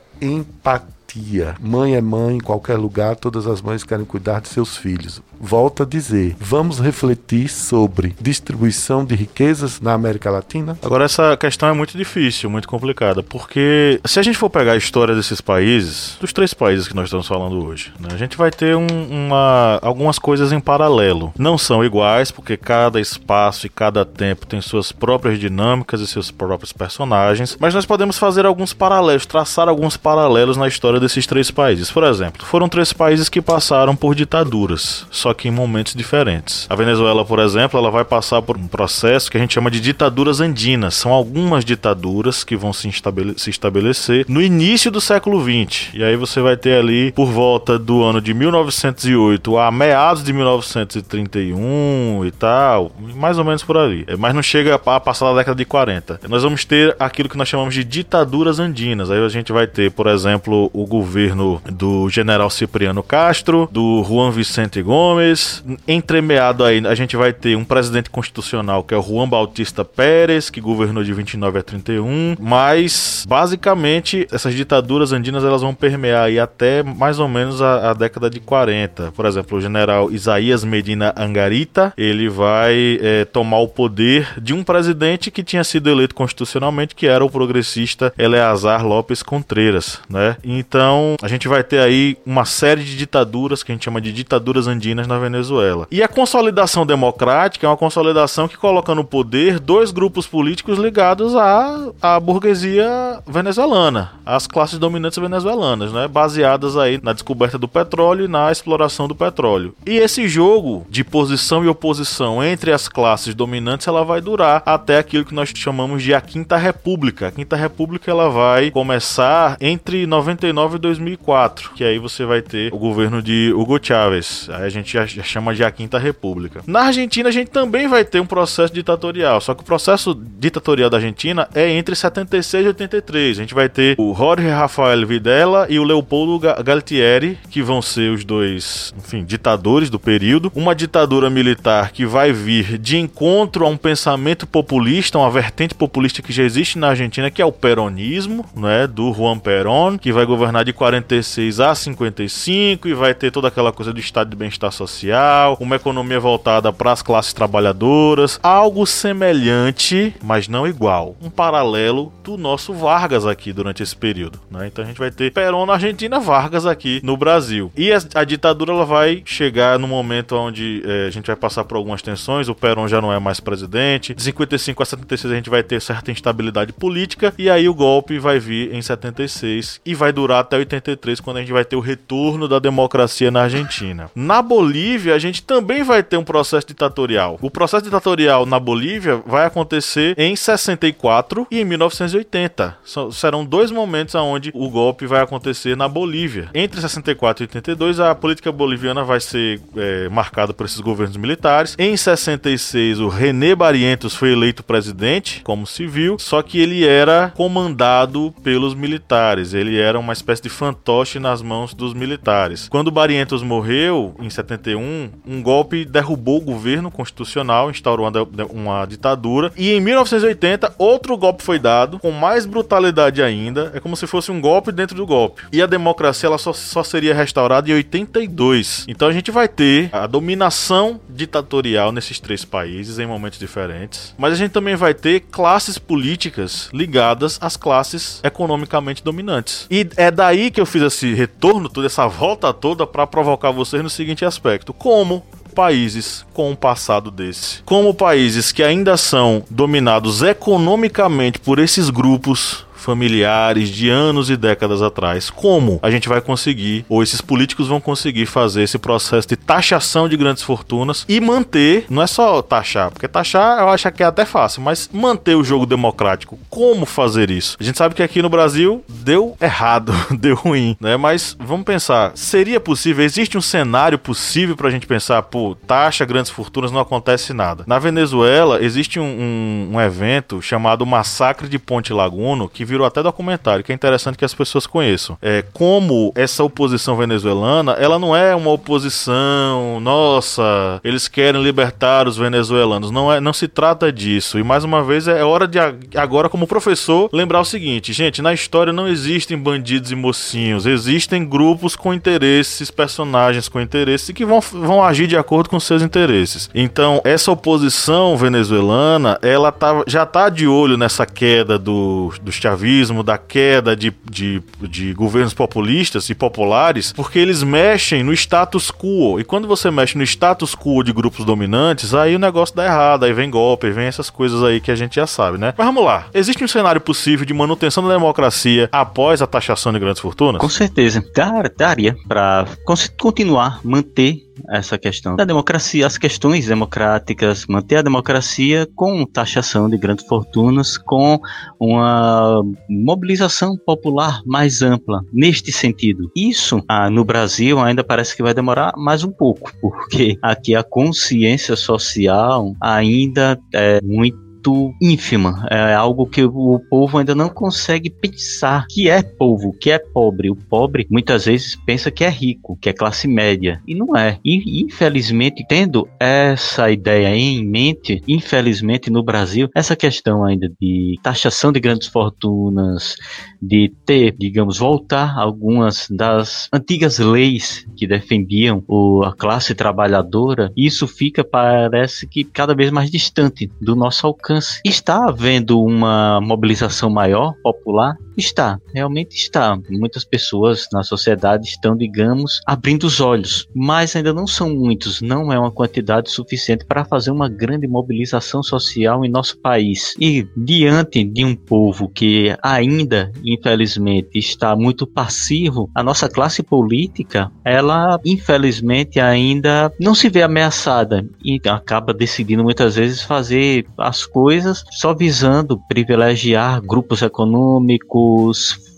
empatia. 1.13 1.55
Mãe 1.59 1.95
é 1.95 2.01
mãe 2.01 2.37
em 2.37 2.39
qualquer 2.39 2.77
lugar, 2.77 3.15
todas 3.15 3.47
as 3.47 3.61
mães 3.61 3.83
querem 3.83 4.05
cuidar 4.05 4.41
de 4.41 4.47
seus 4.47 4.75
filhos 4.75 5.21
volta 5.43 5.83
a 5.83 5.85
dizer, 5.85 6.37
vamos 6.39 6.79
refletir 6.79 7.49
sobre 7.49 8.15
distribuição 8.21 9.03
de 9.03 9.13
riquezas 9.13 9.81
na 9.81 9.91
América 9.91 10.31
Latina? 10.31 10.77
Agora, 10.81 11.03
essa 11.03 11.35
questão 11.35 11.67
é 11.67 11.73
muito 11.73 11.97
difícil, 11.97 12.49
muito 12.49 12.67
complicada, 12.67 13.21
porque 13.21 13.99
se 14.05 14.21
a 14.21 14.23
gente 14.23 14.37
for 14.37 14.49
pegar 14.49 14.71
a 14.71 14.77
história 14.77 15.13
desses 15.13 15.41
países, 15.41 16.17
dos 16.21 16.31
três 16.31 16.53
países 16.53 16.87
que 16.87 16.95
nós 16.95 17.05
estamos 17.05 17.27
falando 17.27 17.61
hoje, 17.65 17.91
né, 17.99 18.07
a 18.13 18.17
gente 18.17 18.37
vai 18.37 18.51
ter 18.51 18.77
um, 18.77 18.87
uma, 18.87 19.79
algumas 19.81 20.17
coisas 20.17 20.53
em 20.53 20.61
paralelo. 20.61 21.33
Não 21.37 21.57
são 21.57 21.83
iguais, 21.83 22.31
porque 22.31 22.55
cada 22.55 23.01
espaço 23.01 23.65
e 23.65 23.69
cada 23.69 24.05
tempo 24.05 24.47
tem 24.47 24.61
suas 24.61 24.93
próprias 24.93 25.37
dinâmicas 25.37 25.99
e 25.99 26.07
seus 26.07 26.31
próprios 26.31 26.71
personagens, 26.71 27.57
mas 27.59 27.73
nós 27.73 27.85
podemos 27.85 28.17
fazer 28.17 28.45
alguns 28.45 28.73
paralelos, 28.73 29.25
traçar 29.25 29.67
alguns 29.67 29.97
paralelos 29.97 30.55
na 30.55 30.69
história 30.69 31.01
desses 31.03 31.27
três 31.27 31.51
países. 31.51 31.91
Por 31.91 32.03
exemplo, 32.03 32.45
foram 32.45 32.67
três 32.67 32.91
países 32.91 33.29
que 33.29 33.41
passaram 33.41 33.95
por 33.95 34.15
ditaduras, 34.15 35.05
só 35.11 35.33
que 35.33 35.47
em 35.47 35.51
momentos 35.51 35.93
diferentes. 35.93 36.65
A 36.69 36.75
Venezuela, 36.75 37.23
por 37.23 37.39
exemplo, 37.39 37.79
ela 37.79 37.91
vai 37.91 38.03
passar 38.03 38.41
por 38.41 38.57
um 38.57 38.67
processo 38.67 39.29
que 39.29 39.37
a 39.37 39.39
gente 39.39 39.53
chama 39.53 39.69
de 39.69 39.79
ditaduras 39.79 40.39
andinas. 40.39 40.95
São 40.95 41.11
algumas 41.11 41.63
ditaduras 41.63 42.43
que 42.43 42.55
vão 42.55 42.73
se, 42.73 42.87
estabele 42.89 43.35
se 43.37 43.49
estabelecer 43.49 44.25
no 44.27 44.41
início 44.41 44.89
do 44.89 45.01
século 45.01 45.41
XX. 45.41 45.89
E 45.93 46.03
aí 46.03 46.15
você 46.15 46.41
vai 46.41 46.57
ter 46.57 46.77
ali 46.77 47.11
por 47.11 47.27
volta 47.27 47.77
do 47.77 48.03
ano 48.03 48.21
de 48.21 48.33
1908 48.33 49.57
a 49.57 49.71
meados 49.71 50.23
de 50.23 50.33
1931 50.33 52.25
e 52.25 52.31
tal, 52.31 52.91
mais 53.15 53.37
ou 53.37 53.43
menos 53.45 53.63
por 53.63 53.77
ali. 53.77 54.03
É, 54.07 54.15
mas 54.15 54.33
não 54.33 54.41
chega 54.41 54.75
a 54.75 54.99
passar 54.99 55.27
da 55.31 55.39
década 55.39 55.57
de 55.57 55.65
40. 55.65 56.21
Nós 56.29 56.43
vamos 56.43 56.65
ter 56.65 56.95
aquilo 56.99 57.29
que 57.29 57.37
nós 57.37 57.47
chamamos 57.47 57.73
de 57.73 57.83
ditaduras 57.83 58.59
andinas. 58.59 59.11
Aí 59.11 59.23
a 59.23 59.29
gente 59.29 59.51
vai 59.51 59.67
ter, 59.67 59.91
por 59.91 60.07
exemplo, 60.07 60.69
o 60.73 60.85
governo 60.93 61.59
do 61.71 62.07
general 62.07 62.51
Cipriano 62.51 63.01
Castro, 63.01 63.67
do 63.71 64.03
Juan 64.03 64.29
Vicente 64.29 64.79
Gomes 64.79 65.63
entremeado 65.87 66.63
aí, 66.63 66.85
a 66.85 66.93
gente 66.93 67.17
vai 67.17 67.33
ter 67.33 67.57
um 67.57 67.65
presidente 67.65 68.11
constitucional 68.11 68.83
que 68.83 68.93
é 68.93 68.97
o 68.97 69.01
Juan 69.01 69.27
Bautista 69.27 69.83
Pérez, 69.83 70.51
que 70.51 70.61
governou 70.61 71.03
de 71.03 71.11
29 71.11 71.57
a 71.59 71.63
31, 71.63 72.35
mas 72.39 73.25
basicamente 73.27 74.27
essas 74.31 74.53
ditaduras 74.53 75.11
andinas 75.11 75.43
elas 75.43 75.63
vão 75.63 75.73
permear 75.73 76.25
aí 76.25 76.39
até 76.39 76.83
mais 76.83 77.19
ou 77.19 77.27
menos 77.27 77.59
a, 77.59 77.89
a 77.89 77.93
década 77.93 78.29
de 78.29 78.39
40. 78.39 79.11
Por 79.13 79.25
exemplo, 79.25 79.57
o 79.57 79.61
general 79.61 80.11
Isaías 80.11 80.63
Medina 80.63 81.11
Angarita, 81.17 81.91
ele 81.97 82.29
vai 82.29 82.99
é, 83.01 83.25
tomar 83.25 83.59
o 83.59 83.67
poder 83.67 84.39
de 84.39 84.53
um 84.53 84.63
presidente 84.63 85.31
que 85.31 85.43
tinha 85.43 85.63
sido 85.63 85.89
eleito 85.89 86.13
constitucionalmente, 86.13 86.93
que 86.93 87.07
era 87.07 87.25
o 87.25 87.31
progressista 87.31 88.13
Eleazar 88.17 88.85
Lopes 88.85 89.23
Contreras, 89.23 89.99
né? 90.07 90.37
Então, 90.43 90.82
a 91.21 91.27
gente 91.27 91.47
vai 91.47 91.63
ter 91.63 91.79
aí 91.79 92.17
uma 92.25 92.45
série 92.45 92.83
de 92.83 92.97
ditaduras 92.97 93.63
que 93.63 93.71
a 93.71 93.75
gente 93.75 93.85
chama 93.85 94.01
de 94.01 94.11
ditaduras 94.11 94.67
andinas 94.67 95.07
na 95.07 95.17
Venezuela. 95.17 95.87
E 95.91 96.01
a 96.01 96.07
consolidação 96.07 96.85
democrática 96.85 97.65
é 97.65 97.69
uma 97.69 97.77
consolidação 97.77 98.47
que 98.47 98.57
coloca 98.57 98.93
no 98.95 99.03
poder 99.03 99.59
dois 99.59 99.91
grupos 99.91 100.27
políticos 100.27 100.77
ligados 100.77 101.35
à, 101.35 101.91
à 102.01 102.19
burguesia 102.19 103.19
venezuelana, 103.27 104.11
às 104.25 104.47
classes 104.47 104.79
dominantes 104.79 105.17
venezuelanas, 105.17 105.91
né? 105.91 106.07
baseadas 106.07 106.77
aí 106.77 106.99
na 107.01 107.13
descoberta 107.13 107.57
do 107.57 107.67
petróleo 107.67 108.25
e 108.25 108.27
na 108.27 108.51
exploração 108.51 109.07
do 109.07 109.15
petróleo. 109.15 109.75
E 109.85 109.97
esse 109.97 110.27
jogo 110.27 110.85
de 110.89 111.03
posição 111.03 111.63
e 111.63 111.67
oposição 111.67 112.43
entre 112.43 112.71
as 112.71 112.87
classes 112.87 113.35
dominantes 113.35 113.87
ela 113.87 114.03
vai 114.03 114.21
durar 114.21 114.61
até 114.65 114.97
aquilo 114.97 115.25
que 115.25 115.33
nós 115.33 115.51
chamamos 115.53 116.03
de 116.03 116.13
a 116.13 116.21
Quinta 116.21 116.57
República. 116.57 117.27
A 117.27 117.31
Quinta 117.31 117.55
República 117.55 118.09
ela 118.09 118.29
vai 118.29 118.71
começar 118.71 119.57
entre 119.59 120.05
99 120.05 120.72
2009 120.79 121.13
e 121.13 121.13
2004, 121.13 121.71
que 121.75 121.83
aí 121.83 121.99
você 121.99 122.25
vai 122.25 122.41
ter 122.41 122.73
o 122.73 122.77
governo 122.77 123.21
de 123.21 123.51
Hugo 123.55 123.79
Chávez. 123.81 124.47
Aí 124.51 124.63
a 124.63 124.69
gente 124.69 124.93
já, 124.93 125.05
já 125.05 125.23
chama 125.23 125.53
de 125.53 125.63
a 125.63 125.71
Quinta 125.71 125.97
República. 125.97 126.61
Na 126.67 126.83
Argentina 126.83 127.29
a 127.29 127.31
gente 127.31 127.51
também 127.51 127.87
vai 127.87 128.03
ter 128.03 128.19
um 128.19 128.25
processo 128.25 128.73
ditatorial, 128.73 129.39
só 129.41 129.53
que 129.53 129.61
o 129.61 129.65
processo 129.65 130.13
ditatorial 130.13 130.89
da 130.89 130.97
Argentina 130.97 131.47
é 131.53 131.69
entre 131.69 131.95
76 131.95 132.65
e 132.65 132.67
83. 132.67 133.37
A 133.37 133.41
gente 133.41 133.53
vai 133.53 133.69
ter 133.69 133.95
o 133.97 134.13
Jorge 134.15 134.47
Rafael 134.47 135.05
Videla 135.05 135.67
e 135.69 135.79
o 135.79 135.83
Leopoldo 135.83 136.39
Galtieri, 136.63 137.37
que 137.49 137.61
vão 137.61 137.81
ser 137.81 138.11
os 138.11 138.23
dois, 138.23 138.93
enfim, 138.97 139.23
ditadores 139.23 139.89
do 139.89 139.99
período. 139.99 140.51
Uma 140.55 140.75
ditadura 140.75 141.29
militar 141.29 141.91
que 141.91 142.05
vai 142.05 142.31
vir 142.31 142.77
de 142.77 142.97
encontro 142.97 143.65
a 143.65 143.69
um 143.69 143.77
pensamento 143.77 144.45
populista, 144.47 145.17
uma 145.17 145.29
vertente 145.29 145.75
populista 145.75 146.21
que 146.21 146.33
já 146.33 146.43
existe 146.43 146.77
na 146.77 146.89
Argentina, 146.89 147.29
que 147.29 147.41
é 147.41 147.45
o 147.45 147.51
peronismo, 147.51 148.45
né, 148.55 148.87
do 148.87 149.13
Juan 149.13 149.39
Perón, 149.39 149.97
que 149.97 150.11
vai 150.11 150.25
governar 150.25 150.62
de 150.63 150.73
46 150.73 151.59
a 151.59 151.75
55 151.75 152.87
e 152.87 152.93
vai 152.93 153.13
ter 153.13 153.31
toda 153.31 153.47
aquela 153.47 153.71
coisa 153.71 153.93
do 153.93 153.99
estado 153.99 154.29
de 154.29 154.35
bem-estar 154.35 154.71
social, 154.71 155.57
uma 155.59 155.75
economia 155.75 156.19
voltada 156.19 156.71
para 156.71 156.91
as 156.91 157.01
classes 157.01 157.33
trabalhadoras, 157.33 158.39
algo 158.41 158.85
semelhante, 158.85 160.15
mas 160.23 160.47
não 160.47 160.67
igual, 160.67 161.15
um 161.21 161.29
paralelo 161.29 162.11
do 162.23 162.37
nosso 162.37 162.73
Vargas 162.73 163.25
aqui 163.25 163.51
durante 163.51 163.83
esse 163.83 163.95
período, 163.95 164.39
né? 164.49 164.67
Então 164.67 164.83
a 164.83 164.87
gente 164.87 164.99
vai 164.99 165.11
ter 165.11 165.31
Perón 165.31 165.65
na 165.65 165.73
Argentina, 165.73 166.19
Vargas 166.19 166.65
aqui 166.65 167.01
no 167.03 167.17
Brasil. 167.17 167.71
E 167.75 167.91
a, 167.91 167.99
a 168.15 168.23
ditadura 168.23 168.71
ela 168.71 168.85
vai 168.85 169.21
chegar 169.25 169.77
no 169.77 169.87
momento 169.87 170.35
onde 170.35 170.81
é, 170.85 171.07
a 171.07 171.09
gente 171.09 171.27
vai 171.27 171.35
passar 171.35 171.63
por 171.63 171.75
algumas 171.75 172.01
tensões, 172.01 172.47
o 172.47 172.55
Perón 172.55 172.87
já 172.87 173.01
não 173.01 173.11
é 173.11 173.19
mais 173.19 173.39
presidente, 173.39 174.13
de 174.13 174.23
55 174.23 174.83
a 174.83 174.85
76 174.85 175.33
a 175.33 175.35
gente 175.35 175.49
vai 175.49 175.63
ter 175.63 175.81
certa 175.81 176.11
instabilidade 176.11 176.73
política 176.73 177.33
e 177.37 177.49
aí 177.49 177.67
o 177.67 177.73
golpe 177.73 178.19
vai 178.19 178.39
vir 178.39 178.73
em 178.73 178.81
76 178.81 179.81
e 179.85 179.95
vai 179.95 180.11
durar 180.11 180.42
até 180.43 180.57
83 180.57 181.19
quando 181.19 181.37
a 181.37 181.39
gente 181.39 181.51
vai 181.51 181.65
ter 181.65 181.75
o 181.75 181.79
retorno 181.79 182.47
da 182.47 182.59
democracia 182.59 183.31
na 183.31 183.43
Argentina. 183.43 184.09
Na 184.15 184.41
Bolívia 184.41 185.15
a 185.15 185.19
gente 185.19 185.41
também 185.41 185.83
vai 185.83 186.03
ter 186.03 186.17
um 186.17 186.23
processo 186.23 186.67
ditatorial. 186.67 187.37
O 187.41 187.49
processo 187.49 187.83
ditatorial 187.83 188.45
na 188.45 188.59
Bolívia 188.59 189.21
vai 189.25 189.45
acontecer 189.45 190.15
em 190.17 190.35
64 190.35 191.47
e 191.49 191.59
em 191.59 191.65
1980. 191.65 192.77
serão 193.11 193.45
dois 193.45 193.71
momentos 193.71 194.15
onde 194.15 194.51
o 194.53 194.69
golpe 194.69 195.05
vai 195.05 195.21
acontecer 195.21 195.75
na 195.75 195.87
Bolívia. 195.87 196.49
Entre 196.53 196.79
64 196.79 197.43
e 197.43 197.45
82 197.45 197.99
a 197.99 198.13
política 198.13 198.51
boliviana 198.51 199.03
vai 199.03 199.19
ser 199.19 199.61
é, 199.75 200.09
marcada 200.09 200.53
por 200.53 200.65
esses 200.65 200.79
governos 200.79 201.17
militares. 201.17 201.75
Em 201.79 201.95
66 201.95 202.99
o 202.99 203.07
René 203.07 203.55
Barrientos 203.55 204.15
foi 204.15 204.31
eleito 204.31 204.63
presidente 204.63 205.41
como 205.43 205.65
civil, 205.65 206.17
só 206.19 206.41
que 206.41 206.59
ele 206.59 206.85
era 206.85 207.31
comandado 207.35 208.33
pelos 208.43 208.73
militares. 208.73 209.53
Ele 209.53 209.79
era 209.79 209.99
uma 209.99 210.13
espécie 210.13 210.32
de 210.41 210.49
fantoche 210.49 211.19
nas 211.19 211.41
mãos 211.41 211.73
dos 211.73 211.93
militares. 211.93 212.67
Quando 212.69 212.91
Barrientos 212.91 213.43
morreu 213.43 214.15
em 214.19 214.29
71, 214.29 215.09
um 215.25 215.41
golpe 215.41 215.85
derrubou 215.85 216.37
o 216.37 216.41
governo 216.41 216.91
constitucional, 216.91 217.69
instaurou 217.69 218.07
uma, 218.07 218.45
uma 218.49 218.85
ditadura 218.85 219.51
e 219.55 219.71
em 219.71 219.81
1980 219.81 220.75
outro 220.77 221.17
golpe 221.17 221.43
foi 221.43 221.59
dado 221.59 221.99
com 221.99 222.11
mais 222.11 222.45
brutalidade 222.45 223.21
ainda. 223.21 223.71
É 223.73 223.79
como 223.79 223.95
se 223.95 224.07
fosse 224.07 224.31
um 224.31 224.39
golpe 224.39 224.71
dentro 224.71 224.95
do 224.95 225.05
golpe. 225.05 225.43
E 225.51 225.61
a 225.61 225.65
democracia 225.65 226.27
ela 226.27 226.37
só, 226.37 226.53
só 226.53 226.83
seria 226.83 227.13
restaurada 227.13 227.69
em 227.69 227.73
82. 227.73 228.85
Então 228.87 229.07
a 229.07 229.13
gente 229.13 229.31
vai 229.31 229.47
ter 229.47 229.89
a 229.91 230.07
dominação 230.07 230.99
ditatorial 231.09 231.91
nesses 231.91 232.19
três 232.19 232.45
países 232.45 232.99
em 232.99 233.05
momentos 233.05 233.39
diferentes. 233.39 234.13
Mas 234.17 234.33
a 234.33 234.35
gente 234.35 234.51
também 234.51 234.75
vai 234.75 234.93
ter 234.93 235.21
classes 235.21 235.77
políticas 235.77 236.69
ligadas 236.73 237.37
às 237.41 237.57
classes 237.57 238.19
economicamente 238.23 239.03
dominantes. 239.03 239.67
E 239.69 239.87
é 239.97 240.11
daí 240.23 240.49
que 240.49 240.61
eu 240.61 240.65
fiz 240.65 240.81
esse 240.81 241.13
retorno, 241.13 241.67
toda 241.67 241.87
essa 241.87 242.07
volta 242.07 242.53
toda 242.53 242.87
para 242.87 243.05
provocar 243.05 243.51
vocês 243.51 243.83
no 243.83 243.89
seguinte 243.89 244.23
aspecto: 244.23 244.73
como 244.73 245.21
países 245.53 246.25
com 246.33 246.49
um 246.49 246.55
passado 246.55 247.11
desse. 247.11 247.61
Como 247.63 247.93
países 247.93 248.51
que 248.51 248.63
ainda 248.63 248.95
são 248.95 249.43
dominados 249.49 250.21
economicamente 250.21 251.39
por 251.39 251.59
esses 251.59 251.89
grupos 251.89 252.65
familiares 252.83 253.69
de 253.69 253.89
anos 253.89 254.29
e 254.29 254.37
décadas 254.37 254.81
atrás. 254.81 255.29
Como 255.29 255.79
a 255.81 255.89
gente 255.89 256.09
vai 256.09 256.21
conseguir, 256.21 256.85
ou 256.89 257.01
esses 257.01 257.21
políticos 257.21 257.67
vão 257.67 257.79
conseguir 257.79 258.25
fazer 258.25 258.63
esse 258.63 258.77
processo 258.77 259.27
de 259.27 259.35
taxação 259.35 260.09
de 260.09 260.17
grandes 260.17 260.43
fortunas 260.43 261.05
e 261.07 261.19
manter, 261.19 261.85
não 261.89 262.01
é 262.01 262.07
só 262.07 262.41
taxar, 262.41 262.91
porque 262.91 263.07
taxar 263.07 263.59
eu 263.59 263.69
acho 263.69 263.91
que 263.91 264.03
é 264.03 264.05
até 264.05 264.25
fácil, 264.25 264.61
mas 264.61 264.89
manter 264.91 265.35
o 265.35 265.43
jogo 265.43 265.65
democrático. 265.65 266.37
Como 266.49 266.85
fazer 266.85 267.29
isso? 267.29 267.57
A 267.59 267.63
gente 267.63 267.77
sabe 267.77 267.95
que 267.95 268.03
aqui 268.03 268.21
no 268.21 268.29
Brasil 268.29 268.83
deu 268.87 269.37
errado, 269.39 269.93
deu 270.19 270.35
ruim, 270.35 270.75
né? 270.79 270.97
Mas 270.97 271.35
vamos 271.39 271.65
pensar, 271.65 272.11
seria 272.15 272.59
possível? 272.59 273.05
Existe 273.05 273.37
um 273.37 273.41
cenário 273.41 273.97
possível 273.97 274.55
para 274.55 274.67
a 274.67 274.71
gente 274.71 274.87
pensar, 274.87 275.21
pô, 275.23 275.55
taxa 275.67 276.05
grandes 276.05 276.31
fortunas 276.31 276.71
não 276.71 276.79
acontece 276.79 277.33
nada. 277.33 277.63
Na 277.67 277.79
Venezuela 277.79 278.63
existe 278.63 278.99
um, 278.99 279.03
um, 279.03 279.69
um 279.73 279.81
evento 279.81 280.41
chamado 280.41 280.85
Massacre 280.85 281.47
de 281.47 281.59
Ponte 281.59 281.93
Laguno 281.93 282.49
que 282.49 282.65
virou 282.73 282.87
até 282.87 283.03
documentário, 283.03 283.63
que 283.63 283.71
é 283.71 283.75
interessante 283.75 284.17
que 284.17 284.25
as 284.25 284.33
pessoas 284.33 284.65
conheçam. 284.65 285.17
É 285.21 285.43
como 285.53 286.11
essa 286.15 286.43
oposição 286.43 286.97
venezuelana, 286.97 287.73
ela 287.73 287.99
não 287.99 288.15
é 288.15 288.35
uma 288.35 288.51
oposição, 288.51 289.79
nossa, 289.79 290.81
eles 290.83 291.07
querem 291.07 291.41
libertar 291.41 292.07
os 292.07 292.17
venezuelanos. 292.17 292.89
Não 292.89 293.13
é, 293.13 293.19
não 293.19 293.31
se 293.31 293.47
trata 293.47 293.91
disso. 293.91 294.39
E 294.39 294.43
mais 294.43 294.63
uma 294.63 294.83
vez 294.83 295.07
é 295.07 295.23
hora 295.23 295.47
de 295.47 295.59
agora 295.95 296.29
como 296.29 296.47
professor 296.47 297.09
lembrar 297.13 297.41
o 297.41 297.45
seguinte, 297.45 297.93
gente, 297.93 298.21
na 298.21 298.33
história 298.33 298.73
não 298.73 298.87
existem 298.87 299.37
bandidos 299.37 299.91
e 299.91 299.95
mocinhos, 299.95 300.65
existem 300.65 301.23
grupos 301.23 301.75
com 301.75 301.93
interesses, 301.93 302.71
personagens 302.71 303.47
com 303.47 303.61
interesses 303.61 304.09
que 304.09 304.25
vão, 304.25 304.39
vão 304.39 304.83
agir 304.83 305.05
de 305.05 305.15
acordo 305.15 305.49
com 305.49 305.59
seus 305.59 305.83
interesses. 305.83 306.49
Então, 306.55 307.01
essa 307.03 307.31
oposição 307.31 308.17
venezuelana, 308.17 309.19
ela 309.21 309.51
tá, 309.51 309.83
já 309.85 310.05
tá 310.05 310.27
de 310.29 310.47
olho 310.47 310.75
nessa 310.75 311.05
queda 311.05 311.59
do, 311.59 312.11
dos 312.21 312.35
chavistas 312.35 312.62
chavismo, 312.63 313.03
da 313.03 313.17
queda 313.17 313.75
de, 313.75 313.93
de, 314.09 314.41
de 314.61 314.93
governos 314.93 315.33
populistas 315.33 316.09
e 316.09 316.15
populares, 316.15 316.93
porque 316.93 317.19
eles 317.19 317.43
mexem 317.43 318.03
no 318.03 318.13
status 318.13 318.71
quo. 318.71 319.19
E 319.19 319.23
quando 319.23 319.47
você 319.47 319.69
mexe 319.69 319.97
no 319.97 320.03
status 320.03 320.55
quo 320.55 320.83
de 320.83 320.93
grupos 320.93 321.25
dominantes, 321.25 321.93
aí 321.93 322.15
o 322.15 322.19
negócio 322.19 322.55
dá 322.55 322.65
errado, 322.65 323.03
aí 323.03 323.13
vem 323.13 323.29
golpe, 323.29 323.69
vem 323.69 323.85
essas 323.85 324.09
coisas 324.09 324.41
aí 324.43 324.61
que 324.61 324.71
a 324.71 324.75
gente 324.75 324.95
já 324.95 325.05
sabe, 325.05 325.37
né? 325.37 325.53
Mas 325.57 325.67
vamos 325.67 325.83
lá. 325.83 326.07
Existe 326.13 326.43
um 326.43 326.47
cenário 326.47 326.79
possível 326.79 327.25
de 327.25 327.33
manutenção 327.33 327.85
da 327.85 327.93
democracia 327.93 328.69
após 328.71 329.21
a 329.21 329.27
taxação 329.27 329.73
de 329.73 329.79
grandes 329.79 330.01
fortunas? 330.01 330.39
Com 330.39 330.49
certeza. 330.49 331.03
Dar, 331.13 331.49
daria 331.55 331.95
para 332.07 332.45
continuar, 332.65 333.59
manter 333.63 334.32
essa 334.49 334.77
questão 334.77 335.15
da 335.15 335.25
democracia, 335.25 335.85
as 335.85 335.97
questões 335.97 336.47
democráticas, 336.47 337.45
manter 337.47 337.77
a 337.77 337.81
democracia 337.81 338.67
com 338.75 339.05
taxação 339.05 339.69
de 339.69 339.77
grandes 339.77 340.05
fortunas, 340.05 340.77
com 340.77 341.19
uma 341.59 342.41
mobilização 342.69 343.57
popular 343.57 344.21
mais 344.25 344.61
ampla 344.61 345.01
neste 345.11 345.51
sentido. 345.51 346.11
Isso 346.15 346.63
ah, 346.67 346.89
no 346.89 347.03
Brasil 347.03 347.59
ainda 347.59 347.83
parece 347.83 348.15
que 348.15 348.23
vai 348.23 348.33
demorar 348.33 348.73
mais 348.77 349.03
um 349.03 349.11
pouco, 349.11 349.51
porque 349.61 350.17
aqui 350.21 350.55
a 350.55 350.63
consciência 350.63 351.55
social 351.55 352.55
ainda 352.61 353.39
é 353.53 353.79
muito 353.83 354.22
muito 354.43 354.73
ínfima. 354.81 355.45
É 355.49 355.73
algo 355.73 356.05
que 356.05 356.23
o 356.23 356.59
povo 356.69 356.97
ainda 356.97 357.15
não 357.15 357.29
consegue 357.29 357.89
pensar 357.89 358.65
que 358.69 358.89
é 358.89 359.01
povo, 359.01 359.53
que 359.53 359.71
é 359.71 359.79
pobre. 359.79 360.29
O 360.29 360.35
pobre 360.35 360.85
muitas 360.89 361.25
vezes 361.25 361.55
pensa 361.55 361.89
que 361.89 362.03
é 362.03 362.09
rico, 362.09 362.57
que 362.61 362.69
é 362.69 362.73
classe 362.73 363.07
média. 363.07 363.61
E 363.67 363.73
não 363.73 363.95
é. 363.95 364.19
E, 364.23 364.61
infelizmente, 364.63 365.45
tendo 365.47 365.87
essa 365.99 366.69
ideia 366.69 367.15
em 367.15 367.45
mente, 367.45 368.01
infelizmente 368.07 368.89
no 368.89 369.03
Brasil, 369.03 369.49
essa 369.55 369.75
questão 369.75 370.23
ainda 370.23 370.51
de 370.59 370.99
taxação 371.01 371.51
de 371.51 371.59
grandes 371.59 371.87
fortunas, 371.87 372.95
de 373.41 373.71
ter, 373.85 374.15
digamos, 374.17 374.57
voltar 374.57 375.17
algumas 375.17 375.87
das 375.89 376.49
antigas 376.51 376.99
leis 376.99 377.65
que 377.75 377.87
defendiam 377.87 378.63
o, 378.67 379.03
a 379.03 379.15
classe 379.15 379.53
trabalhadora, 379.53 380.51
isso 380.55 380.87
fica, 380.87 381.23
parece 381.23 382.07
que 382.07 382.23
cada 382.23 382.55
vez 382.55 382.71
mais 382.71 382.89
distante 382.89 383.49
do 383.61 383.75
nosso 383.75 384.05
alcance. 384.07 384.32
Está 384.63 385.07
havendo 385.07 385.61
uma 385.61 386.19
mobilização 386.21 386.89
maior, 386.89 387.33
popular, 387.41 387.95
Está, 388.17 388.59
realmente 388.73 389.15
está. 389.15 389.57
Muitas 389.69 390.05
pessoas 390.05 390.67
na 390.71 390.83
sociedade 390.83 391.47
estão, 391.47 391.75
digamos, 391.75 392.41
abrindo 392.45 392.83
os 392.83 392.99
olhos, 392.99 393.47
mas 393.55 393.95
ainda 393.95 394.13
não 394.13 394.27
são 394.27 394.53
muitos, 394.53 395.01
não 395.01 395.31
é 395.31 395.39
uma 395.39 395.51
quantidade 395.51 396.11
suficiente 396.11 396.65
para 396.65 396.85
fazer 396.85 397.11
uma 397.11 397.27
grande 397.27 397.67
mobilização 397.67 398.43
social 398.43 399.03
em 399.03 399.09
nosso 399.09 399.37
país. 399.39 399.95
E 399.99 400.27
diante 400.37 401.03
de 401.03 401.25
um 401.25 401.35
povo 401.35 401.89
que 401.89 402.35
ainda, 402.41 403.11
infelizmente, 403.23 404.17
está 404.17 404.55
muito 404.55 404.85
passivo, 404.85 405.69
a 405.73 405.83
nossa 405.83 406.07
classe 406.07 406.43
política, 406.43 407.31
ela, 407.43 407.99
infelizmente, 408.05 408.99
ainda 408.99 409.71
não 409.79 409.95
se 409.95 410.09
vê 410.09 410.21
ameaçada 410.21 411.05
e 411.23 411.39
acaba 411.47 411.93
decidindo 411.93 412.43
muitas 412.43 412.75
vezes 412.75 413.01
fazer 413.01 413.65
as 413.77 414.05
coisas 414.05 414.22
só 414.71 414.93
visando 414.93 415.59
privilegiar 415.67 416.61
grupos 416.61 417.01
econômicos 417.01 418.73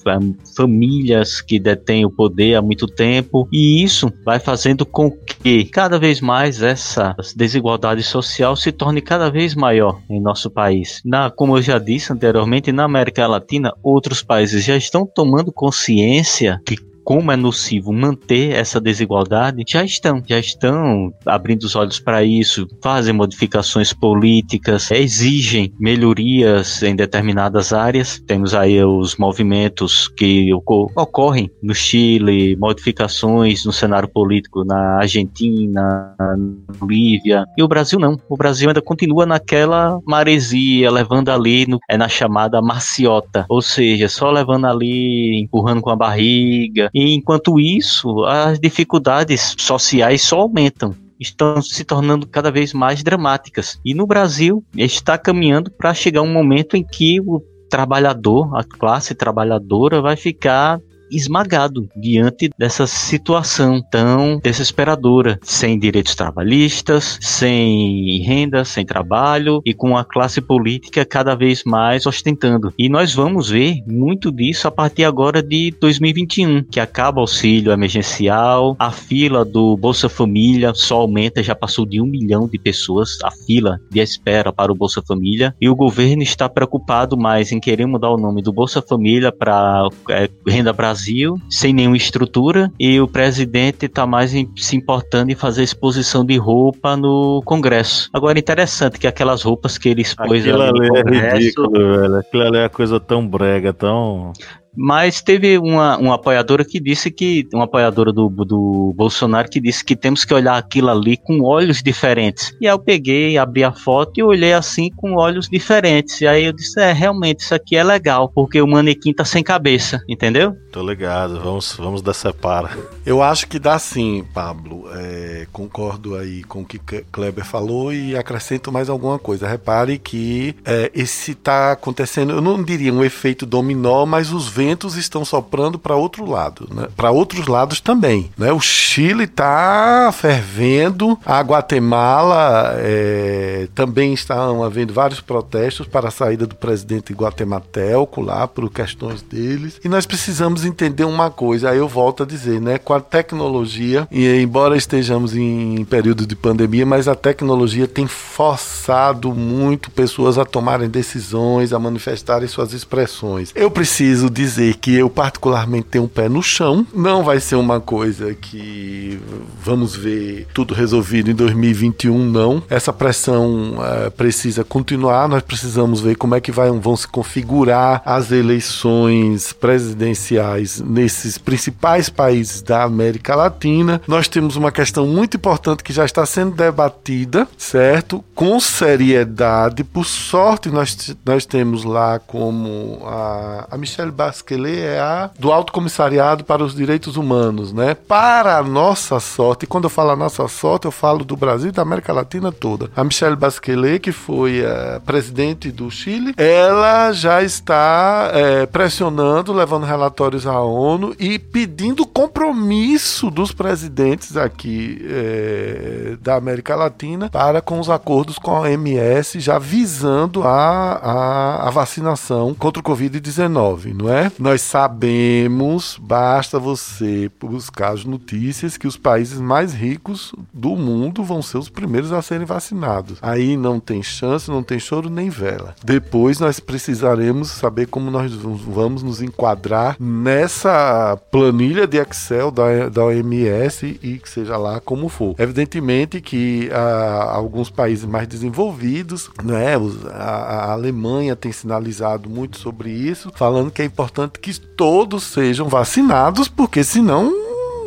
famílias 0.55 1.41
que 1.41 1.59
detêm 1.59 2.05
o 2.05 2.11
poder 2.11 2.55
há 2.55 2.61
muito 2.61 2.85
tempo, 2.85 3.47
e 3.51 3.83
isso 3.83 4.11
vai 4.23 4.39
fazendo 4.39 4.85
com 4.85 5.11
que 5.11 5.65
cada 5.65 5.97
vez 5.97 6.21
mais 6.21 6.61
essa 6.61 7.15
desigualdade 7.35 8.03
social 8.03 8.55
se 8.55 8.71
torne 8.71 9.01
cada 9.01 9.29
vez 9.29 9.55
maior 9.55 9.99
em 10.09 10.21
nosso 10.21 10.49
país. 10.49 11.01
Na, 11.03 11.31
como 11.31 11.57
eu 11.57 11.61
já 11.61 11.79
disse 11.79 12.13
anteriormente, 12.13 12.71
na 12.71 12.83
América 12.83 13.25
Latina, 13.25 13.73
outros 13.81 14.21
países 14.21 14.63
já 14.63 14.77
estão 14.77 15.05
tomando 15.05 15.51
consciência 15.51 16.61
que 16.65 16.77
como 17.05 17.31
é 17.31 17.35
nocivo 17.35 17.93
manter 17.93 18.53
essa 18.53 18.81
desigualdade, 18.81 19.63
já 19.67 19.83
estão, 19.83 20.23
já 20.25 20.39
estão 20.39 21.13
abrindo 21.23 21.63
os 21.63 21.75
olhos 21.75 21.99
para 21.99 22.23
isso, 22.23 22.67
fazem 22.81 23.13
modificações 23.13 23.93
políticas, 23.93 24.89
exigem 24.89 25.71
melhorias 25.79 26.81
em 26.81 26.95
determinadas 26.95 27.71
áreas. 27.71 28.19
Temos 28.25 28.55
aí 28.55 28.83
os 28.83 29.17
movimentos 29.17 30.07
que 30.07 30.51
ocorrem 30.53 31.49
no 31.61 31.75
Chile, 31.75 32.55
modificações 32.57 33.63
no 33.65 33.71
cenário 33.71 34.09
político 34.09 34.65
na 34.65 34.97
Argentina, 34.97 36.15
na 36.17 36.35
Bolívia, 36.79 37.45
e 37.55 37.61
o 37.61 37.67
Brasil 37.67 37.99
não. 37.99 38.19
O 38.27 38.35
Brasil 38.35 38.67
ainda 38.67 38.81
continua 38.81 39.27
naquela 39.27 39.99
maresia, 40.07 40.89
levando 40.89 41.29
ali 41.29 41.67
no, 41.67 41.77
é 41.87 41.97
na 41.97 42.07
chamada 42.07 42.59
marciota, 42.63 43.45
ou 43.47 43.61
seja, 43.61 44.09
só 44.09 44.31
levando 44.31 44.65
ali, 44.65 45.39
empurrando 45.41 45.81
com 45.81 45.91
a 45.91 45.95
barriga, 45.95 46.89
e 46.95 47.13
enquanto 47.13 47.59
isso, 47.59 48.23
as 48.23 48.57
dificuldades 48.57 49.53
sociais 49.59 50.21
só 50.21 50.39
aumentam 50.39 50.95
estão 51.19 51.61
se 51.61 51.83
tornando 51.83 52.25
cada 52.25 52.49
vez 52.49 52.71
mais 52.71 53.03
dramáticas. 53.03 53.77
E 53.83 53.93
no 53.93 54.07
Brasil 54.07 54.63
está 54.77 55.17
caminhando 55.17 55.69
para 55.71 55.93
chegar 55.93 56.21
um 56.21 56.31
momento 56.31 56.77
em 56.77 56.83
que 56.83 57.19
o 57.19 57.41
trabalhador, 57.69 58.55
a 58.57 58.63
classe 58.63 59.13
trabalhadora, 59.13 60.01
vai 60.01 60.15
ficar 60.15 60.79
esmagado 61.11 61.87
diante 61.95 62.49
dessa 62.57 62.87
situação 62.87 63.81
tão 63.81 64.39
desesperadora, 64.39 65.39
sem 65.41 65.77
direitos 65.77 66.15
trabalhistas, 66.15 67.17
sem 67.21 68.21
renda, 68.23 68.65
sem 68.65 68.85
trabalho 68.85 69.61
e 69.65 69.73
com 69.73 69.97
a 69.97 70.03
classe 70.03 70.41
política 70.41 71.05
cada 71.05 71.35
vez 71.35 71.63
mais 71.65 72.05
ostentando. 72.05 72.73
E 72.77 72.89
nós 72.89 73.13
vamos 73.13 73.49
ver 73.49 73.77
muito 73.87 74.31
disso 74.31 74.67
a 74.67 74.71
partir 74.71 75.03
agora 75.03 75.41
de 75.41 75.73
2021, 75.79 76.63
que 76.63 76.79
acaba 76.79 77.19
o 77.19 77.21
auxílio 77.21 77.71
emergencial, 77.71 78.75
a 78.79 78.91
fila 78.91 79.43
do 79.45 79.77
Bolsa 79.77 80.09
Família 80.09 80.73
só 80.73 81.01
aumenta, 81.01 81.43
já 81.43 81.55
passou 81.55 81.85
de 81.85 82.01
um 82.01 82.05
milhão 82.05 82.47
de 82.47 82.57
pessoas 82.57 83.17
a 83.23 83.31
fila 83.31 83.79
de 83.89 83.99
espera 83.99 84.51
para 84.51 84.71
o 84.71 84.75
Bolsa 84.75 85.01
Família 85.01 85.55
e 85.59 85.69
o 85.69 85.75
governo 85.75 86.23
está 86.23 86.47
preocupado 86.47 87.17
mais 87.17 87.51
em 87.51 87.59
querer 87.59 87.85
mudar 87.85 88.09
o 88.09 88.17
nome 88.17 88.41
do 88.41 88.53
Bolsa 88.53 88.81
Família 88.81 89.31
para 89.31 89.87
é, 90.09 90.29
Renda 90.47 90.73
Brasil 90.73 90.95
Brasil, 91.05 91.37
sem 91.49 91.73
nenhuma 91.73 91.97
estrutura, 91.97 92.71
e 92.79 92.99
o 92.99 93.07
presidente 93.07 93.85
está 93.85 94.07
mais 94.07 94.33
em, 94.33 94.49
se 94.57 94.75
importando 94.75 95.31
em 95.31 95.35
fazer 95.35 95.61
exposição 95.61 96.25
de 96.25 96.35
roupa 96.37 96.97
no 96.97 97.41
Congresso. 97.45 98.09
Agora, 98.11 98.39
interessante 98.39 98.97
que 98.97 99.05
aquelas 99.05 99.43
roupas 99.43 99.77
que 99.77 99.89
ele 99.89 100.01
expôs 100.01 100.41
Aquilo 100.41 100.61
ali 100.61 100.79
ali 100.79 100.89
no 100.89 100.97
é 100.97 101.03
Congresso... 101.03 101.35
ridículo, 101.37 101.71
velho. 101.71 102.15
Aquilo 102.15 102.43
ali 102.43 102.57
é 102.57 102.61
uma 102.63 102.69
coisa 102.69 102.99
tão 102.99 103.27
brega, 103.27 103.71
tão. 103.71 104.33
Mas 104.76 105.21
teve 105.21 105.57
uma, 105.57 105.97
uma 105.97 106.15
apoiadora 106.15 106.65
que 106.65 106.80
disse 106.80 107.11
que, 107.11 107.47
uma 107.53 107.65
apoiadora 107.65 108.11
do, 108.11 108.30
do 108.30 108.93
Bolsonaro 108.95 109.49
que 109.49 109.59
disse 109.59 109.84
que 109.84 109.95
temos 109.95 110.26
que 110.26 110.34
olhar 110.34 110.57
aquilo 110.57 110.89
ali 110.89 111.17
com 111.17 111.41
olhos 111.41 111.82
diferentes. 111.82 112.53
E 112.59 112.67
aí 112.67 112.73
eu 112.73 112.80
peguei, 112.80 113.38
abri 113.38 113.63
a 113.63 113.71
foto 113.71 114.19
e 114.19 114.23
olhei 114.23 114.53
assim 114.53 114.89
com 114.95 115.13
olhos 115.13 115.47
diferentes. 115.47 116.21
E 116.21 116.28
aí 116.28 116.45
eu 116.45 116.53
disse, 116.53 116.80
é, 116.80 116.91
realmente, 116.91 117.41
isso 117.41 117.55
aqui 117.55 117.76
é 117.76 117.84
legal, 117.84 118.30
porque 118.30 118.61
o 118.61 118.67
manequim 118.67 119.13
tá 119.13 119.23
sem 119.23 119.43
cabeça, 119.43 120.01
entendeu? 120.07 120.55
Tô 120.71 120.82
ligado, 120.86 121.39
vamos, 121.39 121.73
vamos 121.78 122.01
decepar. 122.01 122.78
Eu 123.05 123.21
acho 123.21 123.47
que 123.47 123.59
dá 123.59 123.80
sim, 123.80 124.26
Pablo. 124.34 124.86
É, 124.93 125.47
concordo 125.51 126.15
aí 126.15 126.43
com 126.43 126.61
o 126.61 126.65
que 126.65 126.80
Kleber 126.80 127.45
falou 127.45 127.93
e 127.93 128.15
acrescento 128.15 128.71
mais 128.71 128.89
alguma 128.89 129.17
coisa. 129.17 129.47
Repare 129.47 129.97
que 129.97 130.55
é, 130.65 130.91
esse 130.93 131.34
tá 131.34 131.71
acontecendo, 131.71 132.34
eu 132.34 132.41
não 132.41 132.61
diria 132.61 132.93
um 132.93 133.03
efeito 133.03 133.45
dominó, 133.45 134.05
mas 134.05 134.32
os 134.32 134.47
ventos 134.47 134.64
ventos 134.66 134.97
estão 134.97 135.24
soprando 135.24 135.78
para 135.78 135.95
outro 135.95 136.26
lado, 136.28 136.68
né? 136.74 136.88
para 136.97 137.11
outros 137.11 137.45
lados 137.45 137.80
também. 137.80 138.32
Né? 138.36 138.51
O 138.51 138.59
Chile 138.59 139.26
está 139.26 140.09
fervendo, 140.11 141.18
a 141.24 141.39
Guatemala 141.39 142.74
é, 142.78 143.68
também 143.76 144.13
estão 144.13 144.63
havendo 144.63 144.91
vários 144.91 145.22
protestos 145.22 145.86
para 145.86 146.07
a 146.07 146.11
saída 146.11 146.47
do 146.47 146.55
presidente 146.55 147.13
guatemalteco 147.13 148.22
lá 148.22 148.47
por 148.47 148.68
questões 148.72 149.22
deles. 149.22 149.80
E 149.84 149.88
nós 149.88 150.07
precisamos 150.07 150.66
entender 150.66 151.03
uma 151.03 151.30
coisa, 151.30 151.70
aí 151.70 151.78
eu 151.78 151.88
volto 151.88 152.24
a 152.24 152.26
dizer, 152.26 152.59
né? 152.59 152.80
Com 152.80 152.93
a 152.93 152.99
tecnologia, 152.99 154.07
e 154.11 154.28
embora 154.41 154.76
estejamos 154.76 155.36
em 155.36 155.86
período 155.86 156.26
de 156.26 156.36
pandemia, 156.36 156.86
mas 156.86 157.07
a 157.07 157.13
tecnologia 157.13 157.88
tem 157.88 158.07
forçado 158.07 159.32
muito 159.32 159.91
pessoas 159.91 160.39
a 160.39 160.45
tomarem 160.45 160.89
decisões, 160.89 161.72
a 161.72 161.78
manifestarem 161.78 162.47
suas 162.47 162.74
expressões. 162.74 163.51
Eu 163.53 163.70
preciso 163.70 164.28
dizer 164.30 164.54
dizer 164.55 164.75
que 164.75 164.95
eu 164.95 165.09
particularmente 165.09 165.87
tenho 165.91 166.05
um 166.05 166.07
pé 166.07 166.29
no 166.29 166.41
chão. 166.41 166.87
Não 166.93 167.23
vai 167.23 167.39
ser 167.39 167.55
uma 167.55 167.79
coisa 167.79 168.33
que 168.33 169.19
vamos 169.61 169.95
ver 169.95 170.47
tudo 170.53 170.73
resolvido 170.73 171.29
em 171.29 171.35
2021, 171.35 172.29
não. 172.29 172.63
Essa 172.69 172.93
pressão 172.93 173.75
uh, 173.75 174.11
precisa 174.11 174.63
continuar. 174.63 175.27
Nós 175.27 175.43
precisamos 175.43 175.99
ver 175.99 176.15
como 176.15 176.35
é 176.35 176.41
que 176.41 176.51
vai, 176.51 176.71
vão 176.71 176.95
se 176.95 177.07
configurar 177.07 178.01
as 178.05 178.31
eleições 178.31 179.51
presidenciais 179.51 180.79
nesses 180.79 181.37
principais 181.37 182.09
países 182.09 182.61
da 182.61 182.83
América 182.83 183.35
Latina. 183.35 184.01
Nós 184.07 184.27
temos 184.27 184.55
uma 184.55 184.71
questão 184.71 185.05
muito 185.05 185.37
importante 185.37 185.83
que 185.83 185.91
já 185.91 186.05
está 186.05 186.25
sendo 186.25 186.55
debatida, 186.55 187.47
certo? 187.57 188.23
Com 188.33 188.59
seriedade. 188.59 189.83
Por 189.83 190.05
sorte, 190.05 190.69
nós, 190.69 191.15
nós 191.25 191.45
temos 191.45 191.83
lá 191.83 192.19
como 192.19 193.01
a, 193.05 193.67
a 193.71 193.77
Michelle 193.77 194.11
Basquiat 194.11 194.44
Basquelê 194.45 194.81
é 194.81 194.99
a 194.99 195.31
do 195.39 195.51
Alto 195.51 195.73
Comissariado 195.73 196.43
para 196.43 196.63
os 196.63 196.75
Direitos 196.75 197.17
Humanos, 197.17 197.73
né? 197.73 197.95
Para 197.95 198.59
a 198.59 198.63
nossa 198.63 199.19
sorte, 199.19 199.63
e 199.63 199.67
quando 199.67 199.85
eu 199.85 199.89
falo 199.89 200.11
a 200.11 200.15
nossa 200.15 200.47
sorte, 200.47 200.85
eu 200.85 200.91
falo 200.91 201.25
do 201.25 201.35
Brasil 201.35 201.69
e 201.69 201.71
da 201.71 201.81
América 201.81 202.13
Latina 202.13 202.51
toda. 202.51 202.91
A 202.95 203.03
Michelle 203.03 203.35
Basquelê, 203.35 203.97
que 203.97 204.11
foi 204.11 204.63
a 204.63 205.01
presidente 205.03 205.71
do 205.71 205.89
Chile, 205.89 206.35
ela 206.37 207.11
já 207.11 207.41
está 207.41 208.29
é, 208.33 208.65
pressionando, 208.67 209.51
levando 209.51 209.83
relatórios 209.85 210.45
à 210.45 210.59
ONU 210.61 211.15
e 211.19 211.39
pedindo 211.39 212.05
compromisso 212.05 213.31
dos 213.31 213.51
presidentes 213.51 214.37
aqui 214.37 215.03
é, 215.09 216.17
da 216.21 216.35
América 216.35 216.75
Latina 216.75 217.29
para 217.31 217.61
com 217.61 217.79
os 217.79 217.89
acordos 217.89 218.37
com 218.37 218.51
a 218.51 218.61
OMS, 218.61 219.39
já 219.39 219.57
visando 219.57 220.43
a, 220.43 220.99
a, 221.01 221.67
a 221.67 221.69
vacinação 221.71 222.53
contra 222.53 222.79
o 222.79 222.83
Covid-19, 222.83 223.95
não 223.95 224.13
é? 224.13 224.31
Nós 224.38 224.61
sabemos, 224.61 225.97
basta 226.01 226.59
você 226.59 227.31
buscar 227.39 227.93
as 227.93 228.03
notícias 228.03 228.75
que 228.75 228.88
os 228.88 228.97
países 228.97 229.39
mais 229.39 229.73
ricos 229.73 230.33
do 230.53 230.75
mundo 230.75 231.23
vão 231.23 231.41
ser 231.41 231.57
os 231.57 231.69
primeiros 231.69 232.11
a 232.11 232.21
serem 232.21 232.45
vacinados. 232.45 233.17
Aí 233.21 233.55
não 233.55 233.79
tem 233.79 234.03
chance, 234.03 234.51
não 234.51 234.61
tem 234.61 234.77
choro 234.77 235.09
nem 235.09 235.29
vela. 235.29 235.73
Depois 235.83 236.39
nós 236.39 236.59
precisaremos 236.59 237.49
saber 237.49 237.88
como 237.88 238.11
nós 238.11 238.33
vamos 238.33 239.03
nos 239.03 239.21
enquadrar 239.21 239.95
nessa 239.99 241.17
planilha 241.31 241.88
de 241.88 241.97
Excel 241.97 242.51
da, 242.51 242.89
da 242.89 243.05
OMS 243.05 243.99
e 244.03 244.17
que 244.17 244.29
seja 244.29 244.57
lá 244.57 244.81
como 244.81 245.07
for. 245.07 245.36
Evidentemente 245.39 246.19
que 246.19 246.69
ah, 246.73 247.31
alguns 247.33 247.69
países 247.69 248.05
mais 248.05 248.27
desenvolvidos, 248.27 249.29
né, 249.43 249.75
a, 250.11 250.11
a 250.11 250.71
Alemanha 250.73 251.36
tem 251.36 251.51
sinalizado 251.51 252.29
muito 252.29 252.57
sobre 252.59 252.89
isso, 252.89 253.31
falando 253.33 253.71
que 253.71 253.81
é 253.81 253.86
importante 253.86 254.24
importante 254.26 254.39
que 254.39 254.59
todos 254.59 255.23
sejam 255.23 255.67
vacinados, 255.67 256.47
porque 256.47 256.84
senão 256.84 257.32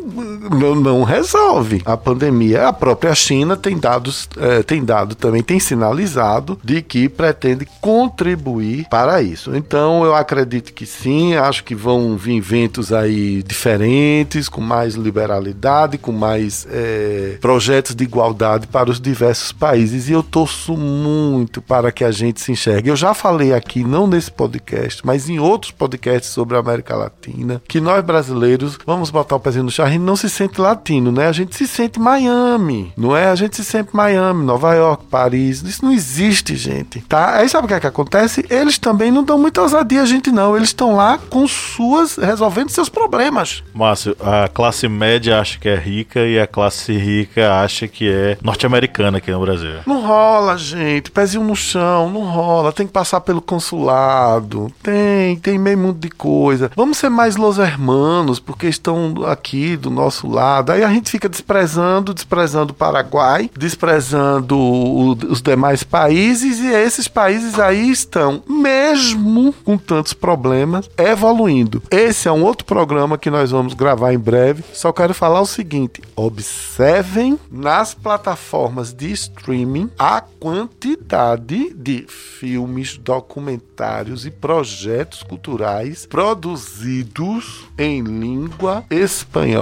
não, 0.08 0.74
não, 0.74 1.02
resolve 1.02 1.82
a 1.84 1.96
pandemia. 1.96 2.68
A 2.68 2.72
própria 2.72 3.14
China 3.14 3.56
tem 3.56 3.78
dados, 3.78 4.28
é, 4.36 4.62
tem 4.62 4.84
dado 4.84 5.14
também, 5.14 5.42
tem 5.42 5.60
sinalizado 5.60 6.58
de 6.62 6.82
que 6.82 7.08
pretende 7.08 7.66
contribuir 7.80 8.86
para 8.88 9.22
isso. 9.22 9.54
Então 9.54 10.04
eu 10.04 10.14
acredito 10.14 10.72
que 10.72 10.86
sim, 10.86 11.34
acho 11.34 11.64
que 11.64 11.74
vão 11.74 12.16
vir 12.16 12.40
ventos 12.40 12.92
aí 12.92 13.42
diferentes, 13.42 14.48
com 14.48 14.60
mais 14.60 14.94
liberalidade, 14.94 15.98
com 15.98 16.12
mais 16.12 16.66
é, 16.70 17.36
projetos 17.40 17.94
de 17.94 18.04
igualdade 18.04 18.66
para 18.66 18.90
os 18.90 19.00
diversos 19.00 19.52
países. 19.52 20.08
E 20.08 20.12
eu 20.12 20.22
torço 20.22 20.76
muito 20.76 21.60
para 21.60 21.92
que 21.92 22.04
a 22.04 22.10
gente 22.10 22.40
se 22.40 22.52
enxergue. 22.52 22.88
Eu 22.88 22.96
já 22.96 23.14
falei 23.14 23.52
aqui, 23.52 23.84
não 23.84 24.06
nesse 24.06 24.30
podcast, 24.30 25.04
mas 25.04 25.28
em 25.28 25.38
outros 25.38 25.70
podcasts 25.72 26.30
sobre 26.30 26.56
a 26.56 26.60
América 26.60 26.96
Latina, 26.96 27.62
que 27.66 27.80
nós 27.80 28.04
brasileiros 28.04 28.78
vamos 28.86 29.10
botar 29.10 29.36
o 29.36 29.40
pezinho 29.40 29.64
no 29.64 29.70
chão 29.70 29.86
gente 29.98 30.04
não 30.04 30.16
se 30.16 30.30
sente 30.30 30.60
latino, 30.60 31.12
né? 31.12 31.26
A 31.26 31.32
gente 31.32 31.54
se 31.54 31.66
sente 31.66 31.98
Miami, 32.00 32.92
não 32.96 33.16
é? 33.16 33.26
A 33.26 33.34
gente 33.34 33.56
se 33.56 33.64
sente 33.64 33.90
Miami, 33.92 34.44
Nova 34.44 34.74
York, 34.74 35.04
Paris. 35.10 35.62
Isso 35.62 35.84
não 35.84 35.92
existe, 35.92 36.56
gente, 36.56 37.00
tá? 37.02 37.36
Aí 37.36 37.48
sabe 37.48 37.66
o 37.66 37.68
que 37.68 37.74
é 37.74 37.80
que 37.80 37.86
acontece? 37.86 38.46
Eles 38.48 38.78
também 38.78 39.10
não 39.10 39.24
dão 39.24 39.38
muita 39.38 39.60
ousadia 39.60 40.02
a 40.02 40.06
gente, 40.06 40.30
não. 40.30 40.56
Eles 40.56 40.68
estão 40.68 40.94
lá 40.94 41.18
com 41.18 41.46
suas, 41.46 42.16
resolvendo 42.16 42.70
seus 42.70 42.88
problemas. 42.88 43.62
Márcio, 43.74 44.16
a 44.20 44.48
classe 44.48 44.88
média 44.88 45.40
acha 45.40 45.58
que 45.58 45.68
é 45.68 45.76
rica 45.76 46.20
e 46.20 46.38
a 46.38 46.46
classe 46.46 46.96
rica 46.96 47.60
acha 47.60 47.88
que 47.88 48.08
é 48.08 48.38
norte-americana 48.42 49.18
aqui 49.18 49.30
no 49.30 49.40
Brasil. 49.40 49.80
Não 49.86 50.00
rola, 50.06 50.56
gente. 50.56 51.10
Pezinho 51.10 51.44
no 51.44 51.56
chão, 51.56 52.10
não 52.10 52.22
rola. 52.22 52.72
Tem 52.72 52.86
que 52.86 52.92
passar 52.92 53.20
pelo 53.20 53.42
consulado. 53.42 54.72
Tem, 54.82 55.36
tem 55.36 55.58
meio 55.58 55.78
mundo 55.78 55.98
de 55.98 56.10
coisa. 56.10 56.70
Vamos 56.76 56.98
ser 56.98 57.08
mais 57.08 57.36
los 57.36 57.58
hermanos, 57.58 58.38
porque 58.38 58.68
estão 58.68 59.24
aqui 59.26 59.76
do 59.78 59.90
nosso 59.90 60.28
lado. 60.28 60.72
Aí 60.72 60.82
a 60.82 60.88
gente 60.88 61.10
fica 61.10 61.28
desprezando, 61.28 62.12
desprezando 62.12 62.72
o 62.72 62.76
Paraguai, 62.76 63.50
desprezando 63.56 64.58
o, 64.58 65.12
os 65.12 65.40
demais 65.40 65.82
países, 65.82 66.58
e 66.58 66.66
esses 66.66 67.08
países 67.08 67.58
aí 67.58 67.90
estão, 67.90 68.42
mesmo 68.48 69.54
com 69.64 69.78
tantos 69.78 70.12
problemas, 70.12 70.90
evoluindo. 70.98 71.82
Esse 71.90 72.28
é 72.28 72.32
um 72.32 72.44
outro 72.44 72.64
programa 72.64 73.18
que 73.18 73.30
nós 73.30 73.50
vamos 73.50 73.74
gravar 73.74 74.12
em 74.12 74.18
breve. 74.18 74.64
Só 74.72 74.92
quero 74.92 75.14
falar 75.14 75.40
o 75.40 75.46
seguinte: 75.46 76.02
observem 76.16 77.38
nas 77.50 77.94
plataformas 77.94 78.92
de 78.92 79.12
streaming 79.12 79.90
a 79.98 80.20
quantidade 80.20 81.72
de 81.74 82.06
filmes, 82.08 82.98
documentários 82.98 84.26
e 84.26 84.30
projetos 84.30 85.22
culturais 85.22 86.06
produzidos 86.06 87.66
em 87.76 88.02
língua 88.02 88.84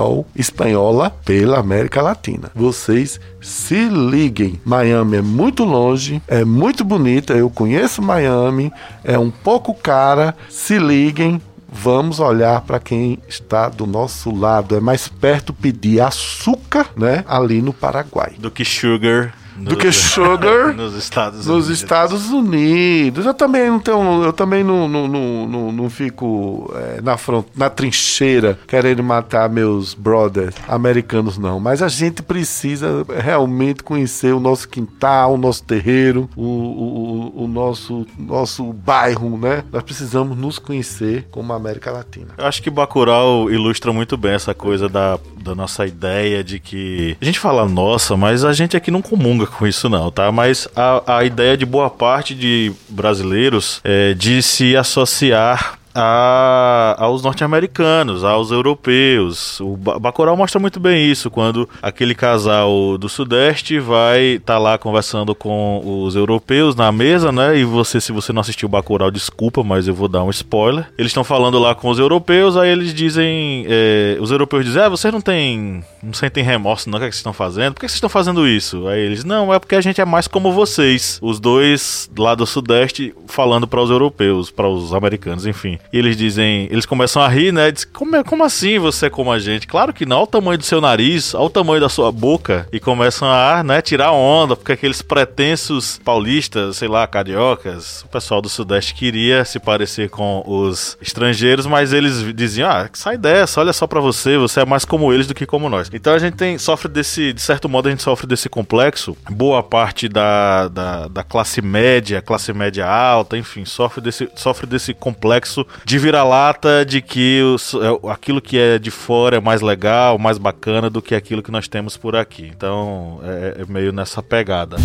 espanhol, 0.06 0.26
espanhola 0.34 1.10
pela 1.24 1.58
América 1.58 2.00
Latina. 2.00 2.50
Vocês 2.54 3.20
se 3.40 3.88
liguem. 3.88 4.60
Miami 4.64 5.16
é 5.16 5.22
muito 5.22 5.64
longe, 5.64 6.22
é 6.28 6.44
muito 6.44 6.84
bonita. 6.84 7.34
Eu 7.34 7.50
conheço 7.50 8.02
Miami, 8.02 8.72
é 9.02 9.18
um 9.18 9.30
pouco 9.30 9.74
cara. 9.74 10.34
Se 10.48 10.78
liguem, 10.78 11.40
vamos 11.68 12.20
olhar 12.20 12.60
para 12.62 12.78
quem 12.78 13.18
está 13.28 13.68
do 13.68 13.86
nosso 13.86 14.34
lado. 14.34 14.76
É 14.76 14.80
mais 14.80 15.08
perto 15.08 15.52
pedir 15.52 16.00
açúcar, 16.00 16.90
né, 16.96 17.24
ali 17.28 17.60
no 17.60 17.72
Paraguai. 17.72 18.34
Do 18.38 18.50
que 18.50 18.64
sugar 18.64 19.34
do 19.58 19.76
que 19.76 19.90
sugar 19.92 20.74
nos 20.74 20.94
Estados 20.94 21.46
nos 21.46 21.66
Unidos. 21.66 21.70
Estados 21.70 22.30
Unidos. 22.30 23.26
Eu 23.26 23.34
também 23.34 23.68
não 23.68 23.78
tenho, 23.78 24.24
eu 24.24 24.32
também 24.32 24.62
não, 24.62 24.88
não, 24.88 25.08
não, 25.08 25.48
não, 25.48 25.72
não 25.72 25.90
fico 25.90 26.72
é, 26.74 27.00
na 27.00 27.16
front, 27.16 27.46
na 27.56 27.70
trincheira 27.70 28.58
querendo 28.66 29.02
matar 29.02 29.48
meus 29.48 29.94
brothers 29.94 30.54
americanos 30.68 31.38
não. 31.38 31.58
Mas 31.60 31.82
a 31.82 31.88
gente 31.88 32.22
precisa 32.22 33.04
realmente 33.22 33.82
conhecer 33.82 34.32
o 34.32 34.40
nosso 34.40 34.68
quintal, 34.68 35.34
o 35.34 35.38
nosso 35.38 35.62
terreiro, 35.64 36.28
o, 36.36 36.42
o, 36.42 37.44
o 37.44 37.48
nosso 37.48 38.06
nosso 38.18 38.72
bairro, 38.72 39.38
né? 39.38 39.64
Nós 39.72 39.82
precisamos 39.82 40.36
nos 40.36 40.58
conhecer 40.58 41.26
como 41.30 41.52
América 41.52 41.90
Latina. 41.90 42.28
Eu 42.36 42.46
acho 42.46 42.62
que 42.62 42.70
Bacurau 42.70 43.50
ilustra 43.50 43.92
muito 43.92 44.16
bem 44.16 44.32
essa 44.32 44.54
coisa 44.54 44.88
da, 44.88 45.18
da 45.42 45.54
nossa 45.54 45.86
ideia 45.86 46.42
de 46.42 46.58
que 46.58 47.16
a 47.20 47.24
gente 47.24 47.38
fala 47.38 47.66
nossa, 47.66 48.16
mas 48.16 48.44
a 48.44 48.52
gente 48.52 48.76
aqui 48.76 48.90
não 48.90 49.02
comunga 49.02 49.45
com 49.46 49.66
isso 49.66 49.88
não, 49.88 50.10
tá? 50.10 50.30
Mas 50.30 50.68
a, 50.74 51.18
a 51.18 51.24
ideia 51.24 51.56
de 51.56 51.64
boa 51.66 51.88
parte 51.90 52.34
de 52.34 52.72
brasileiros 52.88 53.80
é 53.84 54.14
de 54.14 54.42
se 54.42 54.76
associar 54.76 55.78
a, 55.96 56.94
aos 56.98 57.22
norte-americanos, 57.22 58.22
aos 58.22 58.50
europeus. 58.50 59.60
O 59.60 59.76
Bacurau 59.76 60.36
mostra 60.36 60.60
muito 60.60 60.78
bem 60.78 61.10
isso, 61.10 61.30
quando 61.30 61.68
aquele 61.82 62.14
casal 62.14 62.98
do 62.98 63.08
Sudeste 63.08 63.78
vai 63.78 64.34
estar 64.34 64.54
tá 64.54 64.58
lá 64.58 64.78
conversando 64.78 65.34
com 65.34 66.04
os 66.04 66.14
europeus 66.14 66.76
na 66.76 66.92
mesa, 66.92 67.32
né? 67.32 67.58
E 67.58 67.64
você, 67.64 68.00
se 68.00 68.12
você 68.12 68.32
não 68.32 68.40
assistiu 68.40 68.66
o 68.66 68.70
Bacurau, 68.70 69.10
desculpa, 69.10 69.64
mas 69.64 69.88
eu 69.88 69.94
vou 69.94 70.08
dar 70.08 70.22
um 70.22 70.30
spoiler. 70.30 70.86
Eles 70.98 71.10
estão 71.10 71.24
falando 71.24 71.58
lá 71.58 71.74
com 71.74 71.88
os 71.88 71.98
europeus, 71.98 72.56
aí 72.56 72.70
eles 72.70 72.92
dizem, 72.92 73.64
é, 73.68 74.18
os 74.20 74.30
europeus 74.30 74.64
dizem, 74.64 74.82
ah, 74.82 74.88
vocês 74.88 75.12
não 75.12 75.20
têm, 75.20 75.82
não 76.02 76.12
sentem 76.12 76.44
remorso 76.44 76.90
não, 76.90 76.98
o 76.98 77.00
que, 77.00 77.06
é 77.06 77.08
que 77.08 77.14
vocês 77.14 77.20
estão 77.20 77.32
fazendo? 77.32 77.74
Por 77.74 77.80
que 77.80 77.88
vocês 77.88 77.96
estão 77.96 78.10
fazendo 78.10 78.46
isso? 78.46 78.86
Aí 78.86 79.00
eles, 79.00 79.24
não, 79.24 79.52
é 79.52 79.58
porque 79.58 79.74
a 79.74 79.80
gente 79.80 80.00
é 80.00 80.04
mais 80.04 80.28
como 80.28 80.52
vocês. 80.52 81.18
Os 81.22 81.40
dois 81.40 82.10
lá 82.16 82.34
do 82.34 82.46
Sudeste 82.46 83.14
falando 83.26 83.66
para 83.66 83.80
os 83.80 83.90
europeus, 83.90 84.50
para 84.50 84.68
os 84.68 84.92
americanos, 84.92 85.46
enfim. 85.46 85.78
E 85.92 85.98
eles 85.98 86.16
dizem, 86.16 86.68
eles 86.70 86.86
começam 86.86 87.22
a 87.22 87.28
rir, 87.28 87.52
né? 87.52 87.70
Diz, 87.70 87.84
como, 87.84 88.16
é, 88.16 88.24
como 88.24 88.44
assim 88.44 88.78
você 88.78 89.06
é 89.06 89.10
como 89.10 89.32
a 89.32 89.38
gente? 89.38 89.66
Claro 89.66 89.92
que 89.92 90.06
não, 90.06 90.18
olha 90.18 90.24
o 90.24 90.26
tamanho 90.26 90.58
do 90.58 90.64
seu 90.64 90.80
nariz, 90.80 91.34
olha 91.34 91.44
o 91.44 91.50
tamanho 91.50 91.80
da 91.80 91.88
sua 91.88 92.10
boca. 92.10 92.68
E 92.72 92.80
começam 92.80 93.28
a, 93.28 93.62
né, 93.62 93.80
tirar 93.80 94.12
onda, 94.12 94.56
porque 94.56 94.72
aqueles 94.72 95.02
pretensos 95.02 96.00
paulistas, 96.04 96.76
sei 96.76 96.88
lá, 96.88 97.06
cariocas, 97.06 98.02
o 98.02 98.08
pessoal 98.08 98.42
do 98.42 98.48
Sudeste 98.48 98.94
queria 98.94 99.44
se 99.44 99.58
parecer 99.58 100.10
com 100.10 100.42
os 100.46 100.96
estrangeiros, 101.00 101.66
mas 101.66 101.92
eles 101.92 102.22
diziam, 102.34 102.68
ah, 102.68 102.88
sai 102.92 103.16
dessa, 103.16 103.60
olha 103.60 103.72
só 103.72 103.86
para 103.86 104.00
você, 104.00 104.36
você 104.36 104.60
é 104.60 104.64
mais 104.64 104.84
como 104.84 105.12
eles 105.12 105.26
do 105.26 105.34
que 105.34 105.46
como 105.46 105.68
nós. 105.68 105.90
Então 105.92 106.14
a 106.14 106.18
gente 106.18 106.34
tem, 106.34 106.58
sofre 106.58 106.88
desse, 106.88 107.32
de 107.32 107.40
certo 107.40 107.68
modo, 107.68 107.88
a 107.88 107.90
gente 107.90 108.02
sofre 108.02 108.26
desse 108.26 108.48
complexo. 108.48 109.16
Boa 109.30 109.62
parte 109.62 110.08
da, 110.08 110.68
da, 110.68 111.08
da 111.08 111.22
classe 111.22 111.62
média, 111.62 112.20
classe 112.20 112.52
média 112.52 112.86
alta, 112.86 113.36
enfim, 113.36 113.64
sofre 113.64 114.00
desse, 114.00 114.28
sofre 114.34 114.66
desse 114.66 114.92
complexo 114.92 115.66
de 115.84 115.98
vira-lata 115.98 116.84
de 116.84 117.00
que 117.00 117.42
os, 117.42 117.74
é, 117.74 118.10
aquilo 118.10 118.40
que 118.40 118.58
é 118.58 118.78
de 118.78 118.90
fora 118.90 119.36
é 119.36 119.40
mais 119.40 119.60
legal, 119.60 120.18
mais 120.18 120.38
bacana 120.38 120.88
do 120.90 121.02
que 121.02 121.14
aquilo 121.14 121.42
que 121.42 121.50
nós 121.50 121.68
temos 121.68 121.96
por 121.96 122.16
aqui. 122.16 122.50
Então 122.54 123.20
é, 123.22 123.62
é 123.62 123.64
meio 123.66 123.92
nessa 123.92 124.22
pegada. 124.22 124.76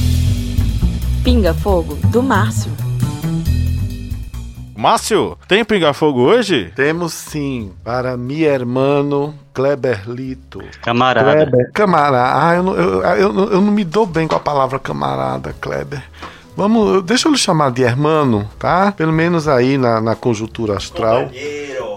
Pinga 1.24 1.54
Fogo, 1.54 1.96
do 2.08 2.24
Márcio. 2.24 2.72
Márcio, 4.76 5.38
tem 5.48 5.64
Pinga 5.64 5.94
Fogo 5.94 6.22
hoje? 6.22 6.72
Temos 6.76 7.14
sim, 7.14 7.72
para 7.84 8.18
mi 8.18 8.44
hermano 8.44 9.36
Kleberlito. 9.54 10.64
Camarada. 10.82 11.46
Kleber. 11.46 11.72
Camarada. 11.72 12.48
Ah, 12.48 12.56
eu 12.56 12.64
não, 12.64 12.74
eu, 12.74 13.02
eu, 13.04 13.50
eu 13.52 13.62
não 13.62 13.72
me 13.72 13.84
dou 13.84 14.08
bem 14.08 14.28
com 14.28 14.36
a 14.36 14.40
palavra 14.40 14.80
camarada, 14.80 15.54
Kleber. 15.62 16.04
Vamos, 16.62 17.02
deixa 17.02 17.28
eu 17.28 17.32
lhe 17.32 17.40
chamar 17.40 17.72
de 17.72 17.82
hermano, 17.82 18.48
tá? 18.60 18.92
Pelo 18.92 19.12
menos 19.12 19.48
aí 19.48 19.80
na, 19.80 20.00
na 20.00 20.14
conjuntura 20.16 20.78
astral. 20.78 21.28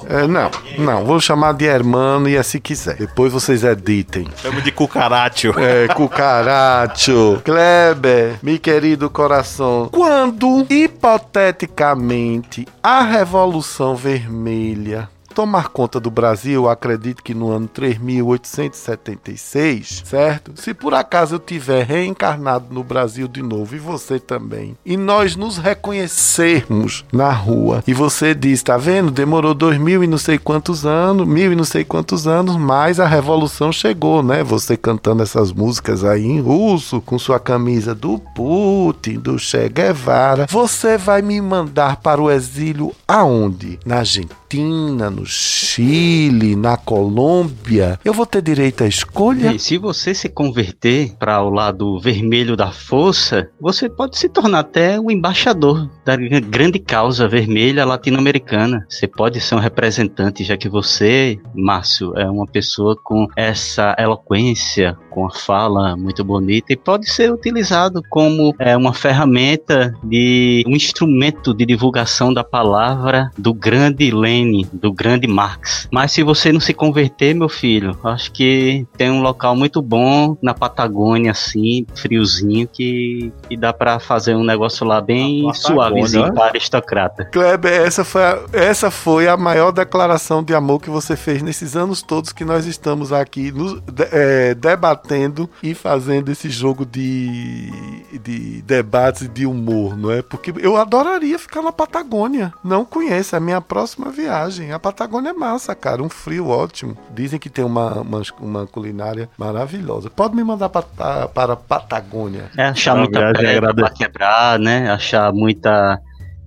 É, 0.09 0.27
não, 0.27 0.51
não, 0.79 1.05
vou 1.05 1.21
chamar 1.21 1.53
de 1.53 1.67
hermano 1.67 2.31
e 2.31 2.39
assim 2.39 2.59
quiser. 2.59 2.97
Depois 2.97 3.31
vocês 3.31 3.63
editem. 3.63 4.27
Chamo 4.39 4.63
de 4.63 4.73
cucaracho. 4.73 5.53
É, 5.61 5.87
cucaracho. 5.89 7.43
Kleber, 7.45 8.39
meu 8.43 8.59
querido 8.59 9.11
coração. 9.11 9.91
Quando, 9.93 10.67
hipoteticamente, 10.71 12.67
a 12.83 13.03
Revolução 13.03 13.95
Vermelha 13.95 15.11
tomar 15.35 15.69
conta 15.69 15.99
do 15.99 16.11
Brasil, 16.11 16.69
acredito 16.69 17.23
que 17.23 17.33
no 17.35 17.51
ano 17.51 17.67
3876, 17.67 20.03
certo? 20.05 20.53
Se 20.55 20.73
por 20.73 20.95
acaso 20.95 21.35
eu 21.35 21.41
tiver 21.41 21.85
reencarnado 21.85 22.73
no 22.73 22.85
Brasil 22.85 23.27
de 23.27 23.43
novo 23.43 23.75
e 23.75 23.79
você 23.79 24.21
também, 24.21 24.77
e 24.87 24.97
nós 24.97 25.35
nos 25.35 25.59
reconhecermos 25.59 27.05
na 27.13 27.33
rua, 27.33 27.83
e 27.87 27.93
você 27.93 28.35
diz, 28.35 28.63
tá 28.63 28.77
vendo? 28.77 29.11
Demorou 29.11 29.55
dois 29.55 29.77
mil 29.77 30.05
e 30.05 30.07
não 30.07 30.19
sei 30.19 30.39
quantos 30.39 30.87
anos, 30.87 31.27
mil 31.27 31.53
e 31.53 31.57
não 31.57 31.65
sei 31.65 31.85
quantos 31.85 32.29
anos, 32.29 32.57
mas 32.57 33.01
a 33.01 33.07
revolução 33.07 33.73
chegou, 33.73 34.23
né? 34.23 34.45
Você 34.45 34.77
cantando 34.77 35.23
essas 35.23 35.53
músicas 35.53 36.05
aí 36.05 36.25
em 36.25 36.41
russo, 36.41 37.01
com 37.01 37.19
sua 37.19 37.41
camisa 37.41 37.95
do 37.95 38.21
Putin, 38.35 39.19
do 39.19 39.39
Che 39.39 39.69
Guevara, 39.69 40.47
você 40.49 40.97
vai 40.97 41.21
me 41.23 41.41
mandar 41.41 41.97
para 41.97 42.23
o 42.23 42.31
exílio 42.31 42.93
aonde? 43.09 43.81
Na 43.85 43.99
Argentina, 43.99 45.11
no 45.11 45.24
Chile, 45.25 46.57
na 46.57 46.77
Colômbia, 46.77 47.99
eu 48.05 48.13
vou 48.13 48.27
ter 48.27 48.43
direito 48.43 48.85
à 48.85 48.87
escolha? 48.87 49.53
E 49.53 49.59
se 49.59 49.79
você 49.79 50.15
se 50.15 50.29
converter 50.29 51.15
para 51.19 51.43
o 51.43 51.51
lado 51.51 51.99
vermelho 52.01 52.57
da 52.57 52.71
força, 52.71 53.49
você 53.61 53.89
pode 53.89 54.19
se 54.19 54.29
tornar 54.29 54.61
até 54.61 54.99
o 54.99 55.11
embaixador 55.11 55.89
da 56.05 56.17
grande 56.17 56.79
causa 56.79 57.29
vermelha 57.29 57.85
latino-americana. 57.85 58.85
Você 58.89 59.07
pode 59.07 59.41
ser 59.41 59.55
um 59.55 59.59
representante, 59.59 60.45
já 60.45 60.57
que 60.57 60.69
você, 60.69 61.39
Márcio, 61.55 62.13
é 62.17 62.29
uma 62.29 62.47
pessoa 62.47 62.97
com 63.03 63.27
essa 63.37 63.95
eloquência, 63.99 64.97
com 65.11 65.27
a 65.27 65.31
fala 65.31 65.97
muito 65.97 66.25
bonita 66.25 66.73
e 66.73 66.77
pode 66.77 67.09
ser 67.09 67.33
utilizado 67.33 68.03
como 68.11 68.55
é, 68.59 68.77
uma 68.77 68.93
ferramenta 68.93 69.95
de 70.03 70.65
um 70.67 70.73
instrumento 70.73 71.55
de 71.55 71.65
divulgação 71.65 72.33
da 72.33 72.43
palavra 72.43 73.31
do 73.39 73.55
grande 73.55 74.11
Lene, 74.11 74.67
do 74.73 74.93
grande 74.93 75.14
grande 75.15 75.27
Marx. 75.27 75.89
Mas 75.91 76.13
se 76.13 76.23
você 76.23 76.53
não 76.53 76.61
se 76.61 76.75
converter, 76.75 77.35
meu 77.35 77.49
filho, 77.49 77.99
acho 78.05 78.33
que 78.33 78.87
tem 78.97 79.11
um 79.11 79.23
local 79.23 79.55
muito 79.57 79.81
bom 79.81 80.37
na 80.43 80.53
Patagônia, 80.53 81.31
assim, 81.31 81.87
friozinho, 81.95 82.69
que, 82.69 83.33
que 83.49 83.57
dá 83.57 83.73
para 83.73 83.99
fazer 83.99 84.35
um 84.35 84.45
negócio 84.45 84.87
lá 84.87 85.01
bem 85.01 85.53
suavezinho 85.55 86.33
para 86.35 86.47
aristocrata. 86.47 87.25
Kleber, 87.27 87.73
essa 87.73 88.05
foi, 88.05 88.23
a, 88.23 88.41
essa 88.53 88.91
foi 88.91 89.29
a 89.29 89.37
maior 89.37 89.71
declaração 89.71 90.43
de 90.43 90.55
amor 90.55 90.81
que 90.81 90.91
você 90.91 91.17
fez 91.17 91.43
nesses 91.43 91.77
anos 91.77 92.03
todos 92.03 92.33
que 92.33 92.45
nós 92.45 92.67
estamos 92.67 93.13
aqui 93.13 93.53
nos, 93.53 93.81
é, 94.13 94.55
debatendo 94.55 95.49
e 95.63 95.75
fazendo 95.75 96.31
esse 96.31 96.51
jogo 96.51 96.85
de, 96.85 97.71
de 98.13 98.63
debates 98.63 99.23
e 99.23 99.29
de 99.29 99.47
humor, 99.47 99.97
não 99.97 100.11
é? 100.11 100.23
Porque 100.23 100.53
eu 100.59 100.77
adoraria 100.77 101.39
ficar 101.39 101.63
na 101.63 101.73
Patagônia. 101.73 102.53
Não 102.63 102.85
conheço, 102.85 103.35
é 103.35 103.39
a 103.39 103.41
minha 103.41 103.61
próxima 103.61 104.11
viagem. 104.11 104.73
A 104.73 104.79
Patagônia 104.79 105.04
é 105.05 105.33
massa, 105.33 105.75
cara. 105.75 106.03
Um 106.03 106.09
frio 106.09 106.49
ótimo. 106.49 106.97
Dizem 107.15 107.39
que 107.39 107.51
tem 107.51 107.65
uma, 107.65 108.01
uma, 108.01 108.23
uma 108.41 108.67
culinária 108.67 109.29
maravilhosa. 109.37 110.11
Pode 110.11 110.35
me 110.35 110.45
mandar 110.45 110.69
pra, 110.69 110.83
para 111.29 111.53
a 111.53 111.57
Patagônia. 111.57 112.51
É 112.57 112.65
achar 112.65 112.97
muita 112.97 113.33
pedra 113.33 113.75
pra 113.75 113.91
quebrar, 113.91 114.59
né? 114.59 114.91
Achar 114.91 115.33
muita. 115.33 116.01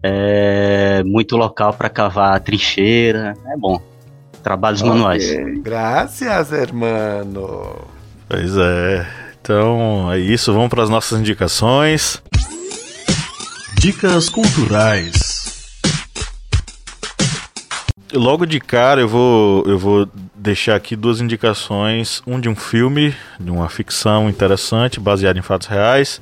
É, 0.03 1.03
muito 1.05 1.35
local 1.35 1.73
para 1.73 1.89
cavar 1.89 2.39
trincheira. 2.39 3.33
É 3.47 3.57
bom. 3.57 3.81
Trabalhos 4.43 4.81
okay. 4.81 4.93
manuais. 4.93 5.23
Graças, 5.61 6.53
hermano. 6.53 7.75
Pois 8.29 8.55
é. 8.55 9.07
Então 9.41 10.11
é 10.11 10.19
isso. 10.19 10.53
Vamos 10.53 10.69
para 10.69 10.83
as 10.83 10.89
nossas 10.89 11.19
indicações. 11.19 12.21
Dicas 13.79 14.29
culturais. 14.29 15.36
Logo 18.13 18.45
de 18.45 18.59
cara 18.59 19.01
eu 19.01 19.07
vou, 19.07 19.63
eu 19.67 19.77
vou 19.77 20.07
deixar 20.33 20.75
aqui 20.75 20.95
duas 20.95 21.19
indicações, 21.19 22.21
um 22.25 22.39
de 22.39 22.47
um 22.47 22.55
filme, 22.55 23.13
de 23.37 23.51
uma 23.51 23.67
ficção 23.67 24.29
interessante, 24.29 24.99
baseada 24.99 25.37
em 25.37 25.41
fatos 25.41 25.67
reais, 25.67 26.21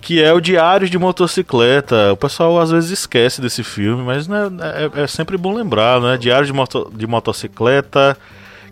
que 0.00 0.22
é 0.22 0.32
o 0.32 0.40
Diário 0.40 0.88
de 0.88 0.98
Motocicleta. 0.98 2.14
O 2.14 2.16
pessoal 2.16 2.58
às 2.58 2.70
vezes 2.70 2.90
esquece 2.90 3.42
desse 3.42 3.62
filme, 3.62 4.02
mas 4.04 4.26
né, 4.26 4.48
é, 4.94 5.02
é, 5.02 5.06
sempre 5.06 5.36
bom 5.36 5.54
lembrar, 5.54 6.00
né? 6.00 6.16
Diário 6.16 6.46
de, 6.46 6.52
moto, 6.52 6.90
de 6.94 7.06
Motocicleta, 7.06 8.16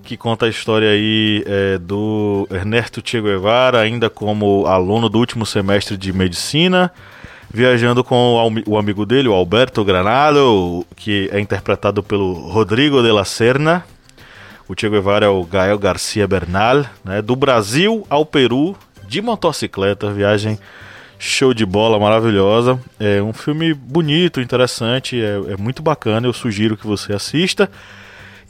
que 0.03 0.16
conta 0.16 0.47
a 0.47 0.49
história 0.49 0.89
aí 0.89 1.45
é, 1.47 1.79
do 1.79 2.49
Ernesto 2.51 3.03
Che 3.05 3.20
Guevara, 3.20 3.81
ainda 3.81 4.09
como 4.09 4.64
aluno 4.66 5.11
do 5.11 5.18
último 5.18 5.45
semestre 5.45 5.97
de 5.99 6.11
medicina, 6.11 6.91
viajando 7.55 8.03
com 8.03 8.53
o 8.67 8.77
amigo 8.77 9.07
dele, 9.07 9.29
o 9.29 9.33
Alberto 9.33 9.85
Granado, 9.85 10.85
que 10.97 11.31
é 11.33 11.39
interpretado 11.39 12.03
pelo 12.03 12.33
Rodrigo 12.49 13.01
de 13.01 13.13
la 13.13 13.25
Serna. 13.25 13.85
O 14.69 14.75
Che 14.77 14.91
Guevara 14.91 15.27
é 15.27 15.29
o 15.29 15.45
Gael 15.45 15.79
Garcia 15.79 16.27
Bernal, 16.27 16.85
né? 17.05 17.23
Do 17.23 17.37
Brasil 17.37 18.05
ao 18.11 18.27
Peru, 18.27 18.75
de 19.07 19.23
motocicleta, 19.23 20.11
viagem 20.11 20.59
show 21.17 21.55
de 21.55 21.65
bola, 21.65 21.97
maravilhosa. 21.97 22.81
É 22.99 23.23
um 23.23 23.33
filme 23.33 23.73
bonito, 23.73 24.41
interessante, 24.41 25.23
é, 25.23 25.53
é 25.53 25.57
muito 25.57 25.81
bacana, 25.81 26.27
eu 26.27 26.33
sugiro 26.33 26.77
que 26.77 26.89
você 26.89 27.13
assista. 27.13 27.71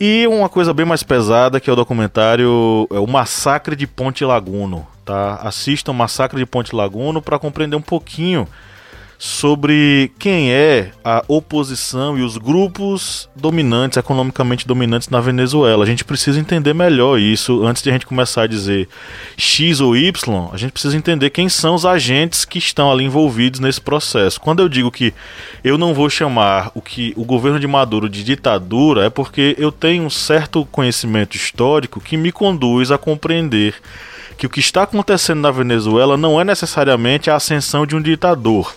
E 0.00 0.26
uma 0.28 0.48
coisa 0.48 0.72
bem 0.72 0.86
mais 0.86 1.02
pesada, 1.02 1.60
que 1.60 1.68
é 1.68 1.72
o 1.74 1.76
documentário 1.76 2.88
é 2.90 2.98
O 2.98 3.06
Massacre 3.06 3.76
de 3.76 3.86
Ponte 3.86 4.24
Laguno. 4.24 4.86
Tá? 5.04 5.34
Assista 5.42 5.90
o 5.90 5.94
Massacre 5.94 6.38
de 6.38 6.46
Ponte 6.46 6.74
Laguno 6.74 7.20
para 7.20 7.38
compreender 7.38 7.76
um 7.76 7.82
pouquinho 7.82 8.48
sobre 9.18 10.12
quem 10.18 10.52
é 10.52 10.90
a 11.04 11.24
oposição 11.28 12.18
e 12.18 12.22
os 12.22 12.36
grupos 12.36 13.28
dominantes, 13.34 13.96
economicamente 13.96 14.66
dominantes 14.66 15.08
na 15.08 15.20
Venezuela. 15.20 15.84
A 15.84 15.86
gente 15.86 16.04
precisa 16.04 16.38
entender 16.38 16.74
melhor 16.74 17.18
isso 17.18 17.64
antes 17.64 17.82
de 17.82 17.90
a 17.90 17.92
gente 17.92 18.06
começar 18.06 18.42
a 18.42 18.46
dizer 18.46 18.88
X 19.36 19.80
ou 19.80 19.96
Y. 19.96 20.48
A 20.52 20.56
gente 20.56 20.72
precisa 20.72 20.96
entender 20.96 21.30
quem 21.30 21.48
são 21.48 21.74
os 21.74 21.86
agentes 21.86 22.44
que 22.44 22.58
estão 22.58 22.90
ali 22.90 23.04
envolvidos 23.04 23.60
nesse 23.60 23.80
processo. 23.80 24.40
Quando 24.40 24.60
eu 24.60 24.68
digo 24.68 24.90
que 24.90 25.14
eu 25.62 25.78
não 25.78 25.94
vou 25.94 26.10
chamar 26.10 26.70
o 26.74 26.80
que 26.80 27.12
o 27.16 27.24
governo 27.24 27.60
de 27.60 27.66
Maduro 27.66 28.08
de 28.08 28.22
ditadura, 28.24 29.06
é 29.06 29.10
porque 29.10 29.54
eu 29.58 29.72
tenho 29.72 30.04
um 30.04 30.10
certo 30.10 30.66
conhecimento 30.66 31.36
histórico 31.36 32.00
que 32.00 32.16
me 32.16 32.32
conduz 32.32 32.90
a 32.90 32.98
compreender 32.98 33.74
que 34.36 34.46
o 34.46 34.50
que 34.50 34.60
está 34.60 34.82
acontecendo 34.82 35.40
na 35.40 35.50
Venezuela 35.50 36.16
não 36.16 36.40
é 36.40 36.44
necessariamente 36.44 37.30
a 37.30 37.36
ascensão 37.36 37.86
de 37.86 37.96
um 37.96 38.02
ditador, 38.02 38.74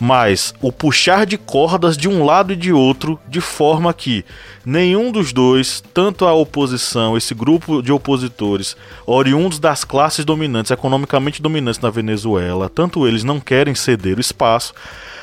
mas 0.00 0.54
o 0.60 0.72
puxar 0.72 1.26
de 1.26 1.36
cordas 1.36 1.96
de 1.96 2.08
um 2.08 2.24
lado 2.24 2.52
e 2.52 2.56
de 2.56 2.72
outro, 2.72 3.18
de 3.28 3.40
forma 3.40 3.92
que 3.92 4.24
nenhum 4.64 5.10
dos 5.10 5.32
dois, 5.32 5.82
tanto 5.92 6.24
a 6.24 6.32
oposição, 6.32 7.16
esse 7.16 7.34
grupo 7.34 7.82
de 7.82 7.92
opositores, 7.92 8.76
oriundos 9.06 9.58
das 9.58 9.84
classes 9.84 10.24
dominantes, 10.24 10.70
economicamente 10.70 11.42
dominantes 11.42 11.80
na 11.80 11.90
Venezuela, 11.90 12.68
tanto 12.68 13.06
eles 13.06 13.24
não 13.24 13.40
querem 13.40 13.74
ceder 13.74 14.18
o 14.18 14.20
espaço, 14.20 14.72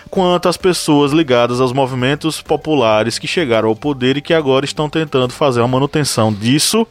quanto 0.10 0.48
as 0.48 0.58
pessoas 0.58 1.12
ligadas 1.12 1.60
aos 1.60 1.74
movimentos 1.74 2.42
populares 2.42 3.20
que 3.20 3.28
chegaram 3.28 3.70
ao 3.70 3.76
poder 3.76 4.18
e 4.18 4.22
que 4.22 4.34
agora 4.34 4.66
estão 4.66 4.90
tentando 4.90 5.34
fazer 5.34 5.62
a 5.62 5.68
manutenção 5.68 6.34
disso 6.34 6.88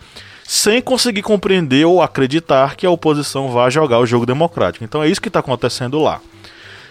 sem 0.47 0.81
conseguir 0.81 1.23
compreender 1.23 1.85
ou 1.85 2.01
acreditar 2.01 2.77
que 2.77 2.87
a 2.87 2.91
oposição 2.91 3.51
vá 3.51 3.69
jogar 3.69 3.99
o 3.99 4.07
jogo 4.07 4.25
democrático. 4.25 4.85
Então 4.85 5.03
é 5.03 5.09
isso 5.09 5.21
que 5.21 5.29
está 5.29 5.41
acontecendo 5.41 6.01
lá. 6.01 6.21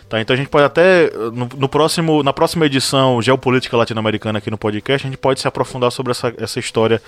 Tá, 0.10 0.22
então 0.22 0.36
a 0.36 0.38
gente 0.38 0.50
pode 0.50 0.66
até 0.66 1.10
no, 1.34 1.50
no, 1.58 1.68
próximo, 1.68 2.22
na 2.22 2.32
próxima 2.32 2.68
edição 2.68 3.20
geopolítica 3.24 3.76
latino-americana 3.76 4.38
aqui 4.38 4.52
no 4.52 4.58
podcast 4.58 5.08
a 5.08 5.10
gente 5.10 5.18
pode 5.18 5.40
se 5.40 5.48
aprofundar 5.48 5.92
sobre 5.92 6.12
essa, 6.12 6.32
essa 6.38 6.60
história 6.60 7.02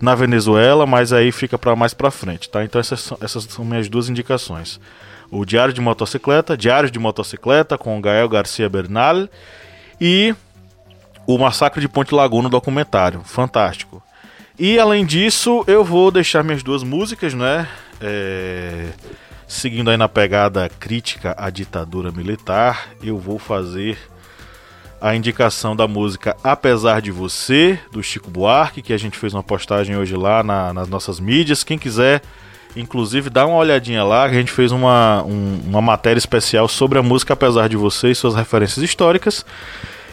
na 0.00 0.12
Venezuela, 0.16 0.84
mas 0.84 1.12
aí 1.12 1.30
fica 1.30 1.56
para 1.56 1.76
mais 1.76 1.94
para 1.94 2.10
frente, 2.10 2.48
tá? 2.48 2.64
Então 2.64 2.80
essas 2.80 3.00
são, 3.00 3.18
essas 3.20 3.44
são 3.44 3.64
minhas 3.64 3.88
duas 3.88 4.08
indicações. 4.08 4.80
O 5.30 5.44
Diário 5.44 5.72
de 5.72 5.80
Motocicleta, 5.80 6.56
Diário 6.56 6.90
de 6.90 6.98
Motocicleta 6.98 7.78
com 7.78 8.00
Gael 8.00 8.28
Garcia 8.28 8.68
Bernal 8.68 9.28
e 10.00 10.34
o 11.26 11.38
Massacre 11.38 11.80
de 11.80 11.88
Ponte 11.88 12.12
Laguna 12.12 12.48
documentário, 12.48 13.20
fantástico. 13.24 14.02
E 14.64 14.78
além 14.78 15.04
disso, 15.04 15.64
eu 15.66 15.82
vou 15.82 16.08
deixar 16.12 16.44
minhas 16.44 16.62
duas 16.62 16.84
músicas, 16.84 17.34
né? 17.34 17.66
É... 18.00 18.90
Seguindo 19.44 19.90
aí 19.90 19.96
na 19.96 20.08
pegada 20.08 20.70
crítica 20.78 21.34
à 21.36 21.50
ditadura 21.50 22.12
militar, 22.12 22.90
eu 23.02 23.18
vou 23.18 23.40
fazer 23.40 23.98
a 25.00 25.16
indicação 25.16 25.74
da 25.74 25.88
música 25.88 26.36
Apesar 26.44 27.02
de 27.02 27.10
Você, 27.10 27.76
do 27.90 28.04
Chico 28.04 28.30
Buarque, 28.30 28.82
que 28.82 28.92
a 28.92 28.96
gente 28.96 29.18
fez 29.18 29.34
uma 29.34 29.42
postagem 29.42 29.96
hoje 29.96 30.14
lá 30.14 30.44
na, 30.44 30.72
nas 30.72 30.88
nossas 30.88 31.18
mídias. 31.18 31.64
Quem 31.64 31.76
quiser, 31.76 32.22
inclusive, 32.76 33.30
dá 33.30 33.44
uma 33.44 33.56
olhadinha 33.56 34.04
lá, 34.04 34.28
que 34.28 34.36
a 34.36 34.38
gente 34.38 34.52
fez 34.52 34.70
uma, 34.70 35.24
um, 35.24 35.60
uma 35.66 35.82
matéria 35.82 36.20
especial 36.20 36.68
sobre 36.68 37.00
a 37.00 37.02
música 37.02 37.32
Apesar 37.32 37.68
de 37.68 37.76
Você 37.76 38.12
e 38.12 38.14
suas 38.14 38.36
referências 38.36 38.84
históricas. 38.84 39.44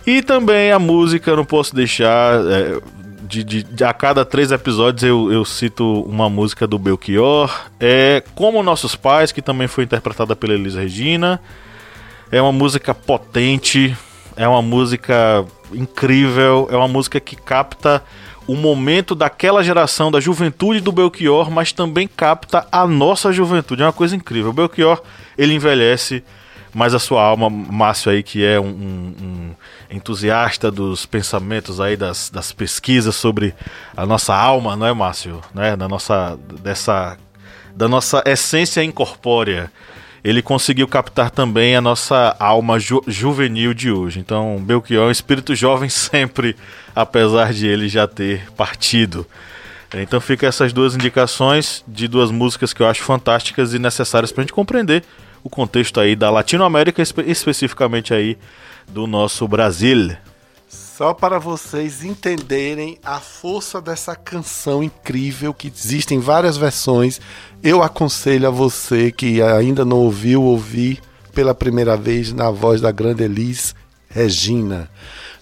E 0.07 0.23
também 0.23 0.71
a 0.71 0.79
música, 0.79 1.35
não 1.35 1.45
posso 1.45 1.75
deixar, 1.75 2.41
é, 2.47 2.81
de, 3.29 3.43
de, 3.43 3.63
de, 3.63 3.83
a 3.83 3.93
cada 3.93 4.25
três 4.25 4.51
episódios 4.51 5.03
eu, 5.03 5.31
eu 5.31 5.45
cito 5.45 6.01
uma 6.01 6.27
música 6.27 6.65
do 6.65 6.79
Belchior. 6.79 7.69
É 7.79 8.23
Como 8.33 8.63
Nossos 8.63 8.95
Pais, 8.95 9.31
que 9.31 9.39
também 9.39 9.67
foi 9.67 9.83
interpretada 9.83 10.35
pela 10.35 10.55
Elis 10.55 10.73
Regina. 10.73 11.39
É 12.31 12.41
uma 12.41 12.51
música 12.51 12.91
potente, 12.91 13.95
é 14.35 14.47
uma 14.47 14.63
música 14.63 15.45
incrível, 15.71 16.67
é 16.71 16.75
uma 16.75 16.87
música 16.87 17.19
que 17.19 17.35
capta 17.35 18.03
o 18.47 18.55
momento 18.55 19.13
daquela 19.13 19.63
geração, 19.63 20.09
da 20.09 20.19
juventude 20.19 20.79
do 20.79 20.91
Belchior, 20.91 21.51
mas 21.51 21.71
também 21.71 22.07
capta 22.07 22.65
a 22.71 22.87
nossa 22.87 23.31
juventude. 23.31 23.83
É 23.83 23.85
uma 23.85 23.93
coisa 23.93 24.15
incrível. 24.15 24.49
O 24.49 24.53
Belchior, 24.53 25.03
ele 25.37 25.53
envelhece 25.53 26.23
mas 26.79 26.95
a 26.95 26.99
sua 26.99 27.21
alma, 27.21 27.49
Márcio 27.49 28.09
aí, 28.09 28.23
que 28.23 28.45
é 28.45 28.57
um, 28.57 28.67
um, 28.69 29.51
entusiasta 29.91 30.71
dos 30.71 31.05
pensamentos 31.05 31.81
aí, 31.81 31.97
das, 31.97 32.29
das 32.29 32.53
pesquisas 32.53 33.17
sobre 33.17 33.53
a 33.97 34.05
nossa 34.05 34.33
alma, 34.33 34.77
não 34.77 34.87
é, 34.87 34.93
Márcio? 34.93 35.41
Né? 35.53 35.75
Da 35.75 35.89
nossa, 35.89 36.39
dessa, 36.63 37.17
da 37.75 37.89
nossa 37.89 38.23
essência 38.25 38.81
incorpórea. 38.81 39.69
Ele 40.23 40.41
conseguiu 40.41 40.87
captar 40.87 41.29
também 41.29 41.75
a 41.75 41.81
nossa 41.81 42.33
alma 42.39 42.79
ju 42.79 43.03
juvenil 43.05 43.73
de 43.73 43.91
hoje. 43.91 44.21
Então, 44.21 44.57
Belchior 44.63 45.03
é 45.03 45.07
um 45.09 45.11
espírito 45.11 45.53
jovem 45.53 45.89
sempre, 45.91 46.55
apesar 46.95 47.51
de 47.51 47.67
ele 47.67 47.89
já 47.89 48.07
ter 48.07 48.49
partido. 48.53 49.27
Então 49.93 50.21
fica 50.21 50.47
essas 50.47 50.71
duas 50.71 50.95
indicações 50.95 51.83
de 51.85 52.07
duas 52.07 52.31
músicas 52.31 52.71
que 52.71 52.81
eu 52.81 52.87
acho 52.87 53.03
fantásticas 53.03 53.73
e 53.73 53.79
necessárias 53.79 54.31
para 54.31 54.41
a 54.41 54.43
gente 54.43 54.53
compreender 54.53 55.03
o 55.43 55.49
contexto 55.49 55.99
aí 55.99 56.15
da 56.15 56.29
Latinoamérica, 56.29 57.01
espe 57.01 57.21
especificamente 57.23 58.13
aí 58.13 58.37
do 58.87 59.07
nosso 59.07 59.47
Brasil. 59.47 60.15
Só 60.67 61.13
para 61.13 61.39
vocês 61.39 62.03
entenderem 62.03 62.99
a 63.03 63.19
força 63.19 63.81
dessa 63.81 64.15
canção 64.15 64.83
incrível 64.83 65.53
que 65.53 65.67
existem 65.67 66.19
várias 66.19 66.57
versões, 66.57 67.21
eu 67.63 67.81
aconselho 67.81 68.47
a 68.47 68.51
você 68.51 69.11
que 69.11 69.41
ainda 69.41 69.85
não 69.85 69.97
ouviu 69.97 70.43
ouvir 70.43 71.01
pela 71.33 71.55
primeira 71.55 71.95
vez 71.95 72.33
na 72.33 72.51
voz 72.51 72.81
da 72.81 72.91
grande 72.91 73.23
Elis 73.23 73.73
Regina. 74.09 74.89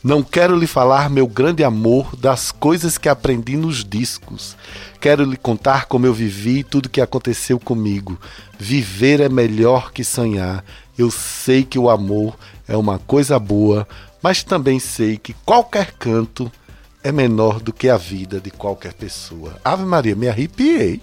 Não 0.04 0.22
quero 0.22 0.56
lhe 0.56 0.68
falar, 0.68 1.10
meu 1.10 1.28
grande 1.28 1.64
amor, 1.64 2.16
das 2.16 2.52
coisas 2.52 2.98
que 2.98 3.10
aprendi 3.10 3.58
nos 3.58 3.84
discos. 3.84 4.56
Quero 5.00 5.24
lhe 5.24 5.38
contar 5.38 5.86
como 5.86 6.06
eu 6.06 6.14
vivi 6.14 6.64
tudo 6.64 6.90
que 6.90 7.02
aconteceu 7.02 7.60
comigo. 7.60 8.20
Viver 8.58 9.20
é 9.20 9.30
melhor 9.30 9.92
que 9.92 10.04
sonhar. 10.04 10.64
Eu 10.98 11.12
sei 11.12 11.64
que 11.64 11.78
o 11.78 11.90
amor 11.90 12.36
é 12.68 12.76
uma 12.76 12.98
coisa 13.00 13.38
boa, 13.38 13.88
mas 14.22 14.44
também 14.44 14.80
sei 14.80 15.18
que 15.18 15.34
qualquer 15.46 15.92
canto 15.94 16.52
é 17.04 17.12
menor 17.12 17.60
do 17.60 17.72
que 17.72 17.90
a 17.90 17.98
vida 17.98 18.40
de 18.40 18.52
qualquer 18.52 18.94
pessoa. 18.94 19.56
Ave 19.64 19.86
Maria, 19.86 20.16
me 20.16 20.28
arrepiei. 20.28 21.02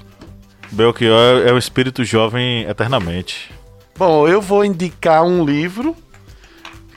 Belchior 0.70 1.46
é 1.46 1.52
o 1.52 1.58
espírito 1.58 2.04
jovem 2.04 2.62
eternamente. 2.64 3.50
Bom, 3.96 4.26
eu 4.26 4.40
vou 4.40 4.64
indicar 4.64 5.24
um 5.24 5.44
livro 5.44 5.96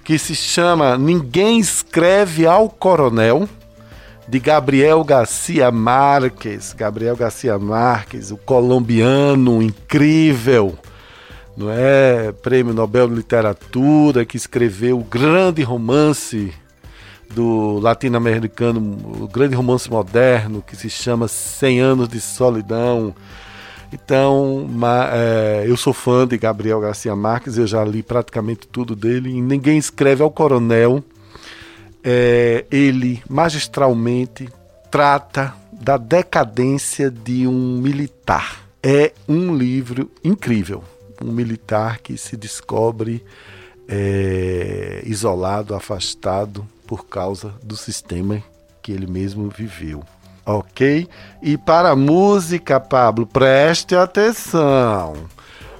que 0.03 0.17
se 0.17 0.33
chama 0.33 0.97
Ninguém 0.97 1.59
Escreve 1.59 2.47
ao 2.47 2.69
Coronel, 2.69 3.47
de 4.27 4.39
Gabriel 4.39 5.03
Garcia 5.03 5.71
Marques. 5.71 6.73
Gabriel 6.73 7.15
Garcia 7.15 7.57
Marques, 7.57 8.31
o 8.31 8.37
colombiano 8.37 9.61
incrível, 9.61 10.77
não 11.55 11.71
é? 11.71 12.31
Prêmio 12.31 12.73
Nobel 12.73 13.07
de 13.07 13.15
Literatura, 13.15 14.25
que 14.25 14.35
escreveu 14.35 14.99
o 14.99 15.03
grande 15.03 15.63
romance 15.63 16.53
do 17.33 17.79
latino-americano, 17.79 18.97
o 19.21 19.27
grande 19.27 19.55
romance 19.55 19.89
moderno, 19.89 20.61
que 20.61 20.75
se 20.75 20.89
chama 20.89 21.27
Cem 21.27 21.79
Anos 21.79 22.09
de 22.09 22.19
Solidão. 22.19 23.15
Então, 23.91 24.67
é, 25.13 25.63
eu 25.65 25.77
sou 25.77 25.93
fã 25.93 26.27
de 26.27 26.37
Gabriel 26.37 26.81
Garcia 26.81 27.15
Marques, 27.15 27.57
eu 27.57 27.65
já 27.65 27.83
li 27.85 28.03
praticamente 28.03 28.67
tudo 28.67 28.95
dele. 28.95 29.29
E 29.29 29.41
ninguém 29.41 29.77
escreve 29.77 30.21
ao 30.21 30.29
coronel. 30.29 31.01
É, 32.09 32.65
ele 32.71 33.21
magistralmente 33.29 34.47
trata 34.89 35.53
da 35.73 35.97
decadência 35.97 37.11
de 37.11 37.45
um 37.45 37.81
militar. 37.81 38.65
É 38.81 39.11
um 39.27 39.53
livro 39.53 40.09
incrível. 40.23 40.81
Um 41.21 41.33
militar 41.33 41.99
que 41.99 42.17
se 42.17 42.37
descobre 42.37 43.25
é, 43.89 45.01
isolado, 45.05 45.75
afastado 45.75 46.65
por 46.85 47.07
causa 47.07 47.53
do 47.61 47.75
sistema 47.75 48.41
que 48.81 48.93
ele 48.93 49.07
mesmo 49.07 49.49
viveu 49.49 50.01
ok? 50.47 51.09
E 51.41 51.57
para 51.57 51.89
a 51.89 51.95
música, 51.95 52.79
Pablo, 52.79 53.27
preste 53.27 53.95
atenção. 53.95 55.15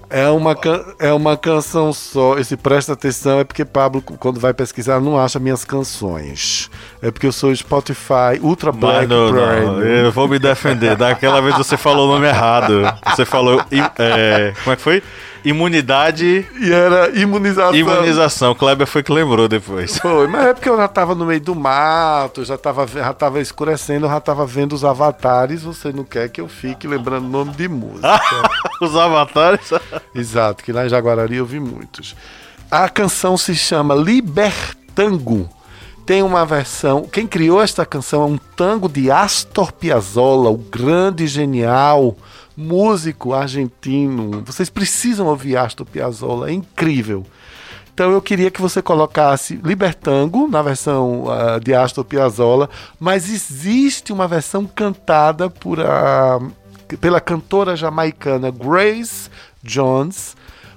É 0.09 0.29
uma, 0.29 0.55
é 0.99 1.11
uma 1.11 1.35
canção 1.35 1.91
só. 1.91 2.37
Esse 2.37 2.55
presta 2.55 2.93
atenção 2.93 3.39
é 3.39 3.43
porque 3.43 3.65
Pablo, 3.65 4.01
quando 4.01 4.39
vai 4.39 4.53
pesquisar, 4.53 5.01
não 5.01 5.19
acha 5.19 5.37
minhas 5.37 5.65
canções. 5.65 6.69
É 7.01 7.11
porque 7.11 7.27
eu 7.27 7.31
sou 7.31 7.53
Spotify 7.53 8.39
Ultra 8.41 8.71
Black 8.71 9.07
não, 9.07 9.31
não, 9.31 9.81
Eu 9.83 10.11
vou 10.11 10.27
me 10.27 10.39
defender. 10.39 10.95
Daquela 10.95 11.41
vez 11.41 11.57
você 11.57 11.75
falou 11.75 12.07
o 12.09 12.13
nome 12.13 12.27
errado. 12.27 12.83
Você 13.07 13.25
falou. 13.25 13.61
É, 13.99 14.53
como 14.63 14.73
é 14.73 14.75
que 14.75 14.81
foi? 14.81 15.03
Imunidade. 15.47 16.45
E 16.59 16.71
era 16.73 17.17
imunização. 17.17 17.73
Imunização. 17.73 18.53
Kleber 18.53 18.85
foi 18.85 19.01
que 19.01 19.13
lembrou 19.13 19.47
depois. 19.47 19.97
Foi, 19.97 20.27
mas 20.27 20.47
é 20.47 20.53
porque 20.53 20.67
eu 20.67 20.75
já 20.75 20.89
tava 20.89 21.15
no 21.15 21.25
meio 21.25 21.39
do 21.39 21.55
mato, 21.55 22.43
já 22.43 22.57
tava, 22.57 22.85
já 22.85 23.13
tava 23.13 23.39
escurecendo, 23.39 24.07
eu 24.07 24.09
já 24.09 24.19
tava 24.19 24.45
vendo 24.45 24.73
os 24.73 24.83
avatares. 24.83 25.63
Você 25.63 25.93
não 25.93 26.03
quer 26.03 26.27
que 26.27 26.41
eu 26.41 26.49
fique 26.49 26.85
lembrando 26.85 27.25
o 27.25 27.29
nome 27.29 27.51
de 27.51 27.69
música. 27.69 28.19
os 28.81 28.93
avatares? 28.93 29.71
Exato, 30.13 30.61
que 30.63 30.73
lá 30.73 30.85
em 30.85 30.89
Jaguarari 30.89 31.37
eu 31.37 31.45
vi 31.45 31.61
muitos. 31.61 32.13
A 32.69 32.89
canção 32.89 33.37
se 33.37 33.55
chama 33.55 33.95
Libertango. 33.95 35.49
Tem 36.05 36.23
uma 36.23 36.45
versão. 36.45 37.03
Quem 37.03 37.25
criou 37.25 37.61
esta 37.61 37.85
canção 37.85 38.23
é 38.23 38.25
um 38.25 38.37
tango 38.37 38.89
de 38.89 39.09
Astor 39.09 39.71
Piazzolla, 39.71 40.49
o 40.49 40.57
grande 40.57 41.25
genial 41.25 42.17
músico 42.57 43.33
argentino. 43.33 44.41
Vocês 44.43 44.67
precisam 44.67 45.27
ouvir 45.27 45.55
Astor 45.55 45.85
Piazzolla, 45.85 46.49
é 46.49 46.53
incrível. 46.53 47.23
Então 47.93 48.11
eu 48.11 48.21
queria 48.21 48.51
que 48.51 48.61
você 48.61 48.81
colocasse 48.81 49.59
Libertango 49.63 50.47
na 50.47 50.61
versão 50.61 51.25
uh, 51.25 51.59
de 51.59 51.73
Astor 51.73 52.03
Piazzolla, 52.03 52.69
mas 52.99 53.29
existe 53.29 54.11
uma 54.11 54.27
versão 54.27 54.65
cantada 54.65 55.49
por 55.49 55.79
a, 55.79 56.39
pela 56.99 57.19
cantora 57.19 57.75
jamaicana 57.75 58.51
Grace 58.51 59.29
Jones, 59.63 60.35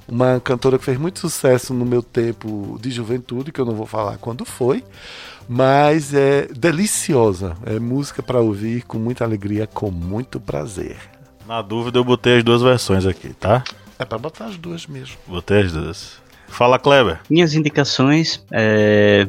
uma 0.08 0.40
cantora 0.40 0.78
que 0.78 0.84
fez 0.84 0.98
muito 0.98 1.18
sucesso 1.18 1.72
no 1.74 1.84
meu 1.84 2.02
tempo 2.02 2.78
de 2.80 2.90
juventude, 2.90 3.52
que 3.52 3.60
eu 3.60 3.66
não 3.66 3.74
vou 3.74 3.86
falar 3.86 4.18
quando 4.18 4.44
foi, 4.44 4.82
mas 5.48 6.14
é 6.14 6.46
deliciosa, 6.46 7.56
é 7.66 7.78
música 7.78 8.22
para 8.22 8.40
ouvir 8.40 8.82
com 8.84 8.98
muita 8.98 9.24
alegria, 9.24 9.66
com 9.66 9.90
muito 9.90 10.40
prazer. 10.40 10.96
Na 11.50 11.62
dúvida, 11.62 11.98
eu 11.98 12.04
botei 12.04 12.36
as 12.38 12.44
duas 12.44 12.62
versões 12.62 13.04
aqui, 13.04 13.30
tá? 13.34 13.64
É 13.98 14.04
para 14.04 14.16
botar 14.18 14.44
as 14.44 14.56
duas 14.56 14.86
mesmo. 14.86 15.16
Botei 15.26 15.62
as 15.62 15.72
duas. 15.72 16.22
Fala, 16.46 16.78
Kleber. 16.78 17.18
Minhas 17.28 17.54
indicações. 17.54 18.40
É... 18.52 19.26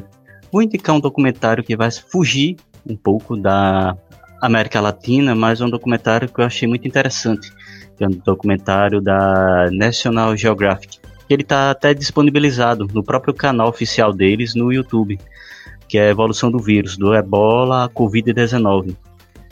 Vou 0.52 0.62
indicar 0.62 0.94
um 0.94 1.00
documentário 1.00 1.64
que 1.64 1.76
vai 1.76 1.90
fugir 1.90 2.58
um 2.88 2.94
pouco 2.94 3.36
da 3.36 3.96
América 4.40 4.80
Latina, 4.80 5.34
mas 5.34 5.60
é 5.60 5.64
um 5.64 5.68
documentário 5.68 6.28
que 6.28 6.40
eu 6.40 6.44
achei 6.44 6.68
muito 6.68 6.86
interessante. 6.86 7.52
Que 7.96 8.04
é 8.04 8.06
um 8.06 8.12
documentário 8.12 9.00
da 9.00 9.68
National 9.72 10.36
Geographic. 10.36 11.00
Ele 11.28 11.42
está 11.42 11.72
até 11.72 11.92
disponibilizado 11.92 12.86
no 12.94 13.02
próprio 13.02 13.34
canal 13.34 13.68
oficial 13.68 14.12
deles 14.12 14.54
no 14.54 14.72
YouTube, 14.72 15.18
que 15.88 15.98
é 15.98 16.06
a 16.06 16.10
evolução 16.10 16.52
do 16.52 16.60
vírus, 16.60 16.96
do 16.96 17.12
ebola 17.16 17.86
à 17.86 17.88
Covid-19. 17.88 18.96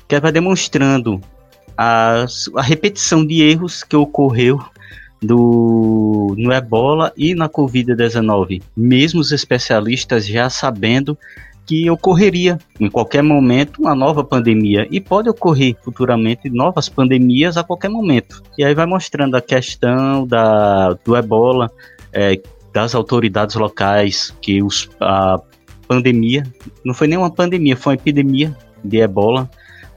Que 0.06 0.20
vai 0.20 0.30
demonstrando 0.30 1.20
a, 1.82 2.26
a 2.56 2.62
repetição 2.62 3.24
de 3.24 3.42
erros 3.42 3.82
que 3.82 3.96
ocorreu 3.96 4.62
do, 5.22 6.34
no 6.36 6.52
ebola 6.52 7.10
e 7.16 7.34
na 7.34 7.48
Covid-19, 7.48 8.62
mesmo 8.76 9.18
os 9.18 9.32
especialistas 9.32 10.26
já 10.26 10.50
sabendo 10.50 11.16
que 11.64 11.90
ocorreria 11.90 12.58
em 12.78 12.90
qualquer 12.90 13.22
momento 13.22 13.80
uma 13.80 13.94
nova 13.94 14.22
pandemia. 14.22 14.86
E 14.90 15.00
pode 15.00 15.30
ocorrer 15.30 15.74
futuramente 15.82 16.50
novas 16.50 16.86
pandemias 16.86 17.56
a 17.56 17.64
qualquer 17.64 17.88
momento. 17.88 18.42
E 18.58 18.64
aí 18.64 18.74
vai 18.74 18.84
mostrando 18.84 19.34
a 19.36 19.40
questão 19.40 20.26
da, 20.26 20.92
do 21.02 21.16
ebola, 21.16 21.70
é, 22.12 22.38
das 22.74 22.94
autoridades 22.94 23.56
locais, 23.56 24.34
que 24.42 24.62
os, 24.62 24.90
a 25.00 25.40
pandemia, 25.88 26.42
não 26.84 26.92
foi 26.92 27.06
nem 27.06 27.16
uma 27.16 27.30
pandemia, 27.30 27.74
foi 27.74 27.94
uma 27.94 28.00
epidemia 28.00 28.54
de 28.84 28.98
ebola, 28.98 29.48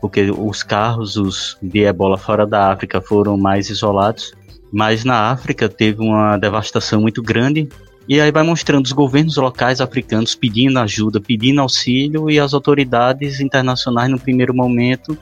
porque 0.03 0.29
os 0.29 0.63
carros 0.63 1.15
os 1.15 1.57
de 1.61 1.85
ebola 1.85 2.17
fora 2.17 2.45
da 2.45 2.69
África 2.69 2.99
foram 2.99 3.37
mais 3.37 3.69
isolados, 3.69 4.33
mas 4.69 5.05
na 5.05 5.31
África 5.31 5.69
teve 5.69 6.01
uma 6.01 6.35
devastação 6.35 6.99
muito 6.99 7.23
grande. 7.23 7.69
E 8.05 8.19
aí 8.19 8.29
vai 8.29 8.43
mostrando 8.43 8.83
os 8.83 8.91
governos 8.91 9.37
locais 9.37 9.79
africanos 9.79 10.35
pedindo 10.35 10.77
ajuda, 10.77 11.21
pedindo 11.21 11.61
auxílio 11.61 12.29
e 12.29 12.37
as 12.37 12.53
autoridades 12.53 13.39
internacionais 13.39 14.11
no 14.11 14.19
primeiro 14.19 14.53
momento 14.53 15.17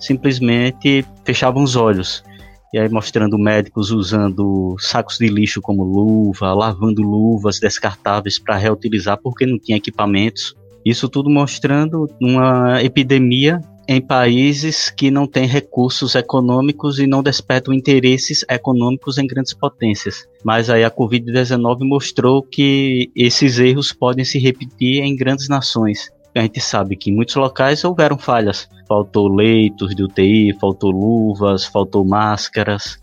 simplesmente 0.00 1.06
fechavam 1.24 1.62
os 1.62 1.76
olhos. 1.76 2.24
E 2.74 2.80
aí 2.80 2.88
mostrando 2.88 3.38
médicos 3.38 3.92
usando 3.92 4.74
sacos 4.80 5.18
de 5.18 5.28
lixo 5.28 5.62
como 5.62 5.84
luva, 5.84 6.52
lavando 6.52 7.00
luvas 7.00 7.60
descartáveis 7.60 8.40
para 8.40 8.56
reutilizar 8.56 9.20
porque 9.22 9.46
não 9.46 9.56
tinha 9.56 9.78
equipamentos. 9.78 10.56
Isso 10.84 11.08
tudo 11.08 11.30
mostrando 11.30 12.10
uma 12.20 12.82
epidemia 12.82 13.60
em 13.92 14.00
países 14.00 14.88
que 14.88 15.10
não 15.10 15.26
têm 15.26 15.48
recursos 15.48 16.14
econômicos 16.14 17.00
e 17.00 17.08
não 17.08 17.24
despertam 17.24 17.74
interesses 17.74 18.44
econômicos 18.48 19.18
em 19.18 19.26
grandes 19.26 19.52
potências. 19.52 20.28
Mas 20.44 20.70
aí 20.70 20.84
a 20.84 20.90
Covid-19 20.92 21.80
mostrou 21.80 22.40
que 22.40 23.10
esses 23.16 23.58
erros 23.58 23.92
podem 23.92 24.24
se 24.24 24.38
repetir 24.38 25.02
em 25.02 25.16
grandes 25.16 25.48
nações. 25.48 26.08
A 26.32 26.42
gente 26.42 26.60
sabe 26.60 26.94
que 26.94 27.10
em 27.10 27.16
muitos 27.16 27.34
locais 27.34 27.82
houveram 27.82 28.16
falhas. 28.16 28.68
Faltou 28.86 29.26
leitos 29.26 29.92
de 29.92 30.04
UTI, 30.04 30.56
faltou 30.60 30.92
luvas, 30.92 31.64
faltou 31.64 32.04
máscaras. 32.04 33.00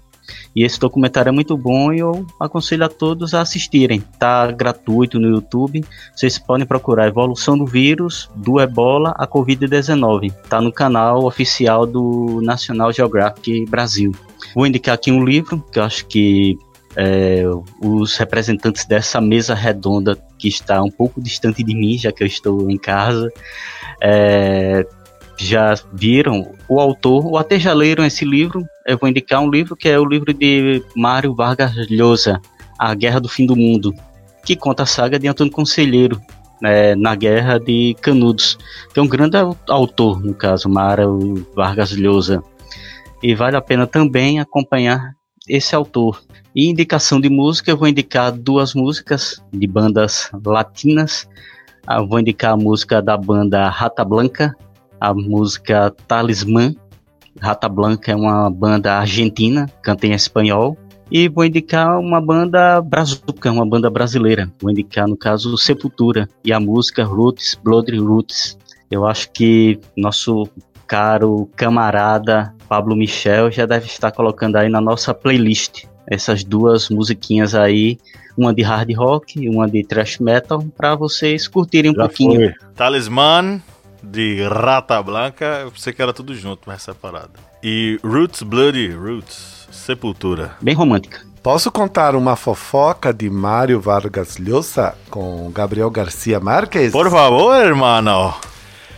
E 0.55 0.63
esse 0.63 0.79
documentário 0.79 1.29
é 1.29 1.31
muito 1.31 1.55
bom 1.55 1.93
e 1.93 1.99
eu 1.99 2.25
aconselho 2.39 2.85
a 2.85 2.89
todos 2.89 3.33
a 3.33 3.41
assistirem. 3.41 4.01
Tá 4.19 4.51
gratuito 4.51 5.19
no 5.19 5.27
YouTube. 5.29 5.83
Vocês 6.15 6.37
podem 6.37 6.65
procurar 6.65 7.07
evolução 7.07 7.57
do 7.57 7.65
vírus 7.65 8.29
do 8.35 8.59
Ebola 8.59 9.13
à 9.17 9.27
Covid-19. 9.27 10.33
Tá 10.49 10.59
no 10.61 10.71
canal 10.71 11.25
oficial 11.25 11.85
do 11.85 12.41
National 12.41 12.91
Geographic 12.91 13.65
Brasil. 13.69 14.11
Vou 14.55 14.65
indicar 14.65 14.95
aqui 14.95 15.11
um 15.11 15.23
livro 15.23 15.63
que 15.71 15.79
eu 15.79 15.83
acho 15.83 16.05
que 16.07 16.57
é, 16.95 17.43
os 17.79 18.17
representantes 18.17 18.85
dessa 18.85 19.21
mesa 19.21 19.53
redonda 19.53 20.17
que 20.39 20.47
está 20.47 20.81
um 20.81 20.89
pouco 20.89 21.21
distante 21.21 21.63
de 21.63 21.75
mim, 21.75 21.95
já 21.97 22.11
que 22.11 22.23
eu 22.23 22.27
estou 22.27 22.69
em 22.71 22.77
casa, 22.77 23.31
é, 24.01 24.83
já 25.37 25.75
viram 25.93 26.53
o 26.67 26.79
autor, 26.79 27.27
ou 27.27 27.37
até 27.37 27.59
já 27.59 27.71
leram 27.71 28.03
esse 28.03 28.25
livro. 28.25 28.65
Eu 28.87 28.97
vou 28.97 29.09
indicar 29.09 29.41
um 29.41 29.51
livro 29.51 29.75
que 29.75 29.89
é 29.89 29.99
o 29.99 30.05
livro 30.05 30.33
de 30.33 30.81
Mário 30.95 31.35
Vargas 31.35 31.73
Llosa, 31.89 32.41
A 32.79 32.95
Guerra 32.95 33.19
do 33.19 33.27
Fim 33.27 33.45
do 33.45 33.53
Mundo, 33.53 33.93
que 34.45 34.55
conta 34.55 34.83
a 34.83 34.85
saga 34.85 35.19
de 35.19 35.27
Antônio 35.27 35.51
Conselheiro, 35.51 36.21
é, 36.63 36.95
na 36.95 37.13
Guerra 37.13 37.59
de 37.59 37.97
Canudos, 38.01 38.57
que 38.93 38.97
é 38.97 39.03
um 39.03 39.07
grande 39.07 39.35
autor, 39.67 40.23
no 40.23 40.33
caso, 40.33 40.69
Mário 40.69 41.45
Vargas 41.53 41.91
Llosa. 41.91 42.41
E 43.21 43.35
vale 43.35 43.57
a 43.57 43.61
pena 43.61 43.85
também 43.85 44.39
acompanhar 44.39 45.11
esse 45.49 45.75
autor. 45.75 46.23
E 46.55 46.69
indicação 46.69 47.19
de 47.19 47.29
música, 47.29 47.69
eu 47.69 47.77
vou 47.77 47.89
indicar 47.89 48.31
duas 48.31 48.73
músicas 48.73 49.43
de 49.51 49.67
bandas 49.67 50.31
latinas. 50.45 51.27
Eu 51.89 52.07
vou 52.07 52.21
indicar 52.21 52.53
a 52.53 52.57
música 52.57 53.01
da 53.01 53.17
banda 53.17 53.67
Rata 53.67 54.05
Blanca, 54.05 54.55
a 54.97 55.13
música 55.13 55.93
Talismã. 56.07 56.73
Rata 57.39 57.69
Blanca 57.69 58.11
é 58.11 58.15
uma 58.15 58.49
banda 58.49 58.99
argentina, 58.99 59.67
canta 59.81 60.07
em 60.07 60.13
espanhol. 60.13 60.77
E 61.09 61.29
vou 61.29 61.45
indicar 61.45 61.99
uma 61.99 62.19
banda 62.19 62.81
brazuca, 62.81 63.49
uma 63.51 63.65
banda 63.65 63.89
brasileira. 63.89 64.51
Vou 64.61 64.69
indicar, 64.69 65.07
no 65.07 65.15
caso, 65.15 65.57
Sepultura 65.57 66.27
e 66.43 66.51
a 66.51 66.59
música 66.59 67.03
Roots, 67.05 67.57
Blood 67.63 67.97
Roots. 67.97 68.57
Eu 68.91 69.05
acho 69.05 69.31
que 69.31 69.79
nosso 69.95 70.49
caro 70.85 71.49
camarada 71.55 72.53
Pablo 72.67 72.95
Michel 72.95 73.51
já 73.51 73.65
deve 73.65 73.85
estar 73.85 74.11
colocando 74.11 74.57
aí 74.57 74.69
na 74.69 74.81
nossa 74.81 75.13
playlist 75.13 75.85
essas 76.07 76.43
duas 76.43 76.89
musiquinhas 76.89 77.53
aí, 77.53 77.97
uma 78.37 78.53
de 78.53 78.61
hard 78.61 78.89
rock 78.95 79.39
e 79.39 79.49
uma 79.49 79.69
de 79.69 79.83
thrash 79.83 80.19
metal, 80.19 80.63
para 80.75 80.95
vocês 80.95 81.47
curtirem 81.47 81.91
um 81.91 81.93
Já 81.93 82.03
pouquinho. 82.03 82.53
Foi. 82.53 82.53
Talisman 82.75 83.61
de 84.11 84.47
Rata 84.47 85.01
Blanca, 85.01 85.61
eu 85.63 85.71
pensei 85.71 85.93
que 85.93 86.01
era 86.01 86.13
tudo 86.13 86.35
junto, 86.35 86.61
mas 86.65 86.81
separado. 86.81 87.31
E 87.63 87.99
Roots 88.03 88.43
Bloody 88.43 88.89
Roots, 88.91 89.67
Sepultura. 89.71 90.55
Bem 90.61 90.75
romântica. 90.75 91.25
Posso 91.41 91.71
contar 91.71 92.15
uma 92.15 92.35
fofoca 92.35 93.13
de 93.13 93.29
Mário 93.29 93.79
Vargas 93.79 94.37
Llosa 94.37 94.95
com 95.09 95.49
Gabriel 95.51 95.89
Garcia 95.89 96.39
Marques? 96.39 96.91
Por 96.91 97.09
favor, 97.09 97.55
hermano. 97.55 98.33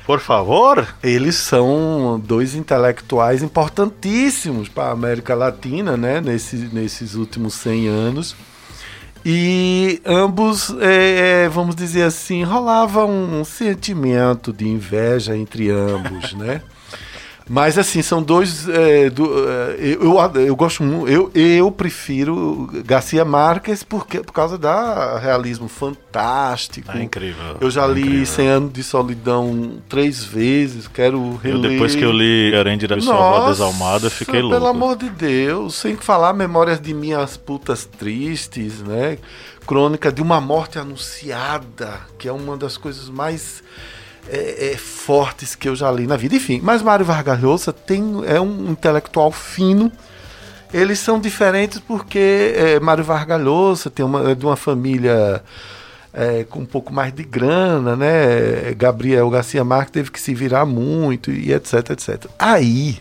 Por 0.05 0.19
favor. 0.19 0.87
Eles 1.03 1.35
são 1.35 2.19
dois 2.25 2.55
intelectuais 2.55 3.43
importantíssimos 3.43 4.67
para 4.67 4.85
a 4.85 4.91
América 4.93 5.35
Latina, 5.35 5.95
né? 5.95 6.19
Nesse, 6.19 6.55
nesses 6.73 7.13
últimos 7.13 7.53
100 7.53 7.87
anos. 7.87 8.35
E 9.25 10.01
ambos, 10.05 10.73
é, 10.79 11.43
é, 11.45 11.49
vamos 11.49 11.75
dizer 11.75 12.03
assim, 12.03 12.43
rolava 12.43 13.05
um 13.05 13.43
sentimento 13.43 14.53
de 14.53 14.67
inveja 14.67 15.35
entre 15.35 15.69
ambos, 15.69 16.33
né? 16.33 16.61
Mas 17.49 17.79
assim, 17.79 18.03
são 18.03 18.21
dois. 18.21 18.69
É, 18.69 19.09
do, 19.09 19.49
é, 19.49 19.75
eu, 19.79 20.15
eu 20.35 20.55
gosto 20.55 20.83
muito. 20.83 21.07
Eu, 21.07 21.31
eu 21.33 21.71
prefiro 21.71 22.69
Garcia 22.85 23.25
Marques 23.25 23.81
porque, 23.81 24.19
por 24.19 24.31
causa 24.31 24.55
da 24.55 25.17
realismo 25.17 25.67
fantástico. 25.67 26.91
É 26.95 27.01
incrível. 27.01 27.57
Eu 27.59 27.71
já 27.71 27.85
é 27.85 27.91
li 27.91 28.01
incrível. 28.01 28.25
100 28.27 28.47
Anos 28.47 28.73
de 28.73 28.83
Solidão 28.83 29.81
três 29.89 30.23
vezes, 30.23 30.87
quero 30.87 31.37
reler. 31.37 31.65
Eu, 31.65 31.69
depois 31.71 31.95
que 31.95 32.03
eu 32.03 32.11
li 32.11 32.55
Arende 32.55 32.85
da 32.85 33.01
Sua 33.01 33.49
Desalmada, 33.49 34.11
fiquei 34.11 34.41
louco. 34.41 34.55
Pelo 34.55 34.67
amor 34.67 34.95
de 34.95 35.09
Deus, 35.09 35.73
sem 35.73 35.95
falar 35.95 36.33
Memórias 36.33 36.79
de 36.79 36.93
Minhas 36.93 37.35
Putas 37.35 37.83
Tristes, 37.83 38.83
né? 38.83 39.17
Crônica 39.65 40.11
de 40.11 40.21
uma 40.21 40.39
Morte 40.39 40.77
Anunciada, 40.77 41.99
que 42.19 42.27
é 42.27 42.31
uma 42.31 42.55
das 42.55 42.77
coisas 42.77 43.09
mais 43.09 43.63
é, 44.31 44.73
é, 44.73 44.77
fortes 44.77 45.55
que 45.55 45.67
eu 45.67 45.75
já 45.75 45.91
li 45.91 46.05
na 46.05 46.15
vida. 46.15 46.35
Enfim, 46.35 46.59
mas 46.63 46.81
Mário 46.81 47.05
Vargas 47.05 47.41
Llosa 47.41 47.73
tem, 47.73 48.03
é 48.27 48.39
um 48.39 48.71
intelectual 48.71 49.31
fino. 49.31 49.91
Eles 50.71 50.99
são 50.99 51.19
diferentes 51.19 51.79
porque 51.79 52.53
é, 52.55 52.79
Mário 52.79 53.03
Vargas 53.03 53.41
Llosa 53.41 53.89
tem 53.89 54.05
uma, 54.05 54.31
é 54.31 54.35
de 54.35 54.45
uma 54.45 54.55
família 54.55 55.43
é, 56.13 56.43
com 56.43 56.59
um 56.59 56.65
pouco 56.65 56.93
mais 56.93 57.11
de 57.11 57.23
grana, 57.23 57.95
né? 57.95 58.71
Gabriel 58.77 59.27
Garcia 59.31 59.63
Marques 59.63 59.91
teve 59.91 60.11
que 60.11 60.19
se 60.19 60.35
virar 60.35 60.65
muito 60.65 61.31
e 61.31 61.51
etc, 61.51 61.89
etc. 61.89 62.25
Aí 62.37 62.99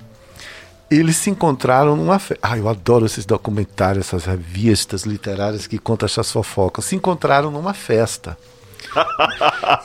eles 0.90 1.16
se 1.16 1.28
encontraram 1.28 1.94
numa 1.94 2.18
festa. 2.18 2.40
Ah, 2.42 2.56
eu 2.56 2.66
adoro 2.66 3.04
esses 3.04 3.26
documentários, 3.26 4.06
essas 4.06 4.24
revistas 4.24 5.02
literárias 5.02 5.66
que 5.66 5.78
contam 5.78 6.06
essas 6.06 6.32
fofocas. 6.32 6.86
Se 6.86 6.96
encontraram 6.96 7.50
numa 7.50 7.74
festa 7.74 8.38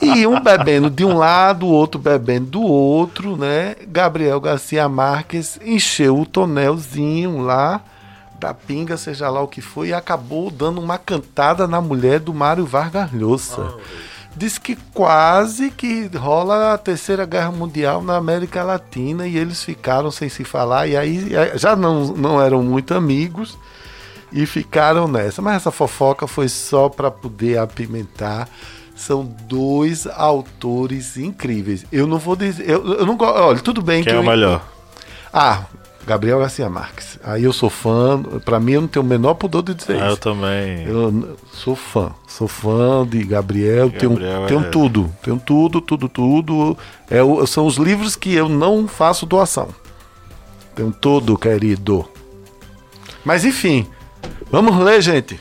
e 0.00 0.26
um 0.26 0.40
bebendo 0.40 0.90
de 0.90 1.04
um 1.04 1.16
lado, 1.16 1.66
o 1.66 1.70
outro 1.70 2.00
bebendo 2.00 2.46
do 2.46 2.62
outro, 2.62 3.36
né? 3.36 3.76
Gabriel 3.88 4.40
Garcia 4.40 4.88
Marques 4.88 5.58
encheu 5.64 6.18
o 6.18 6.26
tonelzinho 6.26 7.40
lá 7.40 7.80
da 8.38 8.52
pinga, 8.52 8.96
seja 8.96 9.28
lá 9.30 9.40
o 9.40 9.48
que 9.48 9.62
foi, 9.62 9.88
e 9.88 9.94
acabou 9.94 10.50
dando 10.50 10.80
uma 10.80 10.98
cantada 10.98 11.66
na 11.66 11.80
mulher 11.80 12.20
do 12.20 12.34
Mário 12.34 12.66
Vargas 12.66 13.10
Llosa. 13.12 13.74
Diz 14.36 14.58
que 14.58 14.76
quase 14.92 15.70
que 15.70 16.10
rola 16.14 16.74
a 16.74 16.78
terceira 16.78 17.24
guerra 17.24 17.52
mundial 17.52 18.02
na 18.02 18.16
América 18.16 18.64
Latina 18.64 19.28
e 19.28 19.36
eles 19.38 19.62
ficaram 19.62 20.10
sem 20.10 20.28
se 20.28 20.42
falar 20.42 20.88
e 20.88 20.96
aí 20.96 21.30
já 21.54 21.76
não, 21.76 22.06
não 22.08 22.42
eram 22.42 22.60
muito 22.60 22.92
amigos 22.94 23.56
e 24.32 24.44
ficaram 24.44 25.06
nessa. 25.06 25.40
Mas 25.40 25.56
essa 25.56 25.70
fofoca 25.70 26.26
foi 26.26 26.48
só 26.48 26.88
para 26.88 27.12
poder 27.12 27.58
apimentar 27.58 28.48
são 28.94 29.24
dois 29.48 30.06
autores 30.06 31.16
incríveis. 31.16 31.84
Eu 31.90 32.06
não 32.06 32.18
vou 32.18 32.36
dizer. 32.36 32.68
Eu, 32.68 32.94
eu 32.94 33.06
não 33.06 33.16
gosto. 33.16 33.38
Olha, 33.38 33.58
tudo 33.60 33.82
bem 33.82 34.02
Quem 34.02 34.12
que. 34.12 34.16
é 34.16 34.20
o 34.20 34.24
melhor? 34.24 34.64
Ah, 35.32 35.64
Gabriel 36.06 36.38
Garcia 36.38 36.68
Marques. 36.68 37.18
Aí 37.24 37.44
eu 37.44 37.52
sou 37.52 37.70
fã. 37.70 38.22
Para 38.44 38.60
mim, 38.60 38.72
eu 38.72 38.80
não 38.82 38.88
tenho 38.88 39.04
o 39.04 39.08
menor 39.08 39.34
pudor 39.34 39.62
de 39.62 39.74
dizer 39.74 39.94
ah, 39.94 40.06
isso. 40.06 40.06
Eu 40.06 40.16
também. 40.16 40.84
Eu 40.86 41.36
sou 41.52 41.74
fã. 41.74 42.12
Sou 42.26 42.46
fã 42.46 43.06
de 43.06 43.24
Gabriel. 43.24 43.88
Gabriel 43.90 44.18
tenho, 44.18 44.44
é... 44.44 44.46
tenho 44.46 44.70
tudo. 44.70 45.10
Tenho 45.22 45.38
tudo, 45.38 45.80
tudo, 45.80 46.08
tudo. 46.08 46.78
É, 47.10 47.18
são 47.46 47.66
os 47.66 47.76
livros 47.76 48.14
que 48.14 48.34
eu 48.34 48.48
não 48.48 48.86
faço 48.86 49.26
doação. 49.26 49.68
Tenho 50.74 50.92
tudo, 50.92 51.38
querido. 51.38 52.04
Mas 53.24 53.44
enfim, 53.44 53.86
vamos 54.50 54.76
ler, 54.76 55.00
gente. 55.00 55.40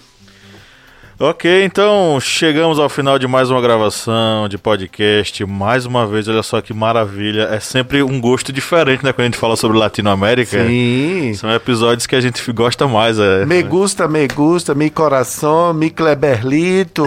Ok, 1.19 1.63
então 1.63 2.19
chegamos 2.19 2.79
ao 2.79 2.89
final 2.89 3.19
de 3.19 3.27
mais 3.27 3.51
uma 3.51 3.61
gravação 3.61 4.49
de 4.49 4.57
podcast. 4.57 5.45
Mais 5.45 5.85
uma 5.85 6.07
vez, 6.07 6.27
olha 6.27 6.41
só 6.41 6.59
que 6.59 6.73
maravilha. 6.73 7.49
É 7.51 7.59
sempre 7.59 8.01
um 8.01 8.19
gosto 8.19 8.51
diferente, 8.51 9.03
né? 9.03 9.13
Quando 9.13 9.21
a 9.21 9.25
gente 9.25 9.37
fala 9.37 9.55
sobre 9.55 9.77
Latinoamérica. 9.77 10.65
Sim. 10.65 11.33
São 11.35 11.53
episódios 11.53 12.07
que 12.07 12.15
a 12.15 12.19
gente 12.21 12.51
gosta 12.51 12.87
mais. 12.87 13.19
É. 13.19 13.45
Me 13.45 13.61
gusta, 13.61 14.07
me 14.07 14.27
gusta, 14.27 14.73
mi 14.73 14.89
coração, 14.89 15.71
mi 15.71 15.91
Kleberlito, 15.91 17.05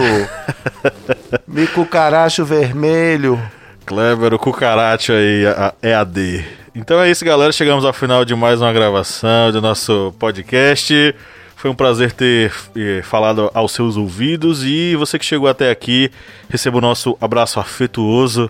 mi 1.45 1.67
cucaracho 1.67 2.45
vermelho. 2.45 3.37
Kleber, 3.85 4.33
o 4.33 4.39
cucaracho 4.39 5.11
aí, 5.11 5.43
é 5.81 5.93
AD. 5.93 6.45
Então 6.73 7.01
é 7.01 7.11
isso, 7.11 7.25
galera. 7.25 7.51
Chegamos 7.51 7.83
ao 7.83 7.91
final 7.91 8.23
de 8.23 8.33
mais 8.35 8.61
uma 8.61 8.71
gravação 8.71 9.51
do 9.51 9.61
nosso 9.61 10.13
podcast. 10.17 11.13
Foi 11.57 11.71
um 11.71 11.75
prazer 11.75 12.11
ter 12.11 12.53
eh, 12.75 13.01
falado 13.03 13.49
aos 13.51 13.71
seus 13.71 13.97
ouvidos 13.97 14.63
e 14.63 14.95
você 14.95 15.17
que 15.17 15.25
chegou 15.25 15.49
até 15.49 15.71
aqui, 15.71 16.11
receba 16.47 16.77
o 16.77 16.81
nosso 16.81 17.17
abraço 17.19 17.59
afetuoso. 17.59 18.47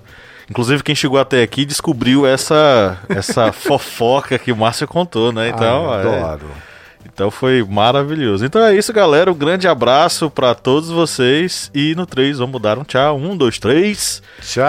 Inclusive, 0.49 0.83
quem 0.83 0.93
chegou 0.93 1.17
até 1.17 1.41
aqui 1.41 1.63
descobriu 1.63 2.27
essa, 2.27 2.99
essa 3.07 3.51
fofoca 3.55 4.37
que 4.37 4.51
o 4.51 4.57
Márcio 4.57 4.85
contou, 4.89 5.31
né? 5.31 5.47
Então, 5.47 5.89
ah, 5.89 6.01
adoro. 6.01 6.51
É, 6.51 6.76
então 7.05 7.31
foi 7.31 7.63
maravilhoso. 7.63 8.45
Então 8.45 8.61
é 8.61 8.75
isso, 8.75 8.93
galera. 8.93 9.31
Um 9.31 9.35
grande 9.35 9.67
abraço 9.67 10.29
para 10.29 10.53
todos 10.53 10.89
vocês. 10.89 11.71
E 11.73 11.95
no 11.95 12.05
3, 12.05 12.39
vamos 12.39 12.61
dar 12.61 12.77
um 12.77 12.83
tchau. 12.83 13.17
Um, 13.17 13.35
dois, 13.35 13.57
três. 13.57 14.21
Tchau. 14.41 14.67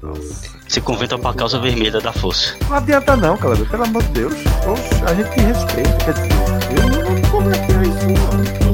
tchau. 0.00 0.14
Se 0.68 0.80
convertam 0.80 1.18
pra 1.18 1.32
causa 1.32 1.58
vermelha 1.58 2.00
da 2.00 2.12
força. 2.12 2.54
Não 2.68 2.76
adianta 2.76 3.16
não, 3.16 3.36
cara. 3.36 3.56
Pelo 3.56 3.84
amor 3.84 4.02
de 4.02 4.08
Deus. 4.10 4.34
Oxe, 4.66 5.02
a 5.04 5.14
gente 5.14 5.40
respeita. 5.40 5.96
Quer 6.04 6.12
dizer, 6.12 6.28
eu 6.76 6.88
não, 6.88 7.14
não 7.14 7.22
converti 7.30 7.72
isso, 7.72 8.62
não. 8.62 8.67